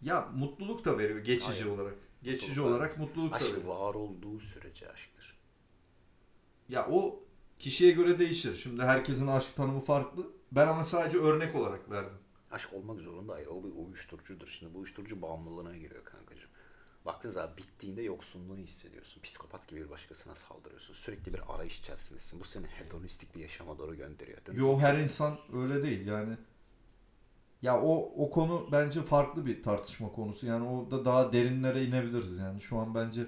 Ya 0.03 0.29
mutluluk 0.35 0.85
da 0.85 0.99
veriyor 0.99 1.19
geçici 1.19 1.63
Hayır. 1.63 1.67
olarak. 1.67 1.95
Geçici 2.23 2.49
Mutluluk 2.49 2.71
olarak 2.71 2.91
vermez. 2.93 3.09
mutluluk 3.09 3.33
da 3.33 3.37
Aşk 3.37 3.47
veriyor. 3.55 3.65
var 3.65 3.95
olduğu 3.95 4.41
sürece 4.41 4.89
aşktır. 4.93 5.36
Ya 6.69 6.87
o 6.91 7.23
kişiye 7.59 7.91
göre 7.91 8.19
değişir. 8.19 8.55
Şimdi 8.55 8.83
herkesin 8.83 9.27
aşk 9.27 9.57
tanımı 9.57 9.81
farklı. 9.81 10.27
Ben 10.53 10.67
ama 10.67 10.85
sadece 10.85 11.19
örnek 11.19 11.55
olarak 11.55 11.91
verdim. 11.91 12.19
Aşk 12.51 12.73
olmak 12.73 13.01
zorunda 13.01 13.35
hayır. 13.35 13.47
O 13.47 13.65
bir 13.65 13.73
uyuşturucudur. 13.87 14.47
Şimdi 14.49 14.75
bu 14.75 14.79
uyuşturucu 14.79 15.23
bağımlılığına 15.23 15.77
giriyor 15.77 16.05
kankacığım. 16.05 16.51
Baktığın 17.07 17.29
zaman 17.29 17.57
bittiğinde 17.57 18.03
yoksunluğunu 18.03 18.59
hissediyorsun. 18.59 19.23
Psikopat 19.23 19.69
gibi 19.69 19.85
bir 19.85 19.91
başkasına 19.91 20.35
saldırıyorsun. 20.35 20.95
Sürekli 20.95 21.35
bir 21.35 21.41
arayış 21.49 21.79
içerisindesin. 21.79 22.41
Bu 22.41 22.45
seni 22.45 22.67
hedonistik 22.67 23.35
bir 23.35 23.41
yaşama 23.41 23.79
doğru 23.79 23.97
gönderiyor. 23.97 24.39
Dönüp 24.47 24.61
Yo 24.61 24.79
her 24.79 24.99
insan 24.99 25.39
öyle 25.53 25.83
değil 25.83 26.07
yani. 26.07 26.37
Ya 27.63 27.81
o 27.81 28.13
o 28.25 28.31
konu 28.31 28.69
bence 28.73 29.03
farklı 29.03 29.47
bir 29.47 29.63
tartışma 29.63 30.13
konusu. 30.13 30.47
Yani 30.47 30.69
orada 30.69 31.05
daha 31.05 31.33
derinlere 31.33 31.85
inebiliriz 31.85 32.39
yani. 32.39 32.61
Şu 32.61 32.79
an 32.79 32.95
bence 32.95 33.27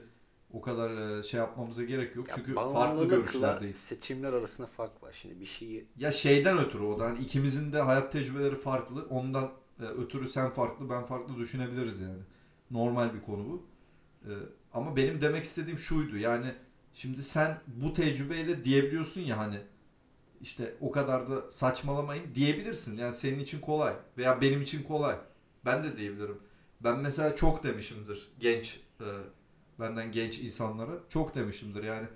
o 0.53 0.61
kadar 0.61 1.18
e, 1.18 1.22
şey 1.22 1.40
yapmamıza 1.40 1.84
gerek 1.84 2.16
yok. 2.16 2.28
Ya 2.28 2.34
Çünkü 2.34 2.55
farklı 2.55 3.09
görüşlerdeyiz. 3.09 3.76
seçimler 3.76 4.32
arasında 4.32 4.66
fark 4.66 5.03
var. 5.03 5.12
Şimdi 5.22 5.40
bir 5.40 5.46
şeyi 5.46 5.86
Ya 5.99 6.12
şeyden 6.12 6.59
ötürü 6.59 6.82
o 6.82 6.99
da 6.99 7.05
hani 7.05 7.18
ikimizin 7.18 7.72
de 7.72 7.80
hayat 7.80 8.12
tecrübeleri 8.12 8.55
farklı. 8.55 9.07
Ondan 9.11 9.53
e, 9.80 9.84
ötürü 9.84 10.28
sen 10.28 10.51
farklı 10.51 10.90
ben 10.90 11.05
farklı 11.05 11.36
düşünebiliriz 11.36 12.01
yani. 12.01 12.22
Normal 12.70 13.14
bir 13.14 13.22
konu 13.22 13.44
bu. 13.46 13.66
E, 14.24 14.30
ama 14.72 14.96
benim 14.96 15.20
demek 15.20 15.44
istediğim 15.44 15.78
şuydu 15.78 16.16
yani 16.18 16.55
şimdi 16.92 17.22
sen 17.22 17.61
bu 17.66 17.92
tecrübeyle 17.92 18.64
diyebiliyorsun 18.64 19.20
ya 19.20 19.38
hani 19.38 19.61
işte 20.40 20.74
o 20.80 20.90
kadar 20.90 21.30
da 21.30 21.51
saçmalamayın 21.51 22.34
diyebilirsin. 22.34 22.96
Yani 22.96 23.12
senin 23.12 23.38
için 23.38 23.61
kolay 23.61 23.94
veya 24.18 24.40
benim 24.40 24.62
için 24.62 24.82
kolay. 24.82 25.16
Ben 25.64 25.84
de 25.84 25.96
diyebilirim. 25.96 26.38
Ben 26.80 26.99
mesela 26.99 27.34
çok 27.36 27.62
demişimdir 27.64 28.28
genç 28.38 28.80
e, 29.01 29.07
benden 29.80 30.12
genç 30.12 30.38
insanlara 30.38 30.92
çok 31.08 31.34
demişimdir 31.34 31.84
yani 31.84 32.06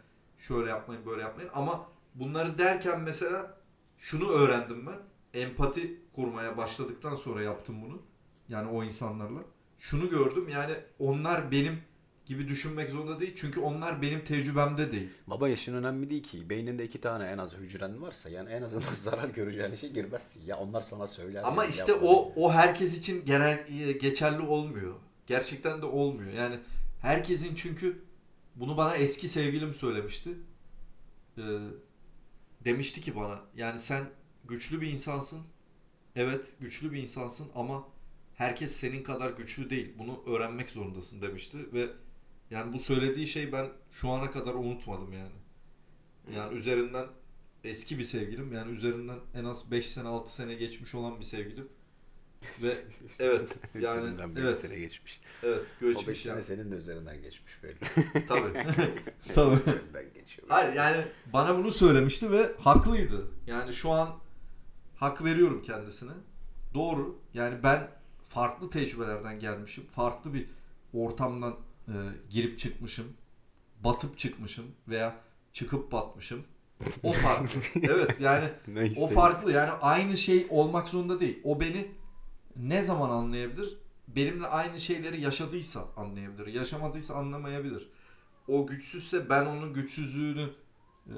Şöyle 0.43 0.71
yapmayın, 0.71 1.07
böyle 1.07 1.23
yapmayın. 1.23 1.51
Ama 1.55 1.89
bunları 2.15 2.59
derken 2.59 3.01
mesela 3.01 3.57
şunu 3.99 4.29
öğrendim 4.29 4.87
ben. 4.87 4.99
Empati 5.41 6.01
kurmaya 6.13 6.57
başladıktan 6.57 7.15
sonra 7.15 7.43
yaptım 7.43 7.83
bunu. 7.83 8.03
Yani 8.49 8.69
o 8.69 8.85
insanlarla. 8.85 9.41
Şunu 9.79 10.11
gördüm 10.11 10.49
yani 10.49 10.73
onlar 10.99 11.51
benim 11.51 11.79
gibi 12.27 12.49
düşünmek 12.49 12.91
zorunda 12.91 13.21
değil. 13.21 13.33
Çünkü 13.37 13.61
onlar 13.61 14.03
benim 14.03 14.25
tecrübemde 14.25 14.91
değil. 14.91 15.11
Baba 15.27 15.49
yaşın 15.49 15.75
önemli 15.75 16.11
değil 16.11 16.23
ki. 16.23 16.51
Beyninde 16.51 16.85
iki 16.85 17.01
tane 17.01 17.25
en 17.25 17.39
az 17.39 17.55
hücren 17.55 18.03
varsa 18.03 18.29
yani 18.29 18.51
en 18.51 18.63
azından 18.63 18.95
zarar 18.95 19.29
göreceğin 19.29 19.75
şey 19.75 19.91
girmezsin. 19.91 20.45
Ya 20.47 20.57
onlar 20.59 20.81
sana 20.81 21.07
söyler. 21.07 21.43
Ama 21.45 21.65
işte 21.65 21.95
o 21.95 22.33
o 22.37 22.53
herkes 22.53 22.99
için 22.99 23.25
genel 23.25 23.67
geçerli 24.01 24.43
olmuyor. 24.43 24.95
Gerçekten 25.27 25.83
de 25.83 25.87
olmuyor. 25.87 26.33
Yani 26.33 26.59
herkesin 27.03 27.55
çünkü 27.55 28.05
bunu 28.55 28.77
bana 28.77 28.97
eski 28.97 29.29
sevgilim 29.29 29.75
söylemişti. 29.75 30.31
Ee, 31.39 31.43
demişti 32.65 33.01
ki 33.01 33.17
bana 33.17 33.41
yani 33.57 33.79
sen 33.79 34.11
güçlü 34.45 34.81
bir 34.81 34.87
insansın. 34.87 35.43
Evet 36.17 36.57
güçlü 36.61 36.93
bir 36.93 37.03
insansın 37.03 37.49
ama 37.55 37.89
herkes 38.35 38.73
senin 38.73 39.03
kadar 39.03 39.31
güçlü 39.31 39.71
değil. 39.71 39.95
Bunu 39.99 40.23
öğrenmek 40.27 40.71
zorundasın 40.71 41.23
demişti 41.23 41.73
ve 41.73 41.89
yani 42.51 42.73
bu 42.73 42.79
söylediği 42.79 43.27
şey 43.27 43.53
ben 43.53 43.69
şu 43.91 44.09
ana 44.09 44.31
kadar 44.31 44.55
unutmadım 44.55 45.13
yani. 45.13 45.33
Yani 46.37 46.55
üzerinden 46.55 47.07
eski 47.65 47.99
bir 47.99 48.05
sevgilim 48.05 48.53
yani 48.53 48.73
üzerinden 48.73 49.19
en 49.35 49.45
az 49.45 49.71
5 49.71 49.87
sene 49.87 50.09
6 50.09 50.35
sene 50.35 50.55
geçmiş 50.55 50.95
olan 50.95 51.19
bir 51.19 51.25
sevgilim. 51.25 51.69
Ve 52.63 52.75
evet 53.19 53.57
yani 53.81 54.11
evet 54.39 54.59
sene 54.59 54.79
geçmiş. 54.79 55.21
evet 55.43 55.77
O 55.81 55.85
beş 55.87 55.95
göçmüş 55.95 56.19
sene 56.19 56.33
yani. 56.33 56.45
senin 56.45 56.71
de 56.71 56.75
üzerinden 56.75 57.23
geçmiş 57.23 57.63
belli. 57.63 57.79
Tabii. 58.27 58.67
Tabii. 59.35 59.57
Üzerinden 59.57 60.13
geçiyor. 60.15 60.49
Hayır 60.51 60.75
yani 60.75 61.05
bana 61.33 61.59
bunu 61.59 61.71
söylemişti 61.71 62.31
ve 62.31 62.53
haklıydı. 62.59 63.31
Yani 63.47 63.73
şu 63.73 63.91
an 63.91 64.09
hak 64.97 65.25
veriyorum 65.25 65.63
kendisine. 65.63 66.13
Doğru. 66.75 67.19
Yani 67.35 67.63
ben 67.63 67.89
farklı 68.23 68.69
tecrübelerden 68.71 69.39
gelmişim. 69.39 69.87
Farklı 69.87 70.35
bir 70.35 70.47
ortamdan 70.93 71.57
e, 71.89 71.95
girip 72.31 72.59
çıkmışım. 72.59 73.07
Batıp 73.85 74.19
çıkmışım 74.19 74.67
veya 74.89 75.17
çıkıp 75.53 75.93
batmışım. 75.93 76.45
O 77.03 77.13
farklı. 77.13 77.61
evet 77.83 78.21
yani 78.21 78.45
o 78.97 79.09
farklı. 79.09 79.53
Yani 79.53 79.71
aynı 79.71 80.17
şey 80.17 80.47
olmak 80.51 80.89
zorunda 80.89 81.21
değil. 81.21 81.41
O 81.45 81.61
beni 81.61 81.91
ne 82.57 82.83
zaman 82.83 83.11
anlayabilir? 83.11 83.79
Benimle 84.09 84.47
aynı 84.47 84.81
şeyleri 84.81 85.21
yaşadıysa 85.21 85.85
anlayabilir. 85.97 86.47
Yaşamadıysa 86.47 87.15
anlamayabilir. 87.15 87.89
O 88.49 88.67
güçsüzse 88.67 89.31
ben 89.31 89.47
onun 89.47 89.75
güçsüzlüğünü 89.75 90.51
e, 91.07 91.17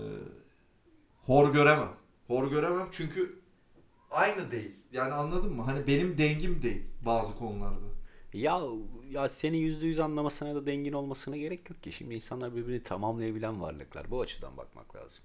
hor 1.21 1.53
göremem. 1.53 1.93
Hor 2.27 2.51
göremem 2.51 2.89
çünkü 2.91 3.39
aynı 4.11 4.51
değil. 4.51 4.75
Yani 4.93 5.13
anladın 5.13 5.53
mı? 5.53 5.63
Hani 5.63 5.87
benim 5.87 6.19
dengim 6.19 6.63
değil 6.63 6.83
bazı 7.07 7.39
konularda. 7.39 7.95
Ya 8.33 8.61
ya 9.11 9.29
seni 9.29 9.57
yüzde 9.59 9.87
yüz 9.87 10.01
anlamasına 10.01 10.55
da 10.55 10.67
dengin 10.67 10.93
olmasına 10.93 11.37
gerek 11.37 11.71
yok 11.71 11.83
ki. 11.83 11.93
Şimdi 11.93 12.15
insanlar 12.15 12.57
birbirini 12.57 12.83
tamamlayabilen 12.83 13.61
varlıklar. 13.61 14.11
Bu 14.11 14.21
açıdan 14.21 14.57
bakmak 14.57 14.97
lazım. 14.97 15.25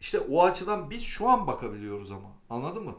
İşte 0.00 0.20
o 0.20 0.44
açıdan 0.44 0.90
biz 0.90 1.02
şu 1.02 1.28
an 1.28 1.46
bakabiliyoruz 1.46 2.10
ama. 2.10 2.28
Anladın 2.50 2.84
mı? 2.84 2.96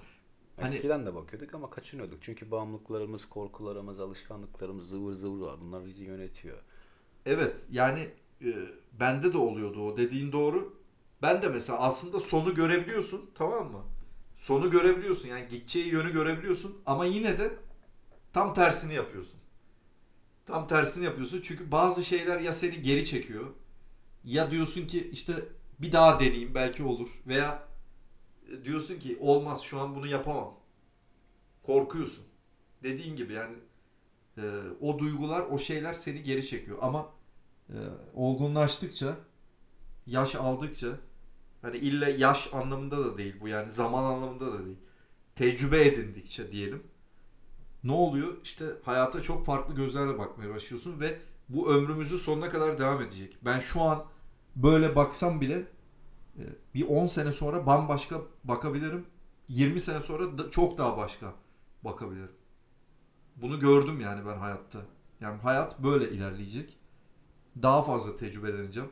Hani 0.62 0.76
Eskiden 0.76 1.06
de 1.06 1.16
bakıyorduk 1.16 1.56
ama 1.56 1.70
kaçınıyorduk. 1.70 2.18
Çünkü 2.22 2.52
bağımlılıklarımız, 2.52 3.26
korkularımız, 3.26 4.00
alışkanlıklarımız 4.00 4.90
zıvır 4.90 5.14
zıvır 5.14 5.46
var. 5.48 5.62
Bunlar 5.62 5.86
bizi 5.86 6.04
yönetiyor. 6.04 6.58
Evet 7.26 7.68
yani 7.72 8.10
e, 8.42 8.54
bende 9.00 9.34
de 9.34 9.38
oluyordu 9.38 9.88
o 9.88 9.98
dediğin 9.98 10.32
doğru. 10.32 10.78
Ben 11.22 11.42
de 11.42 11.50
mesela 11.50 11.80
aslında 11.80 12.20
sonu 12.20 12.56
görebiliyorsun 12.56 13.30
tamam 13.36 13.72
mı? 13.72 13.84
Sonu 14.36 14.72
görebiliyorsun 14.72 15.28
yani 15.28 15.48
gideceği 15.48 15.88
yönü 15.88 16.14
görebiliyorsun 16.14 16.78
ama 16.86 17.06
yine 17.06 17.38
de 17.38 17.54
tam 18.34 18.54
tersini 18.54 18.94
yapıyorsun. 18.94 19.40
Tam 20.46 20.68
tersini 20.68 21.06
yapıyorsun 21.06 21.42
çünkü 21.44 21.72
bazı 21.72 22.06
şeyler 22.06 22.40
ya 22.40 22.54
seni 22.54 22.82
geri 22.82 23.06
çekiyor 23.06 23.46
ya 24.24 24.52
diyorsun 24.52 24.88
ki 24.88 25.10
işte 25.12 25.34
bir 25.80 25.92
daha 25.92 26.20
deneyeyim 26.20 26.56
belki 26.56 26.84
olur 26.84 27.22
veya 27.28 27.68
diyorsun 28.64 29.00
ki 29.00 29.18
olmaz 29.22 29.62
şu 29.62 29.80
an 29.80 29.96
bunu 29.96 30.08
yapamam. 30.08 30.54
Korkuyorsun. 31.64 32.26
Dediğin 32.84 33.16
gibi 33.16 33.34
yani 33.34 33.56
e, 34.38 34.42
o 34.82 35.00
duygular, 35.00 35.42
o 35.42 35.58
şeyler 35.58 35.94
seni 35.94 36.24
geri 36.24 36.46
çekiyor. 36.46 36.78
Ama 36.82 37.10
e, 37.70 37.78
olgunlaştıkça, 38.14 39.18
yaş 40.06 40.36
aldıkça, 40.36 40.88
hani 41.62 41.78
illa 41.78 42.10
yaş 42.10 42.54
anlamında 42.54 43.06
da 43.06 43.18
değil 43.18 43.36
bu 43.42 43.48
yani 43.48 43.72
zaman 43.72 44.04
anlamında 44.04 44.54
da 44.54 44.66
değil. 44.66 44.78
Tecrübe 45.36 45.86
edindikçe 45.86 46.52
diyelim. 46.52 46.84
Ne 47.84 47.92
oluyor? 47.92 48.38
İşte 48.44 48.66
hayata 48.84 49.22
çok 49.22 49.46
farklı 49.46 49.76
gözlerle 49.76 50.18
bakmaya 50.18 50.50
başlıyorsun 50.50 51.00
ve 51.00 51.20
bu 51.50 51.74
ömrümüzün 51.74 52.18
sonuna 52.18 52.50
kadar 52.50 52.80
devam 52.80 53.02
edecek. 53.02 53.38
Ben 53.42 53.60
şu 53.60 53.82
an 53.82 54.06
böyle 54.56 54.96
baksam 54.96 55.42
bile 55.42 55.68
bir 56.76 56.88
10 56.88 57.06
sene 57.06 57.32
sonra 57.32 57.66
bambaşka 57.66 58.22
bakabilirim. 58.44 59.06
20 59.48 59.80
sene 59.80 60.02
sonra 60.02 60.38
da 60.38 60.50
çok 60.50 60.78
daha 60.78 60.98
başka 60.98 61.34
bakabilirim. 61.84 62.32
Bunu 63.36 63.60
gördüm 63.60 64.02
yani 64.02 64.26
ben 64.26 64.38
hayatta. 64.38 64.80
Yani 65.22 65.42
hayat 65.42 65.84
böyle 65.84 66.10
ilerleyecek. 66.10 66.78
Daha 67.64 67.84
fazla 67.84 68.16
tecrübeleneceğim. 68.16 68.90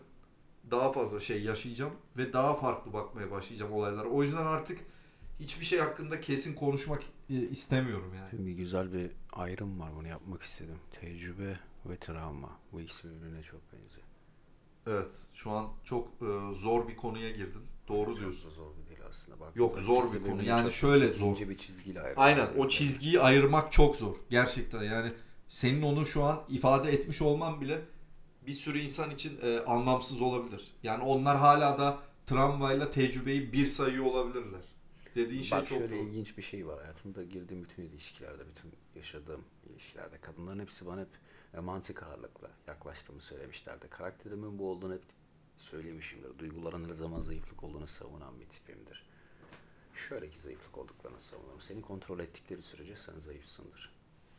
Daha 0.71 0.91
fazla 0.91 1.19
şey 1.19 1.43
yaşayacağım 1.43 1.93
ve 2.17 2.33
daha 2.33 2.53
farklı 2.53 2.93
bakmaya 2.93 3.31
başlayacağım 3.31 3.73
olaylara. 3.73 4.07
O 4.07 4.23
yüzden 4.23 4.45
artık 4.45 4.79
hiçbir 5.39 5.65
şey 5.65 5.79
hakkında 5.79 6.21
kesin 6.21 6.55
konuşmak 6.55 7.03
e, 7.29 7.33
istemiyorum 7.33 8.13
yani. 8.15 8.29
Şimdi 8.29 8.55
güzel 8.55 8.93
bir 8.93 9.11
ayrım 9.33 9.79
var. 9.79 9.95
Bunu 9.95 10.07
yapmak 10.07 10.41
istedim. 10.41 10.79
Tecrübe 10.91 11.59
ve 11.85 11.97
travma. 11.97 12.49
Bu 12.71 12.81
ikisi 12.81 13.09
birbirine 13.09 13.43
çok 13.43 13.61
benziyor. 13.73 14.05
Evet, 14.87 15.27
şu 15.33 15.51
an 15.51 15.67
çok 15.83 16.07
e, 16.07 16.53
zor 16.53 16.87
bir 16.87 16.97
konuya 16.97 17.29
girdin. 17.29 17.61
Doğru 17.87 18.17
diyorsun. 18.17 18.41
Çok 18.41 18.51
da 18.51 18.55
zor 18.55 18.71
bir 18.77 18.89
değil 18.89 18.99
aslında. 19.09 19.39
Bak, 19.39 19.55
Yok, 19.55 19.79
zor 19.79 20.13
bir 20.13 20.23
konu. 20.23 20.43
Yani 20.43 20.71
şöyle 20.71 21.05
ince 21.05 21.17
zor. 21.17 21.37
bir 21.39 21.57
çizgiyle 21.57 21.99
ayrılıyor. 22.01 22.27
Aynen 22.27 22.47
o 22.57 22.67
çizgiyi 22.67 23.19
ayırmak 23.19 23.71
çok 23.71 23.95
zor. 23.95 24.15
Gerçekten 24.29 24.83
yani 24.83 25.11
senin 25.47 25.81
onu 25.81 26.05
şu 26.05 26.23
an 26.23 26.43
ifade 26.49 26.91
etmiş 26.91 27.21
olman 27.21 27.61
bile 27.61 27.81
bir 28.47 28.51
sürü 28.51 28.79
insan 28.79 29.11
için 29.11 29.39
e, 29.41 29.59
anlamsız 29.59 30.21
olabilir. 30.21 30.71
Yani 30.83 31.03
onlar 31.03 31.37
hala 31.37 31.77
da 31.77 31.99
travmayla 32.25 32.89
tecrübeyi 32.89 33.53
bir 33.53 33.65
sayıyor 33.65 34.05
olabilirler. 34.05 34.61
Dediğin 35.15 35.41
şey 35.41 35.59
Bak 35.59 35.67
çok 35.67 35.77
şöyle 35.77 35.95
doğru. 35.95 35.99
ilginç 36.07 36.37
bir 36.37 36.41
şey 36.41 36.67
var. 36.67 36.79
Hayatımda 36.79 37.23
girdiğim 37.23 37.63
bütün 37.63 37.83
ilişkilerde, 37.83 38.43
bütün 38.47 38.71
yaşadığım 38.95 39.41
ilişkilerde 39.69 40.17
kadınların 40.21 40.59
hepsi 40.59 40.85
bana 40.85 41.01
hep 41.01 41.09
e, 41.53 41.59
mantık 41.59 42.03
ağırlıkla 42.03 42.49
yaklaştığımı 42.67 43.21
söylemişlerdi. 43.21 43.87
Karakterimin 43.89 44.59
bu 44.59 44.69
olduğunu 44.71 44.93
hep 44.93 45.03
söylemişimdir. 45.57 46.39
Duyguların 46.39 46.85
her 46.85 46.93
zaman 46.93 47.21
zayıflık 47.21 47.63
olduğunu 47.63 47.87
savunan 47.87 48.39
bir 48.39 48.45
tipimdir. 48.45 49.05
Şöyle 49.93 50.29
ki 50.29 50.39
zayıflık 50.39 50.77
olduklarını 50.77 51.21
savunurum. 51.21 51.61
Seni 51.61 51.81
kontrol 51.81 52.19
ettikleri 52.19 52.61
sürece 52.61 52.95
sen 52.95 53.19
zayıfsındır. 53.19 53.93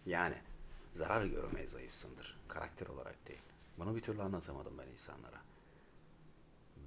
Yani 0.06 0.36
zarar 0.94 1.24
görmeye 1.24 1.68
zayıfsındır. 1.68 2.38
Karakter 2.48 2.86
olarak 2.86 3.28
değil. 3.28 3.42
Bunu 3.78 3.96
bir 3.96 4.00
türlü 4.00 4.22
anlatamadım 4.22 4.78
ben 4.78 4.88
insanlara 4.88 5.42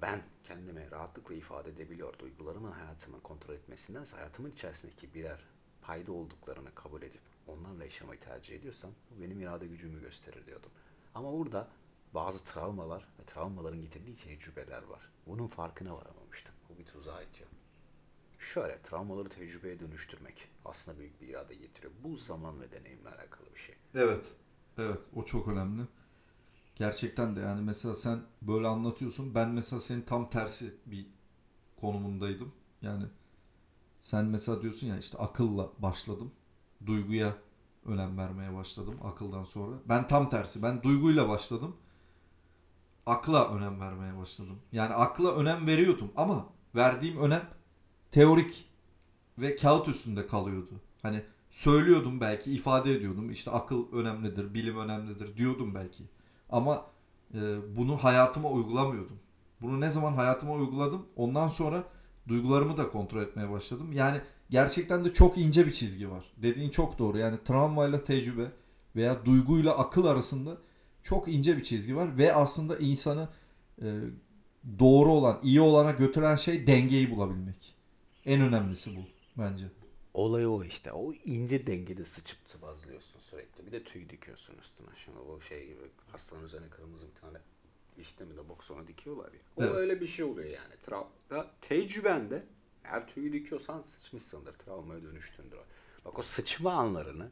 ben 0.02 0.22
kendimi 0.44 0.90
rahatlıkla 0.90 1.34
ifade 1.34 1.70
edebiliyor 1.70 2.18
duygularımın 2.18 2.72
hayatımı 2.72 3.20
kontrol 3.20 3.54
etmesindense 3.54 4.16
hayatımın 4.16 4.50
içerisindeki 4.50 5.14
birer 5.14 5.40
payda 5.82 6.12
olduklarını 6.12 6.74
kabul 6.74 7.02
edip 7.02 7.20
onlarla 7.46 7.84
yaşamayı 7.84 8.20
tercih 8.20 8.56
ediyorsam 8.56 8.90
bu 9.10 9.22
benim 9.22 9.40
irade 9.40 9.66
gücümü 9.66 10.00
gösterir 10.00 10.46
diyordum. 10.46 10.70
Ama 11.14 11.32
burada 11.32 11.68
bazı 12.14 12.44
travmalar 12.44 13.08
ve 13.20 13.24
travmaların 13.24 13.80
getirdiği 13.80 14.16
tecrübeler 14.16 14.82
var. 14.82 15.10
Bunun 15.26 15.46
farkına 15.46 15.96
varamamıştım. 15.96 16.54
Bu 16.68 16.78
bir 16.78 16.84
tuzağa 16.84 17.22
itiyor. 17.22 17.50
Şöyle 18.38 18.82
travmaları 18.82 19.28
tecrübeye 19.28 19.80
dönüştürmek 19.80 20.48
aslında 20.64 20.98
büyük 20.98 21.20
bir 21.20 21.28
irade 21.28 21.54
getiriyor. 21.54 21.92
Bu 22.04 22.16
zaman 22.16 22.60
ve 22.60 22.72
deneyimle 22.72 23.08
alakalı 23.08 23.54
bir 23.54 23.60
şey. 23.60 23.74
Evet. 23.94 24.32
Evet 24.78 25.10
o 25.14 25.22
çok 25.22 25.48
önemli. 25.48 25.82
Gerçekten 26.74 27.36
de 27.36 27.40
yani 27.40 27.60
mesela 27.60 27.94
sen 27.94 28.20
böyle 28.42 28.66
anlatıyorsun. 28.66 29.34
Ben 29.34 29.48
mesela 29.48 29.80
senin 29.80 30.02
tam 30.02 30.30
tersi 30.30 30.74
bir 30.86 31.06
konumundaydım. 31.80 32.52
Yani 32.82 33.04
sen 33.98 34.24
mesela 34.24 34.62
diyorsun 34.62 34.86
ya 34.86 34.98
işte 34.98 35.18
akılla 35.18 35.70
başladım. 35.78 36.32
Duyguya 36.86 37.36
önem 37.84 38.18
vermeye 38.18 38.54
başladım 38.54 38.98
akıldan 39.04 39.44
sonra. 39.44 39.76
Ben 39.88 40.06
tam 40.06 40.28
tersi. 40.28 40.62
Ben 40.62 40.82
duyguyla 40.82 41.28
başladım. 41.28 41.76
Akla 43.08 43.48
önem 43.48 43.80
vermeye 43.80 44.16
başladım. 44.16 44.58
Yani 44.72 44.94
akla 44.94 45.34
önem 45.34 45.66
veriyordum 45.66 46.10
ama 46.16 46.46
verdiğim 46.74 47.18
önem 47.18 47.42
teorik 48.10 48.68
ve 49.38 49.56
kağıt 49.56 49.88
üstünde 49.88 50.26
kalıyordu. 50.26 50.70
Hani 51.02 51.22
söylüyordum 51.50 52.20
belki 52.20 52.52
ifade 52.52 52.92
ediyordum. 52.92 53.30
İşte 53.30 53.50
akıl 53.50 53.92
önemlidir, 53.92 54.54
bilim 54.54 54.76
önemlidir 54.76 55.36
diyordum 55.36 55.74
belki. 55.74 56.04
Ama 56.50 56.86
e, 57.34 57.38
bunu 57.76 57.96
hayatıma 57.96 58.50
uygulamıyordum. 58.50 59.16
Bunu 59.60 59.80
ne 59.80 59.90
zaman 59.90 60.12
hayatıma 60.12 60.52
uyguladım 60.52 61.06
ondan 61.16 61.48
sonra 61.48 61.84
duygularımı 62.28 62.76
da 62.76 62.90
kontrol 62.90 63.22
etmeye 63.22 63.50
başladım. 63.50 63.92
Yani 63.92 64.20
gerçekten 64.50 65.04
de 65.04 65.12
çok 65.12 65.38
ince 65.38 65.66
bir 65.66 65.72
çizgi 65.72 66.10
var. 66.10 66.32
Dediğin 66.36 66.70
çok 66.70 66.98
doğru. 66.98 67.18
Yani 67.18 67.38
travmayla 67.44 68.04
tecrübe 68.04 68.52
veya 68.96 69.24
duyguyla 69.24 69.78
akıl 69.78 70.04
arasında 70.04 70.58
çok 71.08 71.28
ince 71.28 71.56
bir 71.56 71.62
çizgi 71.62 71.96
var 71.96 72.18
ve 72.18 72.34
aslında 72.34 72.78
insanı 72.78 73.28
e, 73.82 73.86
doğru 74.78 75.12
olan, 75.12 75.40
iyi 75.42 75.60
olana 75.60 75.90
götüren 75.90 76.36
şey 76.36 76.66
dengeyi 76.66 77.10
bulabilmek. 77.10 77.74
En 78.26 78.40
önemlisi 78.40 78.96
bu 78.96 79.00
bence. 79.42 79.66
Olay 80.14 80.46
o 80.46 80.64
işte. 80.64 80.92
O 80.92 81.12
ince 81.12 81.66
dengede 81.66 82.04
sıçıp 82.04 82.38
sıvazlıyorsun 82.44 83.20
sürekli. 83.20 83.66
Bir 83.66 83.72
de 83.72 83.84
tüy 83.84 84.08
dikiyorsun 84.08 84.54
üstüne. 84.60 84.88
Şimdi 85.04 85.18
bu 85.28 85.40
şey 85.40 85.66
gibi 85.66 85.80
hastanın 86.12 86.44
üzerine 86.44 86.68
kırmızı 86.68 87.06
bir 87.06 87.20
tane 87.20 87.38
işte 87.98 88.24
mi 88.24 88.36
de 88.36 88.48
boksona 88.48 88.88
dikiyorlar 88.88 89.32
ya. 89.32 89.40
O 89.56 89.62
Evet. 89.62 89.74
öyle 89.74 90.00
bir 90.00 90.06
şey 90.06 90.24
oluyor 90.24 90.48
yani. 90.48 90.74
Travma, 90.82 91.10
tecrübende 91.60 92.44
eğer 92.84 93.06
tüyü 93.06 93.32
dikiyorsan 93.32 93.82
sıçmışsındır. 93.82 94.52
Travmaya 94.52 95.02
dönüştüğündür. 95.02 95.56
o. 95.56 95.64
Bak 96.04 96.18
o 96.18 96.22
sıçma 96.22 96.72
anlarını 96.72 97.30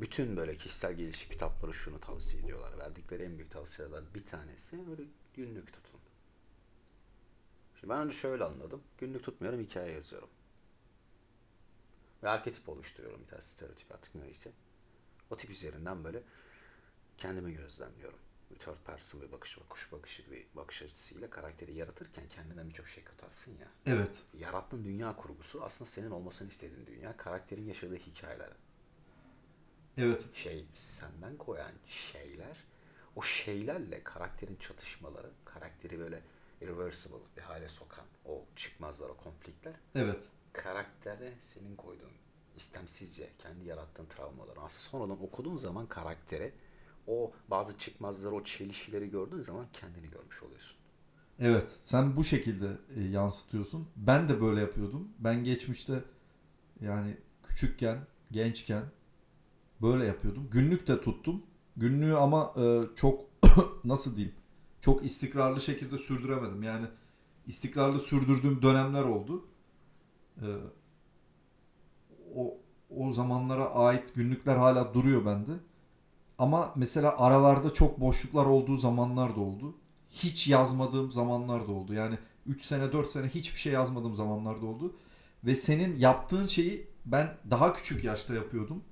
bütün 0.00 0.36
böyle 0.36 0.56
kişisel 0.56 0.94
gelişim 0.94 1.30
kitapları 1.30 1.74
şunu 1.74 2.00
tavsiye 2.00 2.42
ediyorlar. 2.42 2.78
Verdikleri 2.78 3.22
en 3.22 3.38
büyük 3.38 3.50
tavsiyelerden 3.50 4.14
bir 4.14 4.26
tanesi 4.26 4.90
böyle 4.90 5.02
günlük 5.34 5.72
tutun. 5.72 6.00
Şimdi 7.80 7.92
ben 7.92 8.02
önce 8.02 8.14
şöyle 8.14 8.44
anladım. 8.44 8.82
Günlük 8.98 9.24
tutmuyorum, 9.24 9.60
hikaye 9.60 9.92
yazıyorum. 9.92 10.28
Ve 12.22 12.28
arketip 12.28 12.68
oluşturuyorum 12.68 13.22
bir 13.22 13.26
tane 13.26 13.42
stereotip 13.42 13.92
artık 13.92 14.14
neyse. 14.14 14.52
O 15.30 15.36
tip 15.36 15.50
üzerinden 15.50 16.04
böyle 16.04 16.22
kendimi 17.18 17.54
gözlemliyorum. 17.54 18.18
Bir 18.50 18.56
third 18.56 18.76
person 18.86 19.22
bir 19.22 19.32
bakış, 19.32 19.58
kuş 19.68 19.92
bakışı 19.92 20.30
bir 20.30 20.46
bakış 20.54 20.82
açısıyla 20.82 21.30
karakteri 21.30 21.74
yaratırken 21.74 22.28
kendinden 22.28 22.68
birçok 22.68 22.88
şey 22.88 23.04
katarsın 23.04 23.52
ya. 23.52 23.68
Evet. 23.86 24.22
Yarattığın 24.38 24.84
dünya 24.84 25.16
kurgusu 25.16 25.64
aslında 25.64 25.90
senin 25.90 26.10
olmasını 26.10 26.48
istediğin 26.48 26.86
dünya. 26.86 27.16
Karakterin 27.16 27.66
yaşadığı 27.66 27.96
hikayeler. 27.96 28.50
Evet. 29.98 30.26
Şey 30.32 30.64
senden 30.72 31.36
koyan 31.36 31.72
şeyler 31.86 32.64
o 33.16 33.22
şeylerle 33.22 34.04
karakterin 34.04 34.56
çatışmaları, 34.56 35.30
karakteri 35.44 35.98
böyle 35.98 36.22
irreversible 36.60 37.16
bir 37.36 37.42
hale 37.42 37.68
sokan 37.68 38.04
o 38.24 38.44
çıkmazlar, 38.56 39.08
o 39.08 39.16
konfliktler 39.16 39.74
Evet. 39.94 40.28
karaktere 40.52 41.32
senin 41.40 41.76
koyduğun 41.76 42.12
istemsizce 42.56 43.30
kendi 43.38 43.64
yarattığın 43.64 44.06
travmaları 44.06 44.60
aslında 44.60 44.80
sonradan 44.80 45.22
okuduğun 45.22 45.56
zaman 45.56 45.86
karaktere 45.86 46.52
o 47.06 47.32
bazı 47.48 47.78
çıkmazları, 47.78 48.34
o 48.34 48.44
çelişkileri 48.44 49.10
gördüğün 49.10 49.42
zaman 49.42 49.66
kendini 49.72 50.10
görmüş 50.10 50.42
oluyorsun. 50.42 50.78
Evet, 51.40 51.76
sen 51.80 52.16
bu 52.16 52.24
şekilde 52.24 52.68
e, 52.96 53.02
yansıtıyorsun. 53.02 53.88
Ben 53.96 54.28
de 54.28 54.40
böyle 54.40 54.60
yapıyordum. 54.60 55.08
Ben 55.18 55.44
geçmişte 55.44 56.04
yani 56.80 57.16
küçükken, 57.42 58.06
gençken 58.30 58.82
böyle 59.82 60.04
yapıyordum. 60.04 60.48
Günlük 60.50 60.86
de 60.86 61.00
tuttum. 61.00 61.42
Günlüğü 61.76 62.16
ama 62.16 62.54
e, 62.56 62.80
çok 62.94 63.20
nasıl 63.84 64.16
diyeyim? 64.16 64.34
Çok 64.80 65.04
istikrarlı 65.04 65.60
şekilde 65.60 65.98
sürdüremedim. 65.98 66.62
Yani 66.62 66.86
istikrarlı 67.46 68.00
sürdürdüğüm 68.00 68.62
dönemler 68.62 69.04
oldu. 69.04 69.44
E, 70.36 70.46
o 72.34 72.58
o 72.90 73.12
zamanlara 73.12 73.70
ait 73.70 74.14
günlükler 74.14 74.56
hala 74.56 74.94
duruyor 74.94 75.26
bende. 75.26 75.52
Ama 76.38 76.72
mesela 76.76 77.18
aralarda 77.18 77.72
çok 77.72 78.00
boşluklar 78.00 78.46
olduğu 78.46 78.76
zamanlar 78.76 79.36
da 79.36 79.40
oldu. 79.40 79.74
Hiç 80.10 80.48
yazmadığım 80.48 81.12
zamanlar 81.12 81.68
da 81.68 81.72
oldu. 81.72 81.94
Yani 81.94 82.18
3 82.46 82.62
sene 82.62 82.92
4 82.92 83.10
sene 83.10 83.28
hiçbir 83.28 83.58
şey 83.58 83.72
yazmadığım 83.72 84.14
zamanlar 84.14 84.60
da 84.60 84.66
oldu. 84.66 84.96
Ve 85.44 85.56
senin 85.56 85.98
yaptığın 85.98 86.46
şeyi 86.46 86.86
ben 87.06 87.36
daha 87.50 87.72
küçük 87.72 88.04
yaşta 88.04 88.34
yapıyordum. 88.34 88.82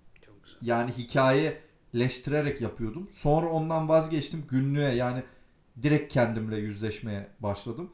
Yani 0.63 0.93
hikayeleştirerek 0.93 2.61
yapıyordum. 2.61 3.09
Sonra 3.11 3.49
ondan 3.49 3.89
vazgeçtim 3.89 4.45
günlüğe 4.51 4.95
yani 4.95 5.23
direkt 5.83 6.13
kendimle 6.13 6.57
yüzleşmeye 6.57 7.29
başladım. 7.41 7.91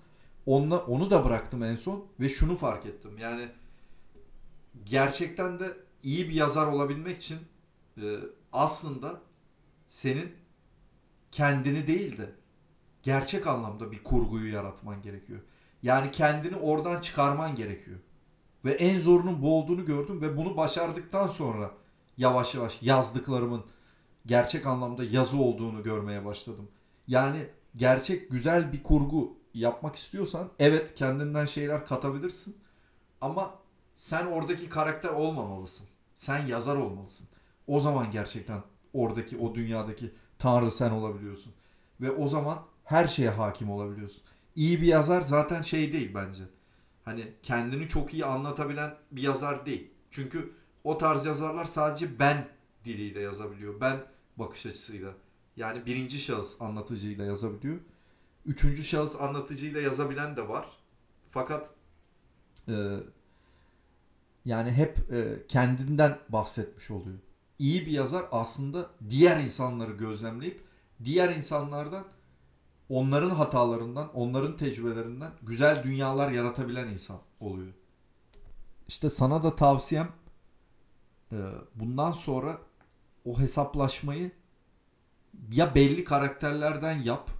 Onunla, 0.46 0.78
onu 0.78 1.11
da 1.11 1.24
bıraktım 1.24 1.62
en 1.62 1.76
son 1.76 2.05
ve 2.20 2.28
şunu 2.28 2.57
fark 2.57 2.86
ettim. 2.86 3.18
Yani 3.18 3.48
gerçekten 4.84 5.61
de 5.61 5.76
iyi 6.03 6.28
bir 6.28 6.34
yazar 6.34 6.66
olabilmek 6.66 7.16
için 7.16 7.38
e, 7.96 8.16
aslında 8.53 9.20
senin 9.88 10.32
kendini 11.30 11.86
değil 11.86 12.16
de 12.16 12.30
gerçek 13.03 13.46
anlamda 13.46 13.92
bir 13.92 14.03
kurguyu 14.03 14.53
yaratman 14.53 15.03
gerekiyor. 15.03 15.40
Yani 15.82 16.11
kendini 16.11 16.57
oradan 16.57 17.00
çıkarman 17.00 17.57
gerekiyor. 17.57 17.98
Ve 18.64 18.70
en 18.70 18.98
zorunun 18.98 19.42
bu 19.42 19.59
olduğunu 19.59 19.84
gördüm 19.84 20.20
ve 20.20 20.36
bunu 20.36 20.57
başardıktan 20.57 21.26
sonra 21.26 21.70
yavaş 22.22 22.54
yavaş 22.54 22.82
yazdıklarımın 22.82 23.64
gerçek 24.26 24.66
anlamda 24.66 25.04
yazı 25.04 25.36
olduğunu 25.36 25.82
görmeye 25.82 26.24
başladım. 26.24 26.68
Yani 27.06 27.46
gerçek 27.76 28.30
güzel 28.30 28.72
bir 28.72 28.82
kurgu 28.82 29.36
yapmak 29.54 29.96
istiyorsan 29.96 30.50
evet 30.58 30.94
kendinden 30.94 31.46
şeyler 31.46 31.86
katabilirsin 31.86 32.56
ama 33.20 33.54
sen 33.94 34.26
oradaki 34.26 34.68
karakter 34.68 35.08
olmamalısın. 35.08 35.86
Sen 36.14 36.46
yazar 36.46 36.76
olmalısın. 36.76 37.28
O 37.66 37.80
zaman 37.80 38.10
gerçekten 38.10 38.62
oradaki 38.92 39.38
o 39.38 39.54
dünyadaki 39.54 40.14
tanrı 40.38 40.70
sen 40.70 40.90
olabiliyorsun. 40.90 41.52
Ve 42.00 42.10
o 42.10 42.26
zaman 42.26 42.58
her 42.84 43.06
şeye 43.06 43.30
hakim 43.30 43.70
olabiliyorsun. 43.70 44.22
İyi 44.54 44.80
bir 44.80 44.86
yazar 44.86 45.22
zaten 45.22 45.60
şey 45.60 45.92
değil 45.92 46.12
bence. 46.14 46.42
Hani 47.04 47.32
kendini 47.42 47.88
çok 47.88 48.14
iyi 48.14 48.24
anlatabilen 48.24 48.94
bir 49.10 49.22
yazar 49.22 49.66
değil. 49.66 49.90
Çünkü 50.10 50.52
o 50.85 50.99
tarz 50.99 51.26
yazarlar 51.26 51.64
sadece 51.64 52.18
ben 52.18 52.49
diliyle 52.85 53.20
yazabiliyor. 53.20 53.80
Ben 53.80 53.97
bakış 54.37 54.66
açısıyla. 54.66 55.14
Yani 55.57 55.87
birinci 55.87 56.20
şahıs 56.20 56.61
anlatıcıyla 56.61 57.24
yazabiliyor. 57.24 57.80
Üçüncü 58.47 58.83
şahıs 58.83 59.20
anlatıcıyla 59.20 59.80
yazabilen 59.80 60.37
de 60.37 60.49
var. 60.49 60.66
Fakat 61.28 61.70
e, 62.68 62.97
yani 64.45 64.72
hep 64.72 65.12
e, 65.12 65.47
kendinden 65.49 66.18
bahsetmiş 66.28 66.91
oluyor. 66.91 67.18
İyi 67.59 67.87
bir 67.87 67.91
yazar 67.91 68.24
aslında 68.33 68.91
diğer 69.11 69.41
insanları 69.41 69.93
gözlemleyip 69.93 70.64
diğer 71.05 71.37
insanlardan 71.37 72.05
onların 72.89 73.30
hatalarından, 73.30 74.14
onların 74.14 74.57
tecrübelerinden 74.57 75.33
güzel 75.43 75.83
dünyalar 75.83 76.30
yaratabilen 76.30 76.89
insan 76.89 77.18
oluyor. 77.41 77.72
İşte 78.89 79.11
sana 79.11 79.43
da 79.43 79.55
tavsiyem 79.55 80.09
bundan 81.74 82.12
sonra 82.12 82.59
o 83.24 83.39
hesaplaşmayı 83.39 84.30
ya 85.53 85.74
belli 85.74 86.05
karakterlerden 86.05 87.03
yap. 87.03 87.30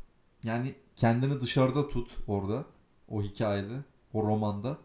Yani 0.45 0.75
kendini 0.97 1.41
dışarıda 1.41 1.89
tut 1.89 2.17
orada 2.27 2.65
o 3.09 3.23
hikayede, 3.23 3.85
o 4.13 4.23
romanda. 4.23 4.79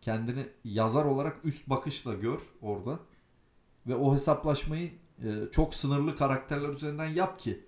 Kendini 0.00 0.46
yazar 0.64 1.04
olarak 1.04 1.44
üst 1.44 1.68
bakışla 1.68 2.14
gör 2.14 2.40
orada. 2.62 2.98
Ve 3.86 3.94
o 3.94 4.14
hesaplaşmayı 4.14 4.92
e, 5.18 5.50
çok 5.52 5.74
sınırlı 5.74 6.16
karakterler 6.16 6.68
üzerinden 6.68 7.06
yap 7.06 7.38
ki 7.38 7.66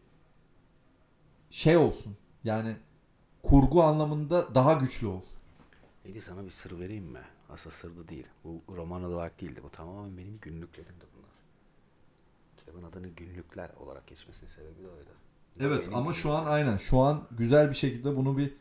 şey 1.51 1.77
olsun. 1.77 2.17
Yani 2.45 2.77
kurgu 3.43 3.83
anlamında 3.83 4.55
daha 4.55 4.73
güçlü 4.73 5.07
ol. 5.07 5.21
Edi 6.05 6.21
sana 6.21 6.45
bir 6.45 6.51
sır 6.51 6.81
vereyim 6.81 7.05
mi? 7.05 7.21
Aslında 7.49 7.75
sır 7.75 7.97
da 7.97 8.09
değil. 8.09 8.27
Bu 8.45 8.63
roman 8.77 9.05
olarak 9.05 9.41
değildi. 9.41 9.61
Bu 9.63 9.71
tamamen 9.71 10.17
benim 10.19 10.39
günlüklerimdi 10.43 11.05
bunlar. 11.17 11.31
Kitabın 12.57 12.83
adını 12.83 13.09
günlükler 13.09 13.71
olarak 13.81 14.07
geçmesinin 14.07 14.51
sebebi 14.51 14.83
de 14.83 14.89
oydu. 14.89 15.11
Evet 15.61 15.87
Benim 15.87 15.99
ama 15.99 16.13
şu 16.13 16.33
an 16.33 16.45
aynen. 16.45 16.77
Şu 16.77 16.99
an 16.99 17.23
güzel 17.31 17.69
bir 17.69 17.75
şekilde 17.75 18.17
bunu 18.17 18.39
bir 18.39 18.55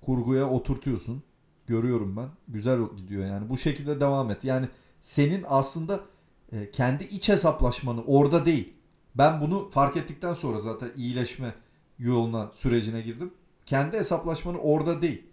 kurguya 0.00 0.50
oturtuyorsun. 0.50 1.22
Görüyorum 1.66 2.16
ben. 2.16 2.28
Güzel 2.48 2.80
gidiyor 2.96 3.26
yani. 3.26 3.48
Bu 3.48 3.56
şekilde 3.56 4.00
devam 4.00 4.30
et. 4.30 4.44
Yani 4.44 4.68
senin 5.00 5.44
aslında 5.48 6.00
e, 6.52 6.70
kendi 6.70 7.04
iç 7.04 7.28
hesaplaşmanı 7.28 8.04
orada 8.04 8.44
değil. 8.44 8.74
Ben 9.14 9.40
bunu 9.40 9.68
fark 9.70 9.96
ettikten 9.96 10.34
sonra 10.34 10.58
zaten 10.58 10.90
iyileşme 10.96 11.54
yoluna 11.98 12.50
sürecine 12.52 13.00
girdim. 13.02 13.34
Kendi 13.66 13.96
hesaplaşmanı 13.96 14.58
orada 14.58 15.02
değil. 15.02 15.26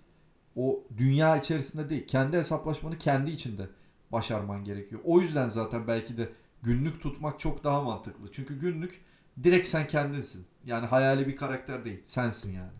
O 0.60 0.84
dünya 0.98 1.38
içerisinde 1.38 1.90
değil. 1.90 2.08
Kendi 2.08 2.38
hesaplaşmanı 2.38 2.98
kendi 2.98 3.32
içinde 3.32 3.70
başarman 4.12 4.64
gerekiyor. 4.64 5.02
O 5.04 5.22
yüzden 5.22 5.48
zaten 5.48 5.88
belki 5.88 6.18
de 6.18 6.30
günlük 6.64 7.02
tutmak 7.02 7.40
çok 7.40 7.64
daha 7.64 7.82
mantıklı. 7.82 8.32
Çünkü 8.32 8.60
günlük 8.60 9.02
direkt 9.44 9.68
sen 9.68 9.88
kendinsin. 9.88 10.46
Yani 10.66 10.86
hayali 10.86 11.28
bir 11.28 11.36
karakter 11.36 11.86
değil. 11.86 12.02
Sensin 12.04 12.54
yani. 12.54 12.72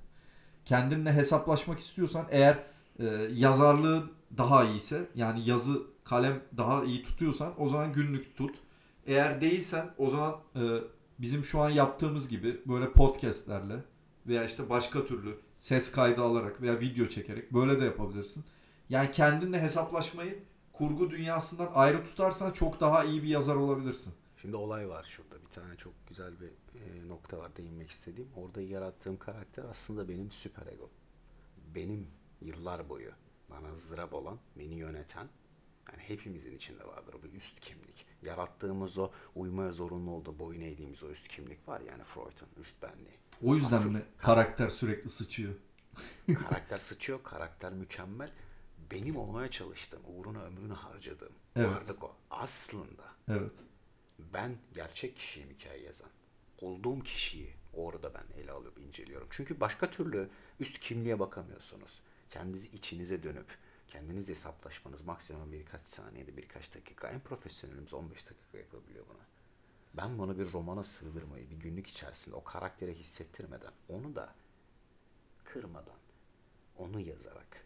Kendinle 0.66 1.14
hesaplaşmak 1.14 1.80
istiyorsan 1.80 2.28
eğer 2.30 2.64
e, 3.00 3.06
yazarlığın 3.34 4.12
daha 4.38 4.66
iyiyse 4.66 5.10
yani 5.16 5.50
yazı 5.50 5.82
kalem 6.04 6.42
daha 6.58 6.84
iyi 6.84 7.04
tutuyorsan 7.04 7.54
o 7.58 7.68
zaman 7.68 7.94
günlük 7.94 8.36
tut. 8.36 8.56
Eğer 9.08 9.42
değilsen 9.42 9.90
o 9.98 10.10
zaman 10.10 10.36
e, 10.56 10.62
bizim 11.20 11.44
şu 11.44 11.60
an 11.60 11.70
yaptığımız 11.70 12.30
gibi 12.30 12.62
böyle 12.66 12.92
podcastlerle 12.92 13.84
veya 14.28 14.44
işte 14.44 14.70
başka 14.70 15.06
türlü 15.06 15.49
Ses 15.60 15.92
kaydı 15.92 16.22
alarak 16.22 16.62
veya 16.62 16.80
video 16.80 17.06
çekerek 17.06 17.54
böyle 17.54 17.82
de 17.82 17.86
yapabilirsin. 17.86 18.46
Yani 18.90 19.12
kendinle 19.12 19.62
hesaplaşmayı 19.62 20.44
kurgu 20.74 21.10
dünyasından 21.10 21.72
ayrı 21.74 22.04
tutarsan 22.04 22.52
çok 22.52 22.80
daha 22.80 23.04
iyi 23.04 23.24
bir 23.24 23.28
yazar 23.28 23.56
olabilirsin. 23.56 24.14
Şimdi 24.42 24.56
olay 24.56 24.90
var 24.90 25.04
şurada. 25.04 25.42
Bir 25.42 25.50
tane 25.50 25.76
çok 25.76 25.94
güzel 26.08 26.34
bir 26.40 26.48
e, 26.48 27.08
nokta 27.08 27.38
var 27.38 27.56
değinmek 27.56 27.90
istediğim. 27.90 28.30
Orada 28.36 28.62
yarattığım 28.62 29.18
karakter 29.18 29.64
aslında 29.64 30.10
benim 30.10 30.32
süper 30.32 30.68
ego. 30.68 30.90
Benim 31.76 32.08
yıllar 32.42 32.90
boyu 32.90 33.12
bana 33.50 33.74
ızdırap 33.74 34.14
olan, 34.14 34.40
beni 34.60 34.76
yöneten, 34.76 35.30
yani 35.92 36.02
hepimizin 36.02 36.56
içinde 36.56 36.88
vardır 36.88 37.16
bir 37.24 37.34
üst 37.38 37.60
kimlik. 37.60 38.06
Yarattığımız 38.24 38.98
o 38.98 39.12
uymaya 39.36 39.72
zorunlu 39.72 40.12
olduğu, 40.12 40.40
boyun 40.40 40.62
eğdiğimiz 40.62 41.04
o 41.04 41.10
üst 41.10 41.28
kimlik 41.28 41.68
var 41.68 41.82
yani 41.82 42.04
Freud'un 42.04 42.62
üst 42.62 42.82
benliği. 42.82 43.18
O 43.44 43.56
yüzden 43.56 43.76
Asıl- 43.78 43.92
mi 43.92 44.02
karakter 44.18 44.70
sürekli 44.70 45.10
sıçıyor? 45.10 45.54
karakter 46.50 46.80
sıçıyor, 46.80 47.24
karakter 47.24 47.74
mükemmel. 47.74 48.32
Benim 48.92 49.16
olmaya 49.18 49.50
çalıştığım, 49.50 50.02
uğruna 50.08 50.42
ömrünü 50.44 50.74
harcadığım 50.74 51.34
Evet. 51.56 51.70
varlık 51.76 52.04
o. 52.04 52.16
Aslında 52.30 53.04
Evet. 53.28 53.54
ben 54.34 54.58
gerçek 54.74 55.16
kişiyim 55.16 55.50
hikaye 55.50 55.82
yazan. 55.82 56.10
Olduğum 56.62 57.00
kişiyi 57.00 57.54
orada 57.74 58.14
ben 58.14 58.42
ele 58.42 58.52
alıp 58.52 58.80
inceliyorum. 58.80 59.28
Çünkü 59.32 59.60
başka 59.60 59.92
türlü 59.92 60.30
üst 60.60 60.80
kimliğe 60.80 61.20
bakamıyorsunuz. 61.20 62.02
Kendinizi 62.30 62.70
içinize 62.70 63.24
dönüp 63.24 63.48
kendinizle 63.90 64.32
hesaplaşmanız 64.32 65.02
maksimum 65.02 65.52
birkaç 65.52 65.88
saniyede 65.88 66.38
birkaç 66.38 66.76
dakika. 66.76 67.08
En 67.08 67.20
profesyonelimiz 67.20 67.94
15 67.94 68.30
dakika 68.30 68.58
yapabiliyor 68.58 69.06
bunu. 69.10 69.20
Ben 69.94 70.18
bunu 70.18 70.40
bir 70.40 70.54
romana 70.54 70.84
sığdırmayı 70.84 71.50
bir 71.50 71.56
günlük 71.56 71.88
içerisinde 71.88 72.36
o 72.36 72.44
karaktere 72.44 72.94
hissettirmeden 72.94 73.72
onu 73.90 74.16
da 74.16 74.36
kırmadan 75.44 75.98
onu 76.78 77.00
yazarak 77.00 77.66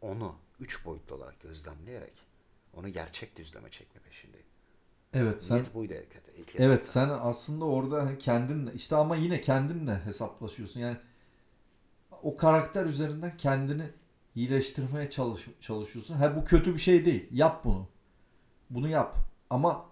onu 0.00 0.36
üç 0.60 0.84
boyutlu 0.84 1.14
olarak 1.14 1.40
gözlemleyerek 1.40 2.26
onu 2.74 2.88
gerçek 2.88 3.36
düzleme 3.36 3.70
çekme 3.70 4.00
peşindeyim. 4.00 4.46
Evet 5.14 5.42
sen 5.42 5.56
Niyet 5.56 5.74
buydu 5.74 5.92
ilk, 5.92 6.38
ilk 6.38 6.60
Evet 6.60 6.86
sen 6.86 7.08
aslında 7.08 7.64
orada 7.64 8.02
hani 8.02 8.18
kendinle 8.18 8.72
işte 8.74 8.96
ama 8.96 9.16
yine 9.16 9.40
kendinle 9.40 10.04
hesaplaşıyorsun. 10.04 10.80
Yani 10.80 10.96
o 12.22 12.36
karakter 12.36 12.86
üzerinden 12.86 13.36
kendini 13.36 13.90
iyileştirmeye 14.34 15.10
çalış, 15.10 15.46
çalışıyorsun. 15.60 16.14
Ha 16.14 16.36
bu 16.36 16.44
kötü 16.44 16.74
bir 16.74 16.78
şey 16.78 17.04
değil. 17.04 17.28
Yap 17.32 17.64
bunu. 17.64 17.86
Bunu 18.70 18.88
yap. 18.88 19.16
Ama 19.50 19.84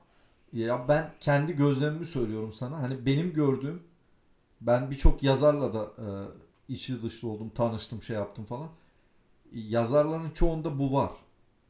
ya 0.53 0.89
ben 0.89 1.13
kendi 1.21 1.57
gözlemimi 1.57 2.07
söylüyorum 2.07 2.53
sana. 2.53 2.83
Hani 2.83 3.07
benim 3.07 3.33
gördüğüm 3.33 3.83
ben 4.61 4.91
birçok 4.91 5.23
yazarla 5.23 5.73
da 5.73 5.83
e, 5.85 6.07
içi 6.73 7.03
dışlı 7.03 7.29
oldum, 7.29 7.51
tanıştım, 7.55 8.03
şey 8.03 8.17
yaptım 8.17 8.45
falan. 8.45 8.69
Yazarların 9.53 10.31
çoğunda 10.31 10.79
bu 10.79 10.93
var. 10.93 11.11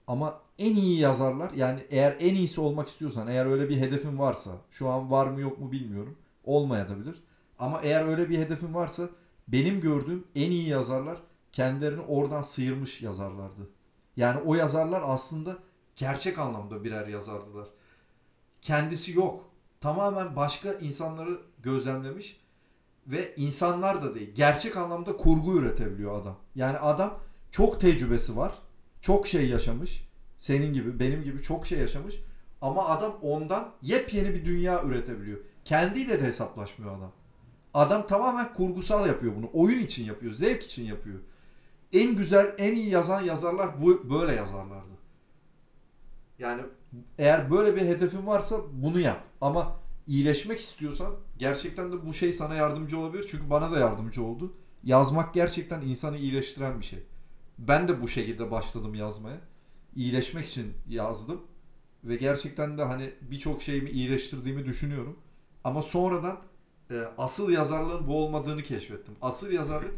Ama 0.07 0.41
en 0.59 0.77
iyi 0.77 1.01
yazarlar 1.01 1.53
yani 1.53 1.81
eğer 1.91 2.17
en 2.21 2.35
iyisi 2.35 2.61
olmak 2.61 2.89
istiyorsan 2.89 3.29
eğer 3.29 3.47
öyle 3.47 3.69
bir 3.69 3.77
hedefin 3.77 4.19
varsa 4.19 4.51
şu 4.71 4.89
an 4.89 5.11
var 5.11 5.27
mı 5.27 5.41
yok 5.41 5.59
mu 5.59 5.73
bilmiyorum 5.73 6.17
olmayabilir 6.45 7.23
ama 7.59 7.81
eğer 7.83 8.07
öyle 8.07 8.29
bir 8.29 8.39
hedefin 8.39 8.75
varsa 8.75 9.09
benim 9.49 9.81
gördüğüm 9.81 10.25
en 10.35 10.51
iyi 10.51 10.69
yazarlar 10.69 11.19
kendilerini 11.59 12.01
oradan 12.01 12.43
sıyırmış 12.43 13.03
yazarlardı. 13.03 13.71
Yani 14.17 14.41
o 14.41 14.55
yazarlar 14.55 15.03
aslında 15.07 15.59
gerçek 15.97 16.39
anlamda 16.39 16.85
birer 16.85 17.07
yazardılar. 17.07 17.69
Kendisi 18.63 19.13
yok. 19.13 19.51
Tamamen 19.81 20.37
başka 20.37 20.73
insanları 20.73 21.41
gözlemlemiş 21.63 22.41
ve 23.07 23.35
insanlar 23.37 24.03
da 24.03 24.15
değil. 24.15 24.35
Gerçek 24.35 24.77
anlamda 24.77 25.17
kurgu 25.17 25.59
üretebiliyor 25.59 26.23
adam. 26.23 26.37
Yani 26.55 26.79
adam 26.79 27.19
çok 27.51 27.81
tecrübesi 27.81 28.37
var. 28.37 28.53
Çok 29.01 29.27
şey 29.27 29.49
yaşamış. 29.49 30.09
Senin 30.37 30.73
gibi, 30.73 31.01
benim 31.01 31.25
gibi 31.25 31.43
çok 31.43 31.67
şey 31.67 31.79
yaşamış. 31.79 32.21
Ama 32.61 32.89
adam 32.89 33.19
ondan 33.23 33.73
yepyeni 33.83 34.35
bir 34.35 34.45
dünya 34.45 34.85
üretebiliyor. 34.85 35.39
Kendiyle 35.65 36.21
de 36.21 36.25
hesaplaşmıyor 36.25 36.99
adam. 36.99 37.13
Adam 37.75 38.07
tamamen 38.07 38.53
kurgusal 38.53 39.07
yapıyor 39.07 39.37
bunu. 39.37 39.51
Oyun 39.53 39.79
için 39.79 40.05
yapıyor, 40.05 40.33
zevk 40.33 40.63
için 40.63 40.85
yapıyor. 40.85 41.19
En 41.93 42.17
güzel, 42.17 42.55
en 42.59 42.75
iyi 42.75 42.89
yazan 42.89 43.23
yazarlar 43.23 43.83
bu 43.83 44.11
böyle 44.11 44.35
yazarlardı. 44.35 44.93
Yani 46.39 46.63
eğer 47.19 47.51
böyle 47.51 47.77
bir 47.77 47.81
hedefin 47.81 48.27
varsa 48.27 48.57
bunu 48.73 49.01
yap. 49.01 49.25
Ama 49.41 49.81
iyileşmek 50.07 50.61
istiyorsan 50.61 51.15
gerçekten 51.39 51.93
de 51.93 52.07
bu 52.07 52.13
şey 52.13 52.33
sana 52.33 52.55
yardımcı 52.55 52.99
olabilir. 52.99 53.27
Çünkü 53.31 53.51
bana 53.51 53.71
da 53.71 53.79
yardımcı 53.79 54.25
oldu. 54.25 54.53
Yazmak 54.83 55.35
gerçekten 55.35 55.81
insanı 55.81 56.19
iyileştiren 56.19 56.81
bir 56.81 56.85
şey. 56.85 56.99
Ben 57.59 57.89
de 57.89 58.03
bu 58.03 58.09
şekilde 58.09 58.51
başladım 58.51 58.95
yazmaya. 58.95 59.41
İyileşmek 59.95 60.47
için 60.47 60.75
yazdım. 60.89 61.41
Ve 62.05 62.17
gerçekten 62.17 62.79
de 62.79 62.83
hani 62.83 63.11
birçok 63.21 63.63
şeyimi 63.63 63.91
iyileştirdiğimi 63.91 64.67
düşünüyorum. 64.67 65.19
Ama 65.65 65.83
sonradan 65.83 66.43
e, 66.91 67.03
asıl 67.19 67.51
yazarlığın 67.51 68.07
bu 68.07 68.25
olmadığını 68.25 68.63
keşfettim. 68.63 69.15
Asıl 69.23 69.51
yazarlık 69.51 69.95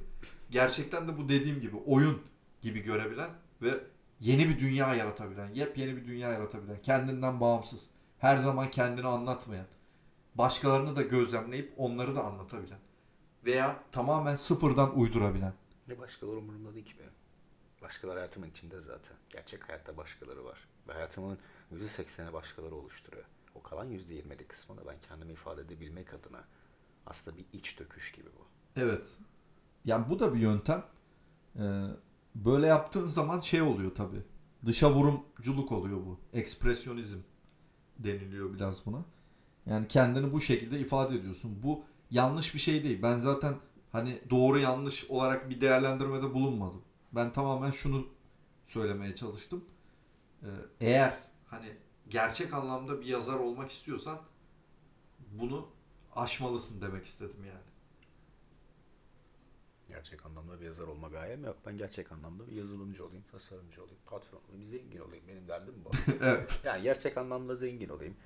gerçekten 0.51 1.09
de 1.09 1.19
bu 1.19 1.29
dediğim 1.29 1.61
gibi 1.61 1.77
oyun 1.77 2.23
gibi 2.61 2.81
görebilen 2.81 3.31
ve 3.63 3.81
yeni 4.21 4.49
bir 4.49 4.59
dünya 4.59 4.95
yaratabilen, 4.95 5.55
yepyeni 5.55 5.97
bir 5.97 6.05
dünya 6.05 6.33
yaratabilen, 6.33 6.83
kendinden 6.83 7.41
bağımsız, 7.41 7.91
her 8.19 8.37
zaman 8.37 8.71
kendini 8.71 9.07
anlatmayan, 9.07 9.67
başkalarını 10.35 10.95
da 10.97 11.03
gözlemleyip 11.03 11.75
onları 11.77 12.15
da 12.15 12.25
anlatabilen 12.25 12.79
veya 13.45 13.83
tamamen 13.93 14.35
sıfırdan 14.35 14.99
uydurabilen. 14.99 15.55
Ne 15.89 15.99
başkaları 15.99 16.37
umurumda 16.37 16.75
değil 16.75 16.87
ki 16.87 16.99
benim. 16.99 17.13
Başkaları 17.83 18.19
hayatımın 18.19 18.51
içinde 18.51 18.81
zaten. 18.81 19.17
Gerçek 19.31 19.69
hayatta 19.69 19.97
başkaları 19.97 20.45
var. 20.45 20.69
Ve 20.89 20.93
hayatımın 20.93 21.39
%80'i 21.73 22.33
başkaları 22.33 22.75
oluşturuyor. 22.75 23.25
O 23.55 23.63
kalan 23.63 23.91
%20'lik 23.91 24.49
kısmı 24.49 24.77
da 24.77 24.87
ben 24.87 24.97
kendimi 25.09 25.33
ifade 25.33 25.61
edebilmek 25.61 26.15
adına 26.15 26.45
aslında 27.07 27.39
bir 27.39 27.45
iç 27.53 27.79
döküş 27.79 28.13
gibi 28.13 28.29
bu. 28.39 28.47
Evet. 28.77 29.19
Yani 29.85 30.09
bu 30.09 30.19
da 30.19 30.35
bir 30.35 30.39
yöntem. 30.39 30.85
Ee, 31.57 31.85
böyle 32.35 32.67
yaptığın 32.67 33.07
zaman 33.07 33.41
şey 33.41 33.63
oluyor 33.63 33.95
tabi. 33.95 34.17
Dışa 34.67 34.93
vurumculuk 34.93 35.73
oluyor 35.73 35.97
bu. 36.07 36.19
Ekspresyonizm 36.33 37.19
deniliyor 37.99 38.55
biraz 38.55 38.87
buna. 38.87 39.05
Yani 39.67 39.89
kendini 39.89 40.33
bu 40.33 40.41
şekilde 40.41 40.79
ifade 40.79 41.17
ediyorsun. 41.17 41.63
Bu 41.63 41.85
yanlış 42.11 42.55
bir 42.55 42.59
şey 42.59 42.85
değil. 42.85 43.03
Ben 43.03 43.17
zaten 43.17 43.55
hani 43.93 44.21
doğru 44.31 44.59
yanlış 44.59 45.05
olarak 45.05 45.51
bir 45.51 45.61
değerlendirmede 45.61 46.35
bulunmadım. 46.35 46.83
Ben 47.13 47.33
tamamen 47.33 47.71
şunu 47.71 48.07
söylemeye 48.65 49.15
çalıştım. 49.15 49.65
Ee, 50.43 50.47
eğer 50.81 51.19
hani 51.47 51.67
gerçek 52.09 52.55
anlamda 52.55 53.01
bir 53.01 53.07
yazar 53.07 53.35
olmak 53.35 53.71
istiyorsan 53.71 54.19
bunu 55.31 55.69
aşmalısın 56.15 56.81
demek 56.81 57.05
istedim 57.05 57.45
yani. 57.47 57.70
Gerçek 59.91 60.27
anlamda 60.27 60.61
bir 60.61 60.67
yazar 60.67 60.87
olma 60.89 61.09
gayem 61.09 61.45
yok. 61.45 61.57
Ben 61.67 61.79
gerçek 61.79 62.13
anlamda 62.13 62.47
bir 62.47 62.53
yazılımcı 62.53 63.07
olayım, 63.07 63.25
tasarımcı 63.33 63.83
olayım, 63.83 63.99
patron 64.07 64.41
olayım, 64.49 64.63
zengin 64.65 65.01
olayım. 65.01 65.25
Benim 65.29 65.49
derdim 65.49 65.75
bu. 65.85 65.91
evet. 66.25 66.61
yani 66.65 66.83
gerçek 66.83 67.17
anlamda 67.19 67.57
zengin 67.57 67.89
olayım. 67.89 68.17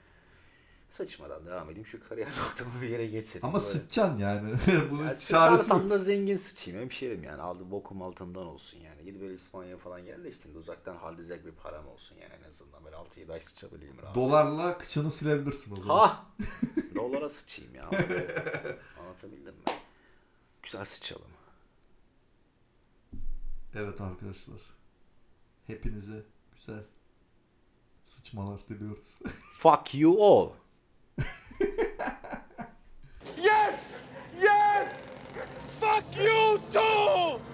Sıçmadan 0.89 1.47
devam 1.47 1.71
edeyim. 1.71 1.87
Şu 1.87 2.09
kariyer 2.09 2.29
noktamı 2.49 2.83
bir 2.83 2.89
yere 2.89 3.07
getireyim. 3.07 3.45
Ama 3.47 3.53
Böyle- 3.53 3.65
sıçacaksın 3.65 4.19
yani. 4.19 4.55
Bunun 4.91 5.07
Ya 5.07 5.15
çaresi 5.15 5.73
yok. 5.73 5.91
da 5.91 5.99
zengin 5.99 6.37
sıçayım 6.37 6.81
hemşerim 6.81 7.25
yani. 7.25 7.43
Aldı 7.43 7.71
bokum 7.71 8.03
altından 8.03 8.47
olsun 8.47 8.79
yani. 8.79 9.05
Gidip 9.05 9.21
böyle 9.21 9.35
İspanya'ya 9.35 9.77
falan 9.79 9.99
yerleştiğimde 9.99 10.59
uzaktan 10.59 10.97
haldizek 10.97 11.47
bir 11.47 11.53
param 11.53 11.89
olsun 11.89 12.17
yani 12.17 12.33
en 12.45 12.49
azından. 12.49 12.85
Böyle 12.85 12.97
6-7 12.97 13.33
ay 13.33 13.41
sıçabileyim 13.41 13.99
rahat. 14.03 14.15
Dolarla 14.15 14.79
kıçını 14.79 15.11
silebilirsin 15.11 15.77
o 15.77 15.81
zaman. 15.81 15.99
Ha! 16.09 16.27
Dolara 16.95 17.29
sıçayım 17.29 17.75
ya. 17.75 17.85
Anlatabildim 19.01 19.55
mi? 19.55 19.63
Güzel 20.63 20.85
sıçalım. 20.85 21.31
Evet 23.77 24.01
arkadaşlar. 24.01 24.61
Hepinize 25.67 26.23
güzel 26.53 26.85
sıçmalar 28.05 28.69
diliyoruz. 28.69 29.19
Fuck 29.59 29.95
you 29.95 30.23
all. 30.25 30.51
yes! 33.37 33.81
Yes! 34.43 34.89
Fuck 35.81 36.17
you 36.17 36.61
too! 36.73 37.54